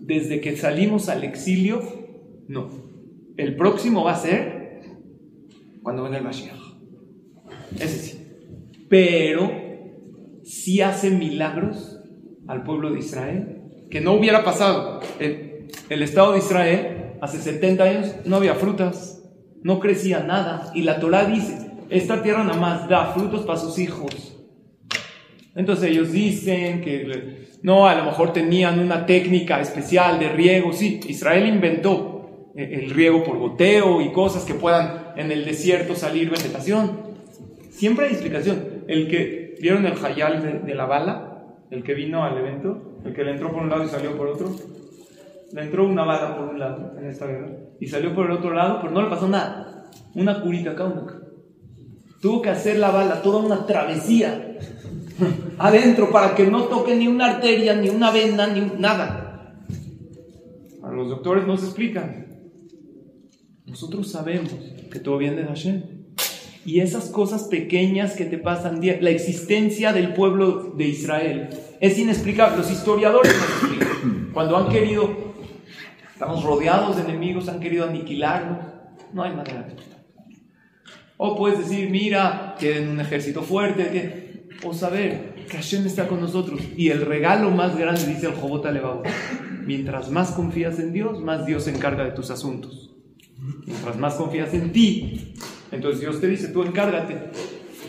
Desde 0.00 0.40
que 0.40 0.56
salimos 0.56 1.08
al 1.08 1.24
exilio, 1.24 1.82
no. 2.48 2.70
El 3.36 3.56
próximo 3.56 4.04
va 4.04 4.12
a 4.12 4.16
ser 4.16 4.82
cuando 5.82 6.02
venga 6.02 6.18
el 6.18 6.24
Mashiach. 6.24 6.69
Ese 7.78 7.98
sí. 7.98 8.26
Pero 8.88 9.50
sí 10.44 10.80
hace 10.80 11.10
milagros 11.10 12.00
al 12.46 12.64
pueblo 12.64 12.92
de 12.92 12.98
Israel 12.98 13.60
que 13.90 14.00
no 14.00 14.12
hubiera 14.12 14.44
pasado. 14.44 15.00
El, 15.18 15.68
el 15.88 16.02
Estado 16.02 16.32
de 16.32 16.38
Israel 16.38 17.14
hace 17.20 17.38
70 17.38 17.84
años 17.84 18.14
no 18.24 18.36
había 18.36 18.54
frutas, 18.54 19.22
no 19.62 19.80
crecía 19.80 20.20
nada. 20.20 20.72
Y 20.74 20.82
la 20.82 21.00
Torah 21.00 21.24
dice, 21.24 21.70
esta 21.90 22.22
tierra 22.22 22.44
nada 22.44 22.58
más 22.58 22.88
da 22.88 23.12
frutos 23.12 23.44
para 23.44 23.58
sus 23.58 23.78
hijos. 23.78 24.36
Entonces 25.54 25.90
ellos 25.90 26.12
dicen 26.12 26.80
que 26.80 27.48
no, 27.62 27.86
a 27.86 27.94
lo 27.94 28.04
mejor 28.04 28.32
tenían 28.32 28.78
una 28.78 29.04
técnica 29.04 29.60
especial 29.60 30.18
de 30.18 30.30
riego. 30.30 30.72
Sí, 30.72 31.00
Israel 31.08 31.46
inventó 31.46 32.52
el 32.54 32.90
riego 32.90 33.24
por 33.24 33.38
goteo 33.38 34.00
y 34.00 34.12
cosas 34.12 34.44
que 34.44 34.54
puedan 34.54 35.12
en 35.16 35.30
el 35.30 35.44
desierto 35.44 35.94
salir 35.94 36.30
vegetación. 36.30 37.09
Siempre 37.80 38.04
hay 38.04 38.12
explicación. 38.12 38.84
El 38.88 39.08
que, 39.08 39.56
¿vieron 39.58 39.86
el 39.86 39.94
hayal 40.04 40.66
de, 40.66 40.74
la 40.74 40.84
bala? 40.84 41.46
El 41.70 41.82
que 41.82 41.94
vino 41.94 42.22
al 42.22 42.36
evento, 42.36 43.00
el 43.06 43.14
que 43.14 43.24
le 43.24 43.30
entró 43.30 43.50
por 43.50 43.62
un 43.62 43.70
lado 43.70 43.82
y 43.84 43.88
salió 43.88 44.18
por 44.18 44.26
otro. 44.26 44.54
Le 45.54 45.62
entró 45.62 45.86
una 45.86 46.04
bala 46.04 46.36
por 46.36 46.50
un 46.50 46.58
lado 46.58 46.92
en 46.98 47.06
esta 47.06 47.26
guerra 47.26 47.48
y 47.80 47.86
salió 47.86 48.14
por 48.14 48.26
el 48.26 48.32
otro 48.32 48.52
lado, 48.52 48.80
pero 48.82 48.92
no 48.92 49.00
le 49.00 49.08
pasó 49.08 49.26
nada. 49.28 49.88
Una 50.14 50.42
curita 50.42 50.72
acá, 50.72 50.92
Tuvo 52.20 52.42
que 52.42 52.50
hacer 52.50 52.78
la 52.78 52.90
bala 52.90 53.22
toda 53.22 53.38
una 53.38 53.64
travesía 53.64 54.58
adentro 55.58 56.10
para 56.10 56.34
que 56.34 56.46
no 56.48 56.64
toque 56.64 56.94
ni 56.94 57.08
una 57.08 57.30
arteria, 57.30 57.76
ni 57.76 57.88
una 57.88 58.10
vena, 58.10 58.46
ni 58.46 58.60
nada. 58.78 59.56
A 60.82 60.90
los 60.90 61.08
doctores 61.08 61.46
no 61.46 61.56
se 61.56 61.64
explican. 61.64 62.26
Nosotros 63.64 64.10
sabemos 64.10 64.54
que 64.92 64.98
todo 64.98 65.16
viene 65.16 65.36
de 65.36 65.44
Hashem. 65.44 65.99
Y 66.64 66.80
esas 66.80 67.06
cosas 67.06 67.44
pequeñas 67.44 68.14
que 68.14 68.26
te 68.26 68.36
pasan, 68.36 68.80
la 68.82 69.10
existencia 69.10 69.92
del 69.92 70.12
pueblo 70.12 70.74
de 70.76 70.88
Israel 70.88 71.48
es 71.80 71.98
inexplicable. 71.98 72.58
Los 72.58 72.70
historiadores 72.70 73.34
no 73.34 73.44
explican. 73.44 74.30
Cuando 74.32 74.56
han 74.56 74.68
querido, 74.68 75.10
estamos 76.12 76.44
rodeados 76.44 76.96
de 76.96 77.02
enemigos, 77.02 77.48
han 77.48 77.60
querido 77.60 77.86
aniquilarnos, 77.86 78.58
no 79.12 79.22
hay 79.22 79.34
manera 79.34 79.62
de. 79.62 79.74
O 81.16 81.36
puedes 81.36 81.58
decir, 81.58 81.90
mira, 81.90 82.54
tienen 82.58 82.88
un 82.88 83.00
ejército 83.00 83.42
fuerte, 83.42 84.48
o 84.62 84.72
saber 84.72 85.34
que 85.50 85.56
Hashem 85.56 85.86
está 85.86 86.08
con 86.08 86.20
nosotros. 86.20 86.60
Y 86.76 86.88
el 86.88 87.02
regalo 87.02 87.50
más 87.50 87.76
grande, 87.76 88.06
dice 88.06 88.26
el 88.26 88.34
Jobot 88.34 88.64
Alevabo, 88.64 89.02
mientras 89.66 90.10
más 90.10 90.30
confías 90.32 90.78
en 90.78 90.92
Dios, 90.92 91.20
más 91.20 91.44
Dios 91.44 91.64
se 91.64 91.70
encarga 91.70 92.04
de 92.04 92.12
tus 92.12 92.30
asuntos. 92.30 92.90
Mientras 93.66 93.96
más 93.98 94.14
confías 94.14 94.54
en 94.54 94.72
ti, 94.72 95.34
entonces 95.72 96.00
Dios 96.00 96.20
te 96.20 96.28
dice, 96.28 96.48
tú 96.48 96.62
encárgate. 96.62 97.16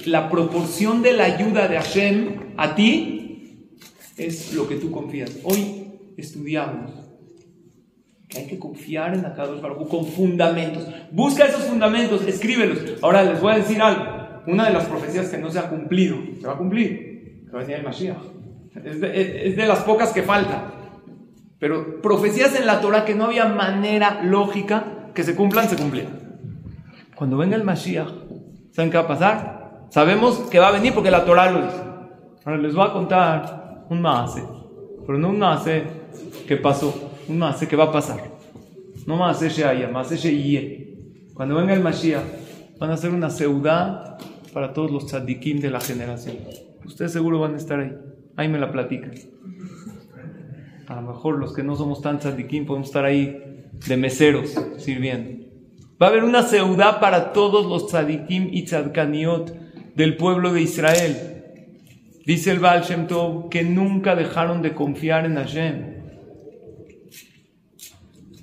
La 0.06 0.30
proporción 0.30 1.02
de 1.02 1.14
la 1.14 1.26
ayuda 1.26 1.68
de 1.68 1.78
Hashem 1.78 2.54
a 2.58 2.76
ti 2.76 3.70
es 4.18 4.54
lo 4.54 4.68
que 4.68 4.76
tú 4.76 4.92
confías. 4.92 5.38
Hoy 5.44 6.14
estudiamos 6.18 6.92
que 8.28 8.40
hay 8.40 8.48
que 8.48 8.58
confiar 8.58 9.14
en 9.14 9.26
Akadosh 9.26 9.62
Baruj 9.62 9.88
con 9.88 10.06
fundamentos. 10.06 10.88
Busca 11.12 11.46
esos 11.46 11.64
fundamentos, 11.64 12.26
escríbelos. 12.28 12.80
Ahora 13.02 13.24
les 13.24 13.42
voy 13.42 13.54
a 13.54 13.58
decir 13.58 13.82
algo 13.82 14.22
una 14.48 14.68
de 14.68 14.74
las 14.74 14.86
profecías 14.86 15.30
que 15.30 15.38
no 15.38 15.50
se 15.52 15.60
ha 15.60 15.70
cumplido, 15.70 16.18
se 16.40 16.48
va 16.48 16.54
a 16.54 16.58
cumplir, 16.58 17.46
que 17.46 17.52
va 17.52 17.60
a 17.60 17.62
venir 17.62 17.78
el 17.78 17.84
Mashiach. 17.84 18.18
Es 18.84 19.02
de, 19.02 19.66
las 19.68 19.80
pocas 19.80 20.12
que 20.14 20.24
falta. 20.24 20.74
Pero 21.60 22.02
profecías 22.02 22.56
en 22.56 22.66
la 22.66 22.82
Torah 22.82 23.06
que 23.06 23.14
no 23.14 23.26
había 23.26 23.46
manera 23.46 24.24
lógica 24.24 25.10
que 25.14 25.24
se 25.24 25.36
cumplan, 25.36 25.70
se 25.70 25.76
cumplían. 25.76 26.21
Cuando 27.22 27.38
venga 27.38 27.56
el 27.56 27.64
Mashiach, 27.64 28.10
¿saben 28.72 28.90
qué 28.90 28.98
va 28.98 29.04
a 29.04 29.08
pasar? 29.08 29.86
Sabemos 29.92 30.40
que 30.50 30.58
va 30.58 30.70
a 30.70 30.72
venir 30.72 30.92
porque 30.92 31.12
la 31.12 31.24
Torah 31.24 31.52
lo 31.52 31.62
dice. 31.62 31.84
Ahora 32.44 32.58
les 32.58 32.74
voy 32.74 32.84
a 32.84 32.94
contar 32.94 33.86
un 33.92 34.02
maase, 34.02 34.42
pero 35.06 35.20
no 35.20 35.30
un 35.30 35.38
maase 35.38 35.84
que 36.48 36.58
pasó, 36.58 37.12
un 37.30 37.38
maase 37.38 37.68
que 37.68 37.76
va 37.76 37.84
a 37.84 37.92
pasar. 37.92 38.24
No 39.06 39.18
maase 39.18 39.50
Sheaya, 39.50 39.88
maase 39.90 40.18
Sheyie. 40.18 40.98
Cuando 41.36 41.54
venga 41.58 41.76
el 41.76 41.82
Mashiach, 41.82 42.24
van 42.80 42.90
a 42.90 42.94
hacer 42.96 43.12
una 43.12 43.30
seudá 43.30 44.18
para 44.52 44.74
todos 44.74 44.90
los 44.90 45.06
tzadikim 45.06 45.60
de 45.60 45.70
la 45.70 45.80
generación. 45.80 46.38
Ustedes 46.84 47.14
seguro 47.14 47.40
van 47.40 47.54
a 47.54 47.58
estar 47.58 47.82
ahí. 47.82 47.96
Ahí 48.36 48.48
me 48.48 48.58
la 48.58 48.72
platican. 48.72 49.12
A 50.88 50.96
lo 50.96 51.04
mejor 51.04 51.38
los 51.38 51.54
que 51.54 51.62
no 51.62 51.76
somos 51.76 52.02
tan 52.02 52.18
tzadikim 52.18 52.66
podemos 52.66 52.88
estar 52.88 53.06
ahí 53.06 53.70
de 53.88 53.96
meseros 53.96 54.56
sirviendo. 54.78 55.41
Va 56.02 56.08
a 56.08 56.10
haber 56.10 56.24
una 56.24 56.42
seudá 56.42 57.00
para 57.00 57.32
todos 57.32 57.68
los 57.68 57.88
tzadikim 57.88 58.50
y 58.52 58.64
tzadkaniot 58.64 59.54
del 59.94 60.18
pueblo 60.18 60.52
de 60.52 60.62
Israel. 60.62 61.44
Dice 62.26 62.50
el 62.50 62.60
Baal 62.60 62.82
Shem 62.82 63.06
Tov 63.06 63.50
que 63.50 63.64
nunca 63.64 64.16
dejaron 64.16 64.64
de 64.64 64.74
confiar 64.74 65.26
en 65.26 65.36
Hashem. 65.36 66.02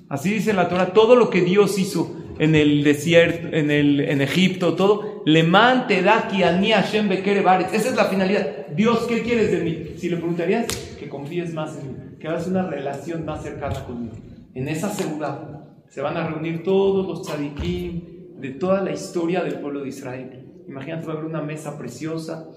Así 0.07 0.31
dice 0.31 0.53
la 0.53 0.69
Torah, 0.69 0.93
todo 0.93 1.17
lo 1.17 1.29
que 1.29 1.41
Dios 1.41 1.77
hizo 1.77 2.15
en 2.39 2.55
el 2.55 2.83
desierto, 2.83 3.49
en, 3.51 4.21
Egipto, 4.21 4.75
todo. 4.75 5.21
Le 5.25 5.43
mante 5.43 6.01
daki 6.01 6.43
ani 6.43 6.71
Hashem 6.71 7.11
Esa 7.11 7.89
es 7.89 7.95
la 7.95 8.05
finalidad. 8.05 8.67
Dios, 8.67 8.99
¿qué 8.99 9.21
quieres 9.21 9.51
de 9.51 9.59
mí? 9.59 9.97
Si 9.97 10.07
le 10.07 10.15
preguntarías, 10.15 10.65
que 10.97 11.09
confíes 11.09 11.53
más 11.53 11.77
en 11.77 11.87
mí, 11.87 11.97
que 12.21 12.27
hagas 12.29 12.47
una 12.47 12.63
relación 12.63 13.25
más 13.25 13.43
cercana 13.43 13.83
conmigo. 13.83 14.15
En 14.55 14.69
esa 14.69 14.89
seguridad 14.89 15.58
se 15.89 16.01
van 16.01 16.17
a 16.17 16.27
reunir 16.27 16.63
todos 16.63 17.05
los 17.05 17.23
tzadikim 17.23 18.39
de 18.39 18.51
toda 18.51 18.81
la 18.81 18.91
historia 18.91 19.43
del 19.43 19.59
pueblo 19.59 19.81
de 19.81 19.89
Israel. 19.89 20.45
Imagínate, 20.67 21.05
va 21.07 21.13
a 21.13 21.15
haber 21.17 21.29
una 21.29 21.41
mesa 21.41 21.77
preciosa. 21.77 22.47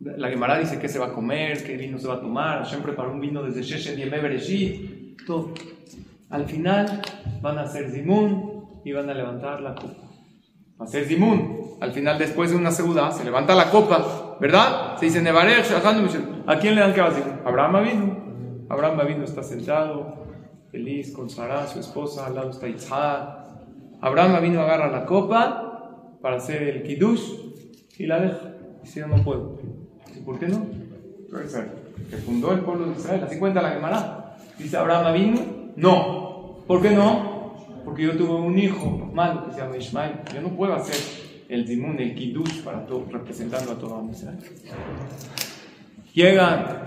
La 0.00 0.28
Gemara 0.28 0.58
dice 0.58 0.78
que 0.78 0.88
se 0.88 0.98
va 0.98 1.06
a 1.06 1.12
comer, 1.12 1.64
qué 1.64 1.76
vino 1.76 1.98
se 1.98 2.08
va 2.08 2.14
a 2.14 2.20
tomar. 2.20 2.64
Hashem 2.64 2.82
preparó 2.82 3.12
un 3.12 3.20
vino 3.20 3.42
desde 3.42 3.62
Sheshet 3.62 3.98
y 3.98 4.08
Bereshit. 4.08 5.24
Todo. 5.26 5.54
Al 6.28 6.44
final 6.46 7.00
van 7.40 7.58
a 7.58 7.62
hacer 7.62 7.90
zimun 7.90 8.80
y 8.84 8.92
van 8.92 9.08
a 9.08 9.14
levantar 9.14 9.60
la 9.60 9.74
copa. 9.74 10.10
Va 10.80 10.84
a 10.84 10.88
ser 10.88 11.04
zimun. 11.04 11.76
Al 11.80 11.92
final, 11.92 12.18
después 12.18 12.50
de 12.50 12.56
una 12.56 12.72
segunda, 12.72 13.12
se 13.12 13.24
levanta 13.24 13.54
la 13.54 13.70
copa, 13.70 14.36
¿verdad? 14.40 14.96
Se 14.98 15.06
dice 15.06 15.22
Nevarech, 15.22 15.70
¿A 16.46 16.58
quién 16.58 16.74
le 16.74 16.80
dan 16.80 16.94
que 16.94 17.00
va 17.00 17.08
a 17.08 17.48
Abraham 17.48 17.84
vino. 17.84 18.26
Abraham 18.68 19.06
vino 19.06 19.24
está 19.24 19.42
sentado, 19.42 20.25
feliz 20.70 21.12
con 21.12 21.30
Sara, 21.30 21.66
su 21.66 21.80
esposa, 21.80 22.26
al 22.26 22.34
lado 22.34 22.50
está 22.50 22.68
Isaac. 22.68 23.46
Abraham 24.00 24.42
vino 24.42 24.60
agarra 24.60 24.90
la 24.90 25.06
copa 25.06 26.18
para 26.20 26.36
hacer 26.36 26.62
el 26.62 26.82
kiddush 26.82 27.22
y 27.98 28.06
la 28.06 28.20
deja. 28.20 28.54
Dice, 28.82 29.00
yo 29.00 29.08
no 29.08 29.22
puedo. 29.22 29.58
¿Por 30.24 30.38
qué 30.38 30.48
no? 30.48 30.66
Que 32.10 32.16
fundó 32.18 32.52
el 32.52 32.60
pueblo 32.60 32.86
de 32.86 32.92
Israel. 32.92 33.24
Así 33.24 33.38
cuenta 33.38 33.62
la 33.62 33.70
Gemara. 33.70 34.36
Dice 34.58 34.76
Abraham 34.76 35.14
vino, 35.14 35.40
no. 35.76 36.64
¿Por 36.66 36.82
qué 36.82 36.90
no? 36.90 37.54
Porque 37.84 38.02
yo 38.02 38.16
tuve 38.16 38.34
un 38.34 38.58
hijo 38.58 38.90
malo 39.12 39.46
que 39.46 39.52
se 39.52 39.60
llama 39.60 39.76
Ismael. 39.76 40.20
Yo 40.34 40.42
no 40.42 40.50
puedo 40.50 40.74
hacer 40.74 40.96
el 41.48 41.66
zimun, 41.66 41.98
el 42.00 42.14
kiddush 42.14 42.62
para 42.62 42.84
todo, 42.84 43.06
representando 43.10 43.72
a 43.72 43.74
todo 43.76 44.04
Israel. 44.10 44.38
Llega, 46.12 46.84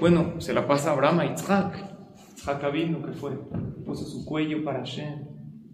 bueno, 0.00 0.40
se 0.40 0.54
la 0.54 0.66
pasa 0.66 0.92
Abraham 0.92 1.20
a 1.20 1.26
Yitzhak. 1.26 1.91
Vino, 2.72 3.02
que 3.02 3.12
fue, 3.12 3.32
puso 3.84 4.04
su 4.04 4.24
cuello 4.24 4.64
para 4.64 4.80
Hashem. 4.80 5.26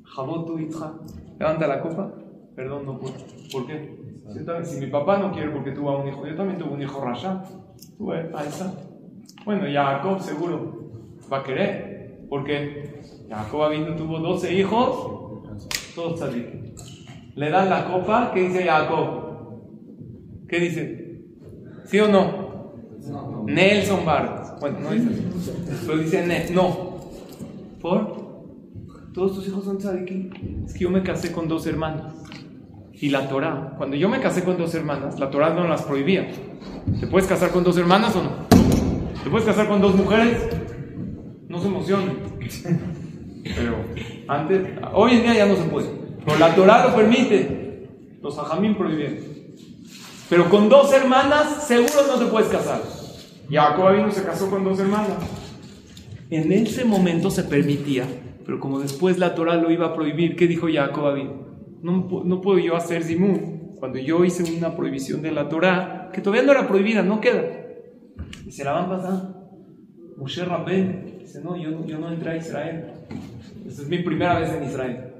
Jabotu 0.05 0.59
Yitzhak. 0.59 0.95
Levanta 1.39 1.66
la 1.66 1.81
copa. 1.81 2.12
Perdón, 2.55 2.87
no 2.87 2.99
puedo. 2.99 3.14
¿Por 3.53 3.66
qué? 3.66 3.99
Si, 4.64 4.79
mi 4.79 4.89
papá 4.89 5.19
no 5.19 5.33
quiere 5.33 5.51
porque 5.51 5.73
tuvo 5.73 5.99
un 5.99 6.09
hijo, 6.09 6.27
yo 6.27 6.37
también 6.37 6.59
tuve 6.59 6.75
un 6.75 6.83
hijo 6.83 7.01
Rasha. 7.01 7.43
Tuve 7.97 8.31
a 8.35 8.43
Bueno, 9.45 9.64
Jacob 9.73 10.21
seguro 10.21 10.91
va 11.33 11.39
a 11.39 11.43
querer. 11.43 12.27
Porque 12.29 13.01
Jacob 13.29 13.71
vino, 13.71 13.97
tuvo 13.97 14.19
12 14.19 14.53
hijos, 14.55 15.45
todos 15.95 16.16
tzadikim. 16.16 16.75
Le 17.37 17.51
dan 17.51 17.71
la 17.71 17.87
copa, 17.87 18.33
¿qué 18.35 18.49
dice 18.49 18.64
Jacob? 18.64 19.29
¿Qué 20.49 20.61
dice? 20.61 21.23
¿Sí 21.85 21.99
o 22.01 22.09
no? 22.09 22.75
Nelson 23.47 24.05
Bart. 24.05 24.38
Bueno, 24.61 24.80
no 24.80 24.90
dice 24.90 25.09
Pero 25.86 25.98
dice 25.98 26.50
no. 26.52 26.98
¿Por? 27.80 28.28
Todos 29.14 29.34
tus 29.34 29.48
hijos 29.48 29.64
son 29.64 29.78
tzadikim. 29.78 30.30
Es 30.66 30.74
que 30.74 30.80
yo 30.80 30.90
me 30.90 31.02
casé 31.02 31.32
con 31.32 31.48
dos 31.48 31.66
hermanas. 31.66 32.14
y 32.92 33.11
la 33.11 33.28
Torah. 33.28 33.74
Cuando 33.76 33.96
yo 33.96 34.09
me 34.09 34.20
casé 34.20 34.42
con 34.42 34.59
dos 34.59 34.74
hermanas, 34.74 35.18
la 35.18 35.30
Torah 35.30 35.54
no 35.54 35.66
las 35.68 35.82
prohibía. 35.82 36.28
¿Te 37.00 37.06
puedes 37.06 37.28
casar 37.28 37.50
con 37.50 37.62
dos 37.64 37.76
hermanas 37.76 38.14
o 38.16 38.22
no? 38.24 38.30
¿Te 39.22 39.30
puedes 39.30 39.46
casar 39.46 39.68
con 39.68 39.80
dos 39.80 39.94
mujeres? 39.94 40.42
No 41.48 41.61
se 41.61 41.68
emocionen. 41.68 42.16
Pero 43.44 43.76
antes, 44.26 44.68
hoy 44.92 45.12
en 45.12 45.22
día 45.22 45.34
ya 45.34 45.46
no 45.46 45.56
se 45.56 45.62
puede. 45.64 45.88
Pero 46.24 46.38
la 46.38 46.54
Torah 46.54 46.88
lo 46.88 46.96
permite. 46.96 47.88
Los 48.20 48.36
ajamín 48.38 48.76
prohibieron. 48.76 49.18
Pero 50.28 50.50
con 50.50 50.68
dos 50.68 50.92
hermanas 50.92 51.66
seguro 51.66 52.06
no 52.09 52.18
te 52.18 52.26
puedes 52.26 52.48
casar. 52.48 52.82
Jacob 53.51 53.94
vino 53.94 54.11
se 54.11 54.24
casó 54.24 54.51
con 54.51 54.64
dos 54.64 54.78
hermanas. 54.78 55.16
En 56.30 56.53
ese 56.53 56.84
momento 56.84 57.30
se 57.30 57.44
permitía, 57.44 58.05
pero 58.44 58.61
como 58.61 58.80
después 58.80 59.18
la 59.18 59.34
Torah 59.34 59.57
lo 59.57 59.70
iba 59.70 59.86
a 59.86 59.94
prohibir, 59.94 60.36
¿qué 60.36 60.46
dijo 60.46 60.66
Jacob 60.70 61.16
No, 61.82 62.22
no 62.24 62.40
puedo 62.40 62.59
yo 62.59 62.76
hacer 62.76 63.03
zimun. 63.03 63.74
Cuando 63.78 63.99
yo 63.99 64.24
hice 64.24 64.44
una 64.57 64.76
prohibición 64.76 65.22
de 65.22 65.30
la 65.30 65.49
Torah, 65.49 66.11
que 66.12 66.20
todavía 66.20 66.44
no 66.44 66.53
era 66.53 66.66
prohibida, 66.66 67.03
no 67.03 67.20
queda. 67.20 67.44
Y 68.46 68.51
se 68.51 68.64
la 68.64 68.72
van 68.72 68.88
pasando. 68.88 69.38
Moshe 70.16 70.44
Rabben 70.44 71.18
dice, 71.20 71.40
no, 71.42 71.57
yo, 71.57 71.86
yo 71.86 71.99
no 71.99 72.11
entré 72.11 72.32
a 72.32 72.36
Israel. 72.36 72.84
Esa 73.66 73.82
es 73.82 73.88
mi 73.88 73.99
primera 73.99 74.40
vez 74.40 74.53
en 74.53 74.64
Israel. 74.64 75.14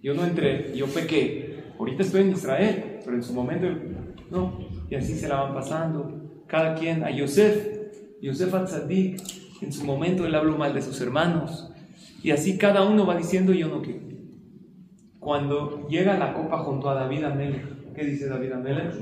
Yo 0.00 0.14
no 0.14 0.24
entré, 0.24 0.72
yo 0.76 0.86
pequé. 0.86 1.64
Ahorita 1.78 2.02
estoy 2.02 2.22
en 2.22 2.30
Israel, 2.30 3.00
pero 3.04 3.16
en 3.16 3.22
su 3.22 3.32
momento 3.32 3.66
no. 4.30 4.68
Y 4.88 4.94
así 4.94 5.14
se 5.14 5.28
la 5.28 5.42
van 5.42 5.54
pasando. 5.54 6.17
Cada 6.48 6.74
quien, 6.74 7.04
a 7.04 7.10
Yosef, 7.10 7.68
Yosef 8.22 8.52
Atzadik, 8.54 9.20
en 9.60 9.72
su 9.72 9.84
momento 9.84 10.26
él 10.26 10.34
habló 10.34 10.56
mal 10.56 10.74
de 10.74 10.82
sus 10.82 11.00
hermanos. 11.00 11.70
Y 12.22 12.30
así 12.30 12.58
cada 12.58 12.82
uno 12.84 13.06
va 13.06 13.16
diciendo, 13.16 13.52
yo 13.52 13.68
no 13.68 13.82
quiero. 13.82 14.00
Cuando 15.20 15.86
llega 15.88 16.18
la 16.18 16.32
copa 16.32 16.58
junto 16.58 16.88
a 16.88 16.94
David 16.94 17.24
Amelech, 17.24 17.92
¿qué 17.94 18.04
dice 18.04 18.28
David 18.28 18.52
Amelech? 18.52 18.94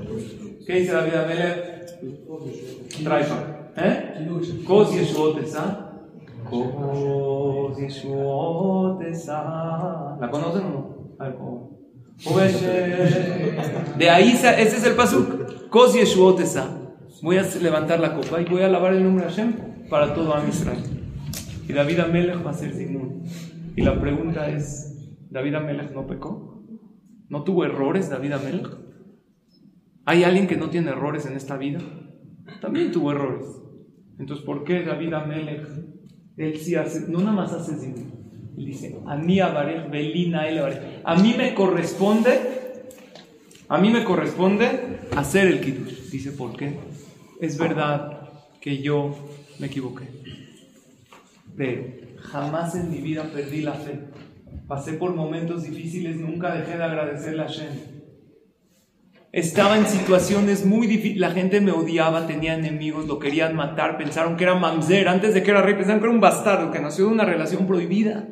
¿Qué 0.65 0.73
dice 0.73 0.91
David 0.91 1.13
Amelech? 1.13 3.03
Traifa. 3.03 3.57
¿Eh? 3.77 4.27
Kos 4.65 4.93
Yeshuot 4.93 5.39
Kos 6.49 7.77
Yeshuot 7.77 9.01
¿La 10.19 10.29
conocen 10.29 10.65
o 10.65 10.69
no? 10.69 10.97
A. 11.19 11.31
De 13.97 14.09
ahí, 14.09 14.31
ese 14.31 14.61
es 14.61 14.83
el 14.83 14.95
pasuk. 14.95 15.69
Kos 15.69 15.93
Yeshuot 15.93 16.39
Voy 17.21 17.37
a 17.37 17.43
levantar 17.61 17.99
la 17.99 18.13
copa 18.13 18.41
y 18.41 18.45
voy 18.45 18.61
a 18.61 18.69
lavar 18.69 18.93
el 18.93 19.03
nombre 19.03 19.25
de 19.25 19.31
Hashem 19.31 19.53
para 19.89 20.13
todo 20.13 20.35
Am. 20.35 20.45
Y 21.67 21.73
David 21.73 21.99
Amelech 21.99 22.45
va 22.45 22.51
a 22.51 22.53
ser 22.53 22.73
Zimun. 22.73 23.23
Y 23.75 23.81
la 23.81 23.99
pregunta 23.99 24.49
es, 24.49 25.09
¿David 25.29 25.55
Amelech 25.55 25.91
no 25.93 26.05
pecó? 26.05 26.63
¿No 27.29 27.43
tuvo 27.43 27.65
errores 27.65 28.09
David 28.09 28.33
Amelech? 28.33 28.67
¿Hay 30.05 30.23
alguien 30.23 30.47
que 30.47 30.57
no 30.57 30.69
tiene 30.69 30.91
errores 30.91 31.25
en 31.25 31.35
esta 31.35 31.57
vida? 31.57 31.79
También 32.61 32.91
tuvo 32.91 33.11
errores. 33.11 33.47
Entonces, 34.19 34.45
¿por 34.45 34.63
qué 34.63 34.83
David 34.83 35.13
Amelech, 35.13 35.67
él 36.37 36.57
sí 36.57 36.75
hace, 36.75 37.09
no 37.09 37.19
nada 37.19 37.33
más 37.33 37.51
hace 37.51 37.75
Zimun? 37.75 38.17
Él 38.57 38.65
dice, 38.65 38.95
a 39.05 39.15
mí 39.15 39.39
Belina 39.91 40.43
A 41.03 41.15
mí 41.15 41.35
me 41.37 41.53
corresponde, 41.53 42.39
a 43.67 43.77
mí 43.79 43.89
me 43.89 44.03
corresponde 44.03 44.99
hacer 45.15 45.47
el 45.47 45.61
Kiddush. 45.61 46.09
Dice, 46.09 46.31
¿por 46.31 46.55
qué? 46.55 46.77
Es 47.39 47.57
verdad 47.57 48.29
que 48.59 48.81
yo 48.81 49.15
me 49.59 49.67
equivoqué. 49.67 50.07
Pero 51.55 51.83
jamás 52.19 52.75
en 52.75 52.89
mi 52.89 52.97
vida 52.97 53.23
perdí 53.31 53.61
la 53.61 53.73
fe. 53.73 53.99
Pasé 54.67 54.93
por 54.93 55.13
momentos 55.13 55.63
difíciles, 55.63 56.17
nunca 56.17 56.53
dejé 56.55 56.77
de 56.77 56.83
agradecerle 56.83 57.43
a 57.43 57.47
Shem. 57.47 57.97
Estaba 59.31 59.77
en 59.77 59.85
situaciones 59.85 60.65
muy 60.65 60.87
difíciles, 60.87 61.19
la 61.19 61.31
gente 61.31 61.61
me 61.61 61.71
odiaba, 61.71 62.25
tenía 62.25 62.55
enemigos, 62.55 63.05
lo 63.07 63.19
querían 63.19 63.55
matar, 63.55 63.97
pensaron 63.97 64.35
que 64.35 64.45
era 64.45 64.55
mamzer, 64.55 65.07
antes 65.07 65.33
de 65.33 65.43
que 65.43 65.51
era 65.51 65.61
rey, 65.61 65.75
pensaron 65.75 65.99
que 65.99 66.05
era 66.05 66.13
un 66.13 66.21
bastardo, 66.21 66.71
que 66.71 66.79
nació 66.79 67.05
de 67.05 67.11
una 67.11 67.25
relación 67.25 67.67
prohibida. 67.67 68.27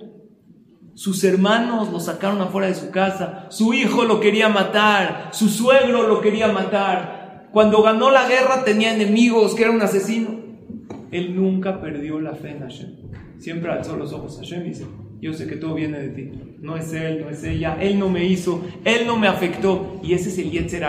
Sus 0.96 1.24
hermanos 1.24 1.92
lo 1.92 2.00
sacaron 2.00 2.42
afuera 2.42 2.68
de 2.68 2.76
su 2.76 2.90
casa, 2.90 3.48
su 3.50 3.74
hijo 3.74 4.06
lo 4.06 4.20
quería 4.20 4.50
matar, 4.50 5.30
su 5.32 5.50
suegro 5.50 6.08
lo 6.08 6.22
quería 6.22 6.48
matar. 6.48 7.15
Cuando 7.56 7.82
ganó 7.82 8.12
la 8.12 8.28
guerra 8.28 8.66
tenía 8.66 8.94
enemigos, 8.94 9.56
que 9.56 9.62
era 9.62 9.72
un 9.72 9.82
asesino. 9.82 10.42
Él 11.10 11.38
nunca 11.38 11.80
perdió 11.80 12.20
la 12.20 12.36
fe 12.36 12.50
en 12.50 12.60
Hashem. 12.60 12.90
Siempre 13.38 13.72
alzó 13.72 13.96
los 13.96 14.12
ojos 14.12 14.36
a 14.36 14.42
Hashem 14.42 14.66
y 14.66 14.70
dice, 14.72 14.86
yo 15.22 15.32
sé 15.32 15.48
que 15.48 15.56
todo 15.56 15.74
viene 15.74 16.00
de 16.00 16.10
ti. 16.10 16.32
No 16.60 16.76
es 16.76 16.92
él, 16.92 17.22
no 17.22 17.30
es 17.30 17.46
ella, 17.46 17.78
él 17.80 17.98
no 17.98 18.10
me 18.10 18.26
hizo, 18.26 18.62
él 18.84 19.08
no 19.08 19.16
me 19.16 19.30
afectó. 19.30 20.02
Y 20.04 20.12
ese 20.12 20.32
es 20.32 20.38
el 20.40 20.52
Yetzer 20.52 20.84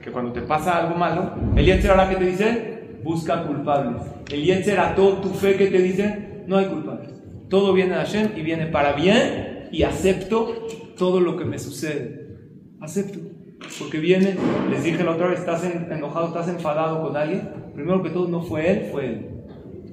que 0.00 0.10
cuando 0.10 0.32
te 0.32 0.40
pasa 0.40 0.78
algo 0.78 0.96
malo, 0.96 1.34
el 1.54 1.66
Yetzer 1.66 1.92
que 2.08 2.16
te 2.16 2.24
dice, 2.24 2.98
busca 3.04 3.44
culpables. 3.44 4.00
El 4.32 4.42
Yetzer 4.42 4.78
tu 4.94 5.28
fe 5.34 5.56
que 5.56 5.66
te 5.66 5.82
dice, 5.82 6.44
no 6.46 6.56
hay 6.56 6.64
culpables. 6.64 7.10
Todo 7.50 7.74
viene 7.74 7.90
de 7.90 7.96
Hashem 7.96 8.30
y 8.38 8.40
viene 8.40 8.68
para 8.68 8.94
bien 8.94 9.68
y 9.70 9.82
acepto 9.82 10.66
todo 10.96 11.20
lo 11.20 11.36
que 11.36 11.44
me 11.44 11.58
sucede. 11.58 12.38
Acepto. 12.80 13.29
Porque 13.78 13.98
viene, 13.98 14.36
les 14.70 14.84
dije 14.84 15.04
la 15.04 15.12
otra 15.12 15.28
vez, 15.28 15.40
estás 15.40 15.64
enojado, 15.64 16.28
estás 16.28 16.48
enfadado 16.48 17.02
con 17.02 17.16
alguien. 17.16 17.48
Primero 17.74 18.02
que 18.02 18.10
todo, 18.10 18.28
no 18.28 18.42
fue 18.42 18.70
él, 18.70 18.88
fue 18.90 19.06
él. 19.06 19.30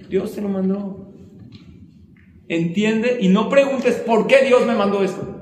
Dios 0.09 0.33
te 0.33 0.41
lo 0.41 0.49
mandó. 0.49 1.13
Entiende 2.47 3.17
y 3.19 3.27
no 3.27 3.49
preguntes 3.49 3.95
por 3.95 4.27
qué 4.27 4.45
Dios 4.45 4.65
me 4.65 4.75
mandó 4.75 5.03
esto. 5.03 5.35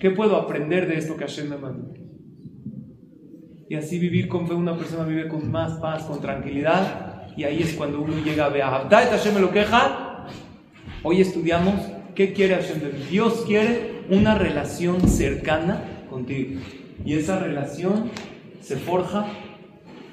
¿Qué 0.00 0.10
puedo 0.10 0.36
aprender 0.36 0.88
de 0.88 0.96
esto 0.96 1.16
que 1.16 1.24
Hashem 1.24 1.48
me 1.48 1.58
mandó? 1.58 1.92
Y 3.68 3.76
así 3.76 3.98
vivir 4.00 4.28
con 4.28 4.48
fe, 4.48 4.54
una 4.54 4.76
persona 4.76 5.04
vive 5.04 5.28
con 5.28 5.48
más 5.50 5.74
paz, 5.74 6.02
con 6.04 6.20
tranquilidad. 6.20 7.28
Y 7.36 7.44
ahí 7.44 7.62
es 7.62 7.74
cuando 7.74 8.00
uno 8.00 8.14
llega 8.24 8.46
a 8.46 8.48
ver, 8.48 8.62
Hashem 8.62 9.34
me 9.34 9.40
lo 9.40 9.52
queja. 9.52 10.26
Hoy 11.04 11.20
estudiamos 11.20 11.74
qué 12.14 12.32
quiere 12.32 12.56
Hashem 12.56 12.80
de 12.80 12.86
mí. 12.86 13.04
Dios 13.08 13.44
quiere 13.46 14.02
una 14.10 14.36
relación 14.36 15.08
cercana 15.08 15.84
contigo. 16.10 16.60
Y 17.04 17.14
esa 17.14 17.38
relación 17.38 18.10
se 18.60 18.76
forja 18.76 19.26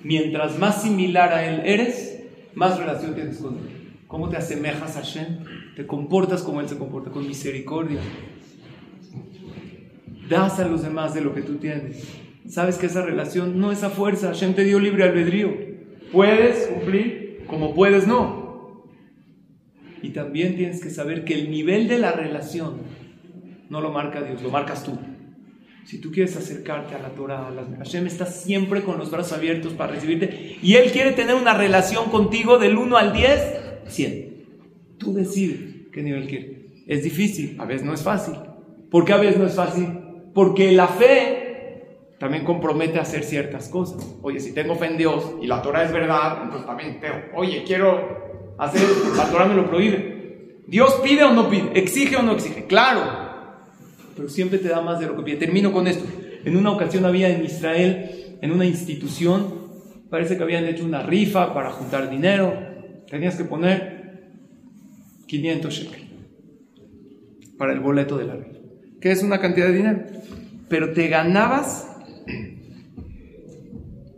mientras 0.03 0.57
más 0.57 0.81
similar 0.81 1.33
a 1.33 1.45
Él 1.45 1.61
eres, 1.65 2.23
más 2.55 2.79
relación 2.79 3.13
tienes 3.13 3.37
con 3.37 3.57
Él. 3.57 3.93
¿Cómo 4.07 4.29
te 4.29 4.37
asemejas 4.37 4.95
a 4.95 5.01
Hashem? 5.01 5.43
Te 5.75 5.85
comportas 5.85 6.41
como 6.41 6.61
Él 6.61 6.69
se 6.69 6.77
comporta, 6.77 7.11
con 7.11 7.27
misericordia. 7.27 7.99
Das 10.29 10.59
a 10.59 10.67
los 10.67 10.81
demás 10.81 11.13
de 11.13 11.21
lo 11.21 11.33
que 11.33 11.41
tú 11.41 11.55
tienes. 11.55 12.07
Sabes 12.47 12.77
que 12.77 12.85
esa 12.85 13.01
relación 13.01 13.59
no 13.59 13.71
es 13.71 13.83
a 13.83 13.89
fuerza. 13.89 14.27
Hashem 14.27 14.53
te 14.53 14.63
dio 14.63 14.79
libre 14.79 15.03
albedrío. 15.03 15.53
Puedes 16.11 16.67
cumplir 16.67 17.43
como 17.47 17.73
puedes 17.73 18.07
no. 18.07 18.85
Y 20.01 20.09
también 20.09 20.55
tienes 20.55 20.81
que 20.81 20.89
saber 20.89 21.25
que 21.25 21.33
el 21.33 21.51
nivel 21.51 21.87
de 21.87 21.97
la 21.97 22.11
relación 22.11 22.77
no 23.69 23.81
lo 23.81 23.91
marca 23.91 24.21
Dios, 24.21 24.41
lo 24.41 24.49
marcas 24.49 24.83
tú. 24.83 24.97
Si 25.87 26.01
tú 26.01 26.11
quieres 26.11 26.35
acercarte 26.35 26.95
a 26.95 26.99
la 26.99 27.11
Torah, 27.11 27.49
Hashem 27.77 28.07
está 28.07 28.25
siempre 28.25 28.83
con 28.83 28.97
los 28.97 29.09
brazos 29.09 29.31
abiertos 29.31 29.71
para 29.71 29.93
recibirte 29.93 30.57
y 30.61 30.75
Él 30.75 30.91
quiere 30.91 31.13
tener 31.13 31.35
una 31.35 31.53
relación 31.53 32.09
contigo 32.09 32.57
del 32.57 32.77
1 32.77 32.97
al 32.97 33.13
10, 33.13 33.41
100. 33.87 34.45
Tú 34.97 35.13
decides 35.13 35.87
qué 35.93 36.03
nivel 36.03 36.27
quieres. 36.27 36.57
Es 36.87 37.05
difícil, 37.05 37.55
a 37.57 37.63
veces 37.63 37.85
no 37.85 37.93
es 37.93 38.01
fácil. 38.01 38.33
¿Por 38.91 39.05
qué 39.05 39.13
a 39.13 39.17
veces 39.17 39.37
no 39.37 39.47
es 39.47 39.55
fácil? 39.55 39.87
Porque 40.33 40.73
la 40.73 40.89
fe 40.89 41.85
también 42.19 42.43
compromete 42.43 42.99
a 42.99 43.03
hacer 43.03 43.23
ciertas 43.23 43.69
cosas. 43.69 44.05
Oye, 44.21 44.41
si 44.41 44.53
tengo 44.53 44.75
fe 44.75 44.87
en 44.87 44.97
Dios 44.97 45.35
y 45.41 45.47
la 45.47 45.61
Torah 45.61 45.85
es 45.85 45.93
verdad, 45.93 46.39
entonces 46.43 46.67
también 46.67 46.99
tengo, 46.99 47.15
oye, 47.33 47.63
quiero 47.65 48.55
hacer, 48.57 48.81
la 49.15 49.31
Torah 49.31 49.45
me 49.45 49.55
lo 49.55 49.69
prohíbe. 49.69 50.63
Dios 50.67 50.99
pide 51.01 51.23
o 51.23 51.31
no 51.31 51.49
pide, 51.49 51.71
exige 51.79 52.17
o 52.17 52.23
no 52.23 52.33
exige, 52.33 52.65
claro, 52.65 53.26
pero 54.17 54.29
siempre 54.29 54.57
te 54.57 54.67
da 54.67 54.81
más 54.81 54.99
de 54.99 55.05
lo 55.05 55.15
que 55.15 55.23
pide. 55.23 55.37
Termino 55.37 55.71
con 55.71 55.87
esto. 55.87 56.03
En 56.43 56.57
una 56.57 56.71
ocasión 56.71 57.05
había 57.05 57.29
en 57.29 57.45
Israel, 57.45 58.37
en 58.41 58.51
una 58.51 58.65
institución, 58.65 59.53
parece 60.09 60.35
que 60.35 60.43
habían 60.43 60.65
hecho 60.65 60.83
una 60.83 61.03
rifa 61.03 61.53
para 61.53 61.71
juntar 61.71 62.09
dinero. 62.09 62.53
Tenías 63.09 63.35
que 63.35 63.43
poner 63.43 64.31
500 65.27 65.73
shekels 65.73 66.07
para 67.57 67.73
el 67.73 67.79
boleto 67.79 68.17
de 68.17 68.25
la 68.25 68.35
rifa, 68.35 68.59
que 68.99 69.11
es 69.11 69.23
una 69.23 69.39
cantidad 69.39 69.67
de 69.67 69.73
dinero. 69.73 70.03
Pero 70.69 70.93
te 70.93 71.07
ganabas, 71.07 71.89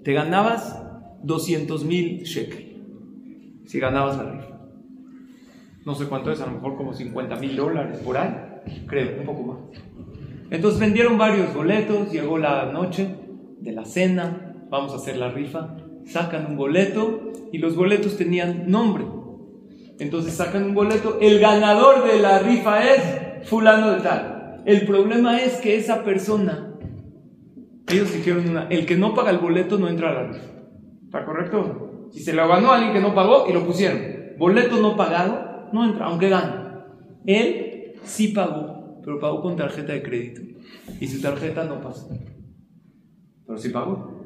te 0.03 0.13
ganabas 0.13 0.75
200 1.23 1.85
mil 1.85 2.23
shekels 2.23 2.69
si 3.65 3.79
ganabas 3.79 4.17
la 4.17 4.31
rifa. 4.31 4.59
No 5.85 5.95
sé 5.95 6.05
cuánto 6.05 6.31
es, 6.31 6.41
a 6.41 6.47
lo 6.47 6.53
mejor 6.53 6.75
como 6.75 6.93
50 6.93 7.35
mil 7.35 7.55
dólares 7.55 7.99
por 7.99 8.17
ahí, 8.17 8.35
creo, 8.87 9.19
un 9.19 9.25
poco 9.25 9.43
más. 9.43 9.57
Entonces 10.51 10.79
vendieron 10.79 11.17
varios 11.17 11.53
boletos, 11.53 12.11
llegó 12.11 12.37
la 12.37 12.71
noche 12.71 13.15
de 13.59 13.71
la 13.71 13.85
cena, 13.85 14.55
vamos 14.69 14.93
a 14.93 14.95
hacer 14.95 15.17
la 15.17 15.31
rifa, 15.31 15.75
sacan 16.05 16.47
un 16.47 16.57
boleto 16.57 17.31
y 17.51 17.59
los 17.59 17.75
boletos 17.75 18.17
tenían 18.17 18.69
nombre. 18.69 19.05
Entonces 19.99 20.33
sacan 20.33 20.63
un 20.63 20.73
boleto, 20.73 21.17
el 21.21 21.39
ganador 21.39 22.07
de 22.07 22.19
la 22.19 22.39
rifa 22.39 22.83
es 22.83 23.47
fulano 23.47 23.91
de 23.91 24.01
tal. 24.01 24.61
El 24.65 24.85
problema 24.85 25.41
es 25.41 25.57
que 25.57 25.77
esa 25.77 26.03
persona 26.03 26.75
Ellos 27.87 28.13
dijeron 28.13 28.47
una, 28.49 28.67
el 28.67 28.85
que 28.85 28.97
no 28.97 29.13
paga 29.13 29.31
el 29.31 29.39
boleto 29.39 29.77
no 29.79 29.87
entra 29.87 30.11
a 30.11 30.13
la 30.13 30.23
rifa. 30.27 30.45
¿Está 31.05 31.25
correcto? 31.25 32.07
Si 32.11 32.19
se 32.19 32.33
lo 32.33 32.47
ganó 32.47 32.71
alguien 32.71 32.93
que 32.93 33.01
no 33.01 33.15
pagó 33.15 33.45
y 33.49 33.53
lo 33.53 33.65
pusieron. 33.65 33.99
Boleto 34.37 34.77
no 34.77 34.95
pagado, 34.95 35.69
no 35.73 35.85
entra, 35.85 36.05
aunque 36.05 36.29
gane. 36.29 36.53
Él 37.25 37.68
sí 38.03 38.29
pagó, 38.29 38.99
pero 39.03 39.19
pagó 39.19 39.41
con 39.41 39.55
tarjeta 39.55 39.93
de 39.93 40.03
crédito. 40.03 40.41
Y 40.99 41.07
su 41.07 41.21
tarjeta 41.21 41.63
no 41.63 41.81
pasó. 41.81 42.09
Pero 43.45 43.57
sí 43.57 43.69
pagó. 43.69 44.25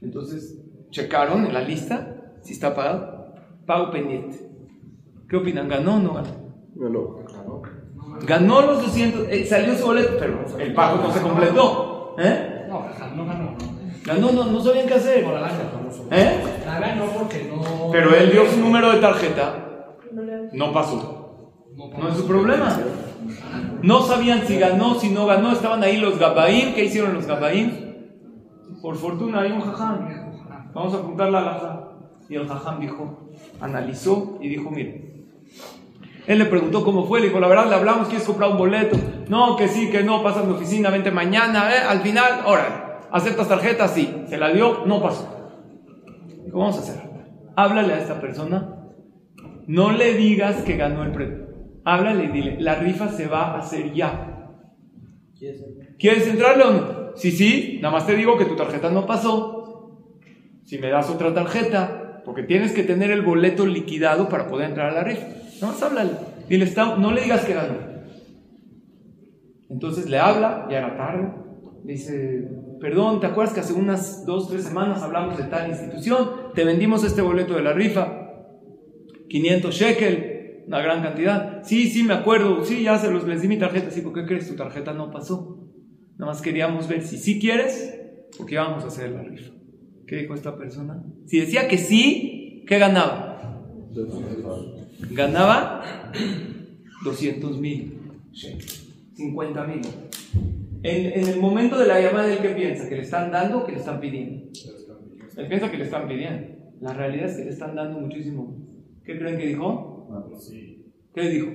Entonces, 0.00 0.60
checaron 0.90 1.46
en 1.46 1.54
la 1.54 1.62
lista 1.62 2.34
si 2.42 2.52
está 2.52 2.74
pagado. 2.74 3.34
Pago 3.66 3.90
pendiente. 3.90 4.48
¿Qué 5.28 5.36
opinan? 5.36 5.68
¿Ganó 5.68 5.96
o 5.96 5.98
no 5.98 6.14
ganó? 6.14 6.28
Ganó. 6.74 7.62
Ganó 8.26 8.62
los 8.62 8.82
200, 8.82 9.28
eh, 9.30 9.46
salió 9.46 9.76
su 9.76 9.86
boleto, 9.86 10.16
pero 10.18 10.44
el 10.58 10.74
pago 10.74 11.02
no 11.02 11.12
se 11.12 11.20
completó. 11.20 12.16
¿Eh? 12.18 12.66
No, 12.68 12.86
no 13.14 13.26
ganó. 13.26 13.56
Ganó, 14.04 14.32
no, 14.32 14.44
no 14.46 14.60
sabían 14.60 14.86
qué 14.86 14.94
hacer. 14.94 15.24
Por 15.24 15.34
la 15.34 15.40
gana. 15.40 15.54
¿Eh? 16.10 16.42
La 16.64 16.80
ganó 16.80 17.06
porque 17.06 17.50
no. 17.50 17.90
Pero 17.92 18.14
él 18.14 18.32
dio 18.32 18.46
su 18.46 18.58
número 18.58 18.92
de 18.92 19.00
tarjeta, 19.00 19.94
no 20.52 20.72
pasó. 20.72 21.17
No 21.78 22.08
es 22.08 22.16
su 22.16 22.26
problema. 22.26 22.76
No 23.82 24.02
sabían 24.02 24.46
si 24.46 24.58
ganó, 24.58 24.98
si 24.98 25.10
no 25.10 25.26
ganó. 25.26 25.52
Estaban 25.52 25.84
ahí 25.84 25.98
los 25.98 26.18
Gabaim. 26.18 26.74
¿Qué 26.74 26.86
hicieron 26.86 27.14
los 27.14 27.26
Gabaim? 27.26 27.70
Por 28.82 28.96
fortuna 28.96 29.42
hay 29.42 29.52
un 29.52 29.60
jajam. 29.60 30.08
Vamos 30.74 30.94
a 30.94 30.96
apuntar 30.96 31.30
la 31.30 31.38
alhaja. 31.38 31.88
Y 32.28 32.34
el 32.34 32.48
jajam 32.48 32.80
dijo, 32.80 33.30
analizó 33.60 34.38
y 34.40 34.48
dijo, 34.48 34.70
mire. 34.70 35.08
Él 36.26 36.38
le 36.38 36.44
preguntó 36.44 36.84
cómo 36.84 37.06
fue, 37.06 37.20
le 37.20 37.28
dijo, 37.28 37.40
la 37.40 37.48
verdad 37.48 37.70
le 37.70 37.76
hablamos, 37.76 38.08
¿quieres 38.08 38.26
comprar 38.26 38.50
un 38.50 38.58
boleto? 38.58 38.98
No, 39.28 39.56
que 39.56 39.66
sí, 39.66 39.88
que 39.90 40.02
no, 40.02 40.22
pasa 40.22 40.40
a 40.40 40.42
mi 40.42 40.52
oficina, 40.52 40.90
vente 40.90 41.10
mañana, 41.10 41.74
¿eh? 41.74 41.78
Al 41.88 42.00
final, 42.00 42.42
órale, 42.44 42.74
¿aceptas 43.10 43.48
tarjeta? 43.48 43.88
Sí. 43.88 44.24
Se 44.28 44.36
la 44.36 44.50
dio, 44.52 44.84
no 44.84 45.00
pasó. 45.00 45.26
Dijo, 46.44 46.58
vamos 46.58 46.76
a 46.76 46.80
hacer. 46.80 46.96
Háblale 47.56 47.94
a 47.94 47.98
esta 47.98 48.20
persona, 48.20 48.76
no 49.66 49.92
le 49.92 50.14
digas 50.14 50.56
que 50.64 50.76
ganó 50.76 51.02
el 51.02 51.12
premio. 51.12 51.47
Háblale 51.90 52.24
y 52.24 52.28
dile, 52.28 52.60
la 52.60 52.74
rifa 52.74 53.08
se 53.08 53.26
va 53.28 53.54
a 53.54 53.58
hacer 53.60 53.94
ya. 53.94 54.50
¿Quieres 55.98 56.26
entrarle 56.28 56.64
o 56.64 56.70
no? 56.70 57.16
Sí, 57.16 57.30
sí, 57.32 57.78
nada 57.80 57.94
más 57.94 58.06
te 58.06 58.14
digo 58.14 58.36
que 58.36 58.44
tu 58.44 58.56
tarjeta 58.56 58.90
no 58.90 59.06
pasó. 59.06 59.96
Si 60.64 60.76
me 60.78 60.90
das 60.90 61.08
otra 61.08 61.32
tarjeta, 61.32 62.20
porque 62.26 62.42
tienes 62.42 62.72
que 62.72 62.82
tener 62.82 63.10
el 63.10 63.22
boleto 63.22 63.64
liquidado 63.64 64.28
para 64.28 64.48
poder 64.48 64.68
entrar 64.68 64.90
a 64.90 64.92
la 64.92 65.02
rifa. 65.04 65.26
Nada 65.62 65.72
más 65.72 65.82
háblale. 65.82 66.10
Dile, 66.46 66.66
está- 66.66 66.96
no 66.96 67.10
le 67.10 67.22
digas 67.22 67.46
que 67.46 67.54
ganó. 67.54 67.76
Entonces 69.70 70.10
le 70.10 70.18
habla, 70.18 70.66
ya 70.70 70.78
era 70.78 70.96
tarde. 70.98 71.32
Le 71.86 71.92
dice, 71.94 72.48
perdón, 72.82 73.20
¿te 73.20 73.26
acuerdas 73.28 73.54
que 73.54 73.60
hace 73.60 73.72
unas 73.72 74.26
dos, 74.26 74.50
tres 74.50 74.64
semanas 74.64 75.02
hablamos 75.02 75.38
de 75.38 75.44
tal 75.44 75.70
institución? 75.70 76.28
Te 76.54 76.64
vendimos 76.64 77.02
este 77.02 77.22
boleto 77.22 77.54
de 77.54 77.62
la 77.62 77.72
rifa. 77.72 78.26
500 79.30 79.74
shekel, 79.74 80.27
una 80.68 80.82
gran 80.82 81.02
cantidad. 81.02 81.62
Sí, 81.64 81.88
sí, 81.88 82.02
me 82.02 82.12
acuerdo. 82.12 82.62
Sí, 82.62 82.82
ya 82.82 82.98
se 82.98 83.10
los 83.10 83.26
les 83.26 83.40
di 83.40 83.48
mi 83.48 83.58
tarjeta. 83.58 83.90
Sí, 83.90 84.02
¿por 84.02 84.12
qué 84.12 84.26
crees? 84.26 84.48
Tu 84.48 84.54
tarjeta 84.54 84.92
no 84.92 85.10
pasó. 85.10 85.66
Nada 86.18 86.32
más 86.32 86.42
queríamos 86.42 86.86
ver 86.88 87.02
si 87.02 87.16
sí 87.16 87.40
quieres, 87.40 87.98
porque 88.36 88.54
íbamos 88.54 88.84
a 88.84 88.88
hacer 88.88 89.10
la 89.10 89.22
rifa. 89.22 89.50
¿Qué 90.06 90.16
dijo 90.16 90.34
esta 90.34 90.56
persona? 90.58 91.02
Si 91.26 91.40
decía 91.40 91.68
que 91.68 91.78
sí, 91.78 92.64
¿qué 92.66 92.78
ganaba? 92.78 93.64
Ganaba 95.10 96.12
200 97.02 97.60
mil, 97.60 97.98
50 99.14 99.64
mil. 99.64 99.80
En, 100.82 101.20
en 101.20 101.28
el 101.28 101.40
momento 101.40 101.78
de 101.78 101.86
la 101.86 102.00
llamada, 102.00 102.30
¿él 102.30 102.40
qué 102.42 102.50
piensa? 102.50 102.88
¿Que 102.88 102.96
le 102.96 103.02
están 103.02 103.30
dando 103.30 103.60
o 103.60 103.66
que 103.66 103.72
le 103.72 103.78
están 103.78 104.00
pidiendo? 104.00 104.50
Él 105.36 105.46
piensa 105.48 105.70
que 105.70 105.78
le 105.78 105.84
están 105.84 106.06
pidiendo. 106.06 106.46
La 106.80 106.92
realidad 106.92 107.30
es 107.30 107.36
que 107.38 107.44
le 107.44 107.50
están 107.50 107.74
dando 107.74 108.00
muchísimo. 108.00 108.54
¿Qué 109.04 109.18
creen 109.18 109.38
que 109.38 109.46
dijo? 109.46 109.87
¿Qué 111.14 111.28
dijo? 111.28 111.46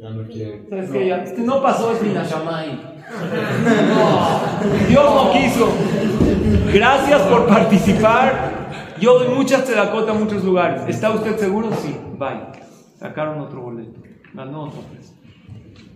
Ya 0.00 0.10
no 0.10 0.28
quiere. 0.28 0.68
¿Sabes 0.68 0.90
qué? 0.90 1.06
Ya, 1.08 1.22
este 1.24 1.42
no 1.42 1.62
pasó, 1.62 1.92
es 1.92 2.02
mi 2.02 2.10
Nashamay. 2.10 2.98
No, 3.88 4.88
Dios 4.88 5.14
no 5.14 5.32
quiso. 5.32 5.68
Gracias 6.72 7.22
por 7.22 7.46
participar. 7.46 8.68
Yo 9.00 9.18
doy 9.18 9.34
muchas 9.34 9.64
tedacot 9.64 10.08
a 10.08 10.14
muchos 10.14 10.44
lugares. 10.44 10.82
¿Está 10.88 11.10
usted 11.10 11.36
seguro? 11.36 11.70
Sí. 11.82 11.96
Bye. 12.18 12.60
Sacaron 12.96 13.40
otro 13.40 13.62
boleto. 13.62 14.00
Ganó 14.34 14.64
otro 14.64 14.82
precio. 14.82 15.14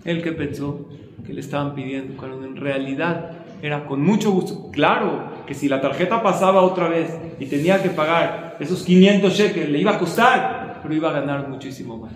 Él 0.05 0.23
que 0.23 0.33
pensó 0.33 0.89
que 1.25 1.33
le 1.33 1.41
estaban 1.41 1.75
pidiendo, 1.75 2.17
cuando 2.17 2.45
en 2.45 2.57
realidad 2.57 3.31
era 3.63 3.87
con 3.87 4.03
mucho 4.03 4.33
gusto. 4.33 4.71
Claro 4.73 5.45
que 5.47 5.55
si 5.55 5.69
la 5.69 5.81
tarjeta 5.81 6.23
pasaba 6.23 6.63
otra 6.63 6.89
vez 6.89 7.17
y 7.39 7.47
tenía 7.47 7.83
que 7.83 7.91
pagar 7.91 8.57
esos 8.59 8.83
500 8.83 9.33
shekels, 9.33 9.71
le 9.71 9.79
iba 9.79 9.93
a 9.93 9.99
costar, 9.99 10.62
pero 10.83 10.95
iba 10.95 11.11
a 11.11 11.13
ganar 11.13 11.49
muchísimo 11.49 11.97
más. 11.97 12.13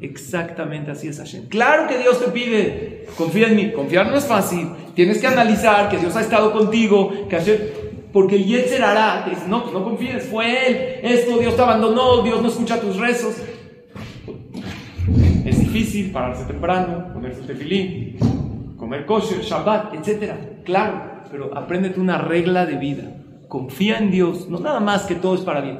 Exactamente 0.00 0.90
así 0.90 1.08
es 1.08 1.18
Hashem. 1.18 1.48
Claro 1.48 1.88
que 1.88 1.98
Dios 1.98 2.22
te 2.22 2.30
pide, 2.30 3.06
confía 3.16 3.48
en 3.48 3.56
mí. 3.56 3.72
Confiar 3.72 4.08
no 4.08 4.16
es 4.16 4.26
fácil. 4.26 4.68
Tienes 4.94 5.18
que 5.18 5.26
analizar 5.26 5.88
que 5.88 5.96
Dios 5.96 6.14
ha 6.16 6.20
estado 6.20 6.52
contigo, 6.52 7.10
que 7.28 7.36
Hashem, 7.36 7.58
porque 8.12 8.36
el 8.36 8.46
Yetzer 8.46 8.82
hará, 8.82 9.24
te 9.24 9.30
dice, 9.30 9.46
no, 9.48 9.70
no 9.70 9.84
confíes, 9.84 10.24
fue 10.24 10.68
Él, 10.68 11.00
esto, 11.02 11.36
Dios 11.38 11.54
te 11.54 11.62
abandonó, 11.62 12.22
Dios 12.22 12.40
no 12.40 12.48
escucha 12.48 12.80
tus 12.80 12.96
rezos. 12.96 13.36
Es 15.44 15.60
difícil 15.60 16.12
pararse 16.12 16.44
temprano, 16.44 17.12
ponerse 17.12 17.42
tefilín, 17.42 18.16
comer 18.76 19.04
kosher, 19.06 19.40
Shabbat, 19.40 19.94
etc. 19.94 20.32
Claro, 20.64 21.24
pero 21.30 21.56
apréndete 21.56 22.00
una 22.00 22.18
regla 22.18 22.64
de 22.64 22.76
vida. 22.76 23.02
Confía 23.48 23.98
en 23.98 24.10
Dios, 24.10 24.48
no 24.48 24.60
nada 24.60 24.80
más 24.80 25.02
que 25.02 25.14
todo 25.14 25.34
es 25.34 25.42
para 25.42 25.60
bien. 25.60 25.78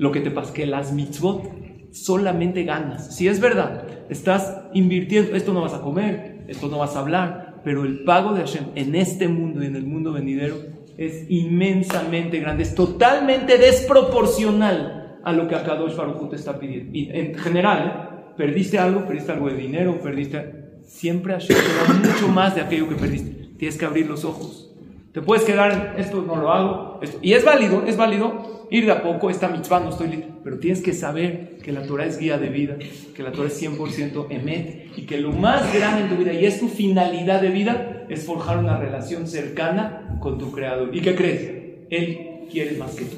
Lo 0.00 0.12
que 0.12 0.20
te 0.20 0.30
pasa 0.30 0.54
que 0.54 0.64
las 0.64 0.94
mitzvot 0.94 1.92
solamente 1.92 2.64
ganas. 2.64 3.14
Si 3.14 3.28
es 3.28 3.38
verdad, 3.38 3.84
estás 4.08 4.62
invirtiendo, 4.72 5.36
esto 5.36 5.52
no 5.52 5.60
vas 5.60 5.74
a 5.74 5.82
comer, 5.82 6.46
esto 6.48 6.68
no 6.68 6.78
vas 6.78 6.96
a 6.96 7.00
hablar, 7.00 7.60
pero 7.64 7.84
el 7.84 8.02
pago 8.04 8.32
de 8.32 8.40
Hashem 8.40 8.68
en 8.76 8.94
este 8.94 9.28
mundo 9.28 9.62
y 9.62 9.66
en 9.66 9.76
el 9.76 9.84
mundo 9.84 10.14
venidero 10.14 10.56
es 10.96 11.30
inmensamente 11.30 12.40
grande, 12.40 12.62
es 12.62 12.74
totalmente 12.74 13.58
desproporcional 13.58 15.18
a 15.22 15.34
lo 15.34 15.46
que 15.46 15.54
Akadosh 15.54 15.94
Baruj 15.94 16.30
te 16.30 16.36
está 16.36 16.58
pidiendo. 16.58 16.96
Y 16.96 17.10
en 17.12 17.34
general, 17.34 17.86
¿eh? 17.86 18.32
perdiste 18.38 18.78
algo, 18.78 19.04
perdiste 19.04 19.32
algo 19.32 19.50
de 19.50 19.56
dinero, 19.56 20.00
perdiste... 20.00 20.60
Siempre 20.82 21.34
Hashem 21.34 21.56
te 21.56 21.92
da 21.92 22.10
mucho 22.10 22.28
más 22.28 22.54
de 22.54 22.62
aquello 22.62 22.88
que 22.88 22.96
perdiste. 22.96 23.50
Tienes 23.58 23.76
que 23.76 23.84
abrir 23.84 24.08
los 24.08 24.24
ojos. 24.24 24.74
Te 25.12 25.20
puedes 25.20 25.44
quedar 25.44 25.94
en 25.94 26.00
esto 26.00 26.24
no 26.26 26.36
lo 26.36 26.50
hago. 26.50 27.00
Y 27.20 27.34
es 27.34 27.44
válido, 27.44 27.84
es 27.86 27.96
válido 27.96 28.59
ir 28.70 28.86
de 28.86 28.92
a 28.92 29.02
poco. 29.02 29.30
Esta 29.30 29.48
mitzvah 29.48 29.80
no 29.80 29.90
estoy 29.90 30.08
listo. 30.08 30.28
Pero 30.42 30.58
tienes 30.58 30.82
que 30.82 30.92
saber 30.92 31.58
que 31.62 31.72
la 31.72 31.82
Torah 31.82 32.06
es 32.06 32.18
guía 32.18 32.38
de 32.38 32.48
vida, 32.48 32.76
que 33.14 33.22
la 33.22 33.32
Torah 33.32 33.48
es 33.48 33.62
100% 33.62 34.26
emet 34.30 34.96
y 34.96 35.02
que 35.02 35.18
lo 35.18 35.32
más 35.32 35.74
grande 35.74 36.02
en 36.02 36.08
tu 36.08 36.16
vida 36.16 36.32
y 36.32 36.46
es 36.46 36.58
tu 36.60 36.68
finalidad 36.68 37.42
de 37.42 37.48
vida 37.48 38.06
es 38.08 38.24
forjar 38.24 38.58
una 38.58 38.78
relación 38.78 39.26
cercana 39.26 40.18
con 40.20 40.38
tu 40.38 40.50
Creador. 40.50 40.94
¿Y 40.94 41.00
qué 41.00 41.14
crees? 41.14 41.52
Él 41.90 42.46
quiere 42.50 42.76
más 42.78 42.94
que 42.94 43.04
tú. 43.04 43.16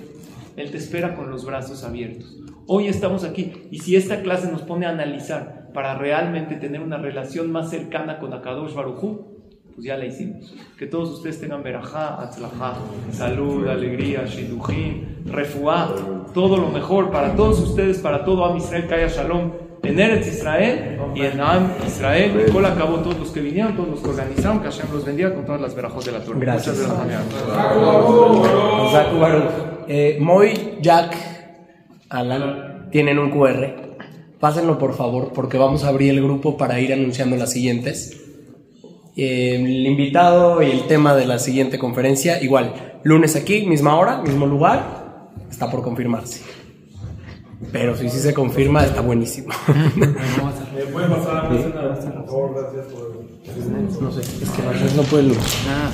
Él 0.57 0.71
te 0.71 0.79
espera 0.79 1.15
con 1.15 1.31
los 1.31 1.45
brazos 1.47 1.85
abiertos. 1.85 2.37
Hoy 2.67 2.89
estamos 2.89 3.25
aquí 3.25 3.53
y 3.71 3.79
si 3.79 3.97
esta 3.97 4.23
clase 4.23 4.51
nos 4.51 4.63
pone 4.63 4.87
a 4.87 4.91
analizar 4.91 5.71
para 5.73 5.97
realmente 5.97 6.57
tener 6.57 6.81
una 6.81 6.99
relación 6.99 7.51
más 7.51 7.71
cercana 7.71 8.19
con 8.19 8.33
Akadosh 8.33 8.75
Barujú, 8.75 9.32
pues 9.75 9.87
ya 9.87 9.97
la 9.97 10.07
hicimos. 10.07 10.55
Que 10.79 10.87
todos 10.87 11.11
ustedes 11.11 11.41
tengan 11.41 11.63
verajá, 11.63 12.21
atzlajá, 12.21 12.75
salud, 13.11 13.67
alegría, 13.69 14.25
shidujim, 14.27 15.25
refuá, 15.27 15.95
todo 16.35 16.57
lo 16.57 16.69
mejor 16.69 17.11
para 17.11 17.35
todos 17.35 17.61
ustedes, 17.61 17.99
para 17.99 18.25
todo 18.25 18.45
Am 18.45 18.57
Israel, 18.57 18.87
que 18.87 18.95
haya 18.95 19.09
shalom 19.09 19.53
en 19.83 19.99
Eretz 19.99 20.29
Israel 20.29 20.99
y 21.15 21.23
en 21.23 21.41
Am 21.41 21.73
Israel. 21.87 22.47
Con 22.53 22.65
acabó 22.65 23.01
todos 23.01 23.19
los 23.19 23.31
que 23.31 23.41
vinieron, 23.41 23.77
todos 23.77 23.89
los 23.89 24.01
que 24.01 24.11
organizaron, 24.11 24.61
que 24.61 24.67
Hashem 24.67 24.87
los 24.93 25.05
bendiga 25.05 25.35
con 25.35 25.45
todas 25.45 25.61
las 25.61 25.75
verajos 25.75 26.05
de 26.05 26.13
la 26.13 26.21
Torah. 26.21 26.39
Gracias. 26.39 26.79
Muchas 26.79 27.07
gracias. 29.15 29.53
Eh, 29.89 30.19
Moy, 30.21 30.79
Jack, 30.81 31.17
Alan, 32.09 32.89
tienen 32.91 33.19
un 33.19 33.31
QR. 33.31 33.83
Pásenlo 34.39 34.79
por 34.79 34.95
favor, 34.95 35.33
porque 35.33 35.57
vamos 35.57 35.85
a 35.85 35.89
abrir 35.89 36.11
el 36.11 36.23
grupo 36.23 36.57
para 36.57 36.81
ir 36.81 36.93
anunciando 36.93 37.37
las 37.37 37.53
siguientes. 37.53 38.22
Eh, 39.17 39.57
el 39.57 39.87
invitado 39.87 40.63
y 40.63 40.71
el 40.71 40.87
tema 40.87 41.15
de 41.15 41.27
la 41.27 41.39
siguiente 41.39 41.79
conferencia, 41.79 42.43
igual, 42.43 43.01
lunes 43.03 43.37
aquí, 43.37 43.67
misma 43.67 43.97
hora, 43.97 44.23
mismo 44.23 44.47
lugar, 44.47 45.31
está 45.51 45.71
por 45.71 45.83
confirmarse. 45.83 46.43
Pero 47.71 47.97
si 47.97 48.09
sí 48.09 48.19
se 48.19 48.35
confirma, 48.35 48.85
está 48.85 49.01
buenísimo. 49.03 49.49
¿Me 49.97 50.07
puede 50.93 51.09
pasar 51.09 51.47
a 51.47 51.49
mí, 51.49 51.59
por 51.59 52.27
favor? 52.27 52.55
Gracias 52.55 52.87
por. 52.87 54.03
no 54.03 54.11
sé, 54.11 54.21
es 54.21 54.51
que 54.51 54.97
no 54.97 55.03
puede 55.03 55.23
luz. 55.25 55.39
Nada. 55.67 55.91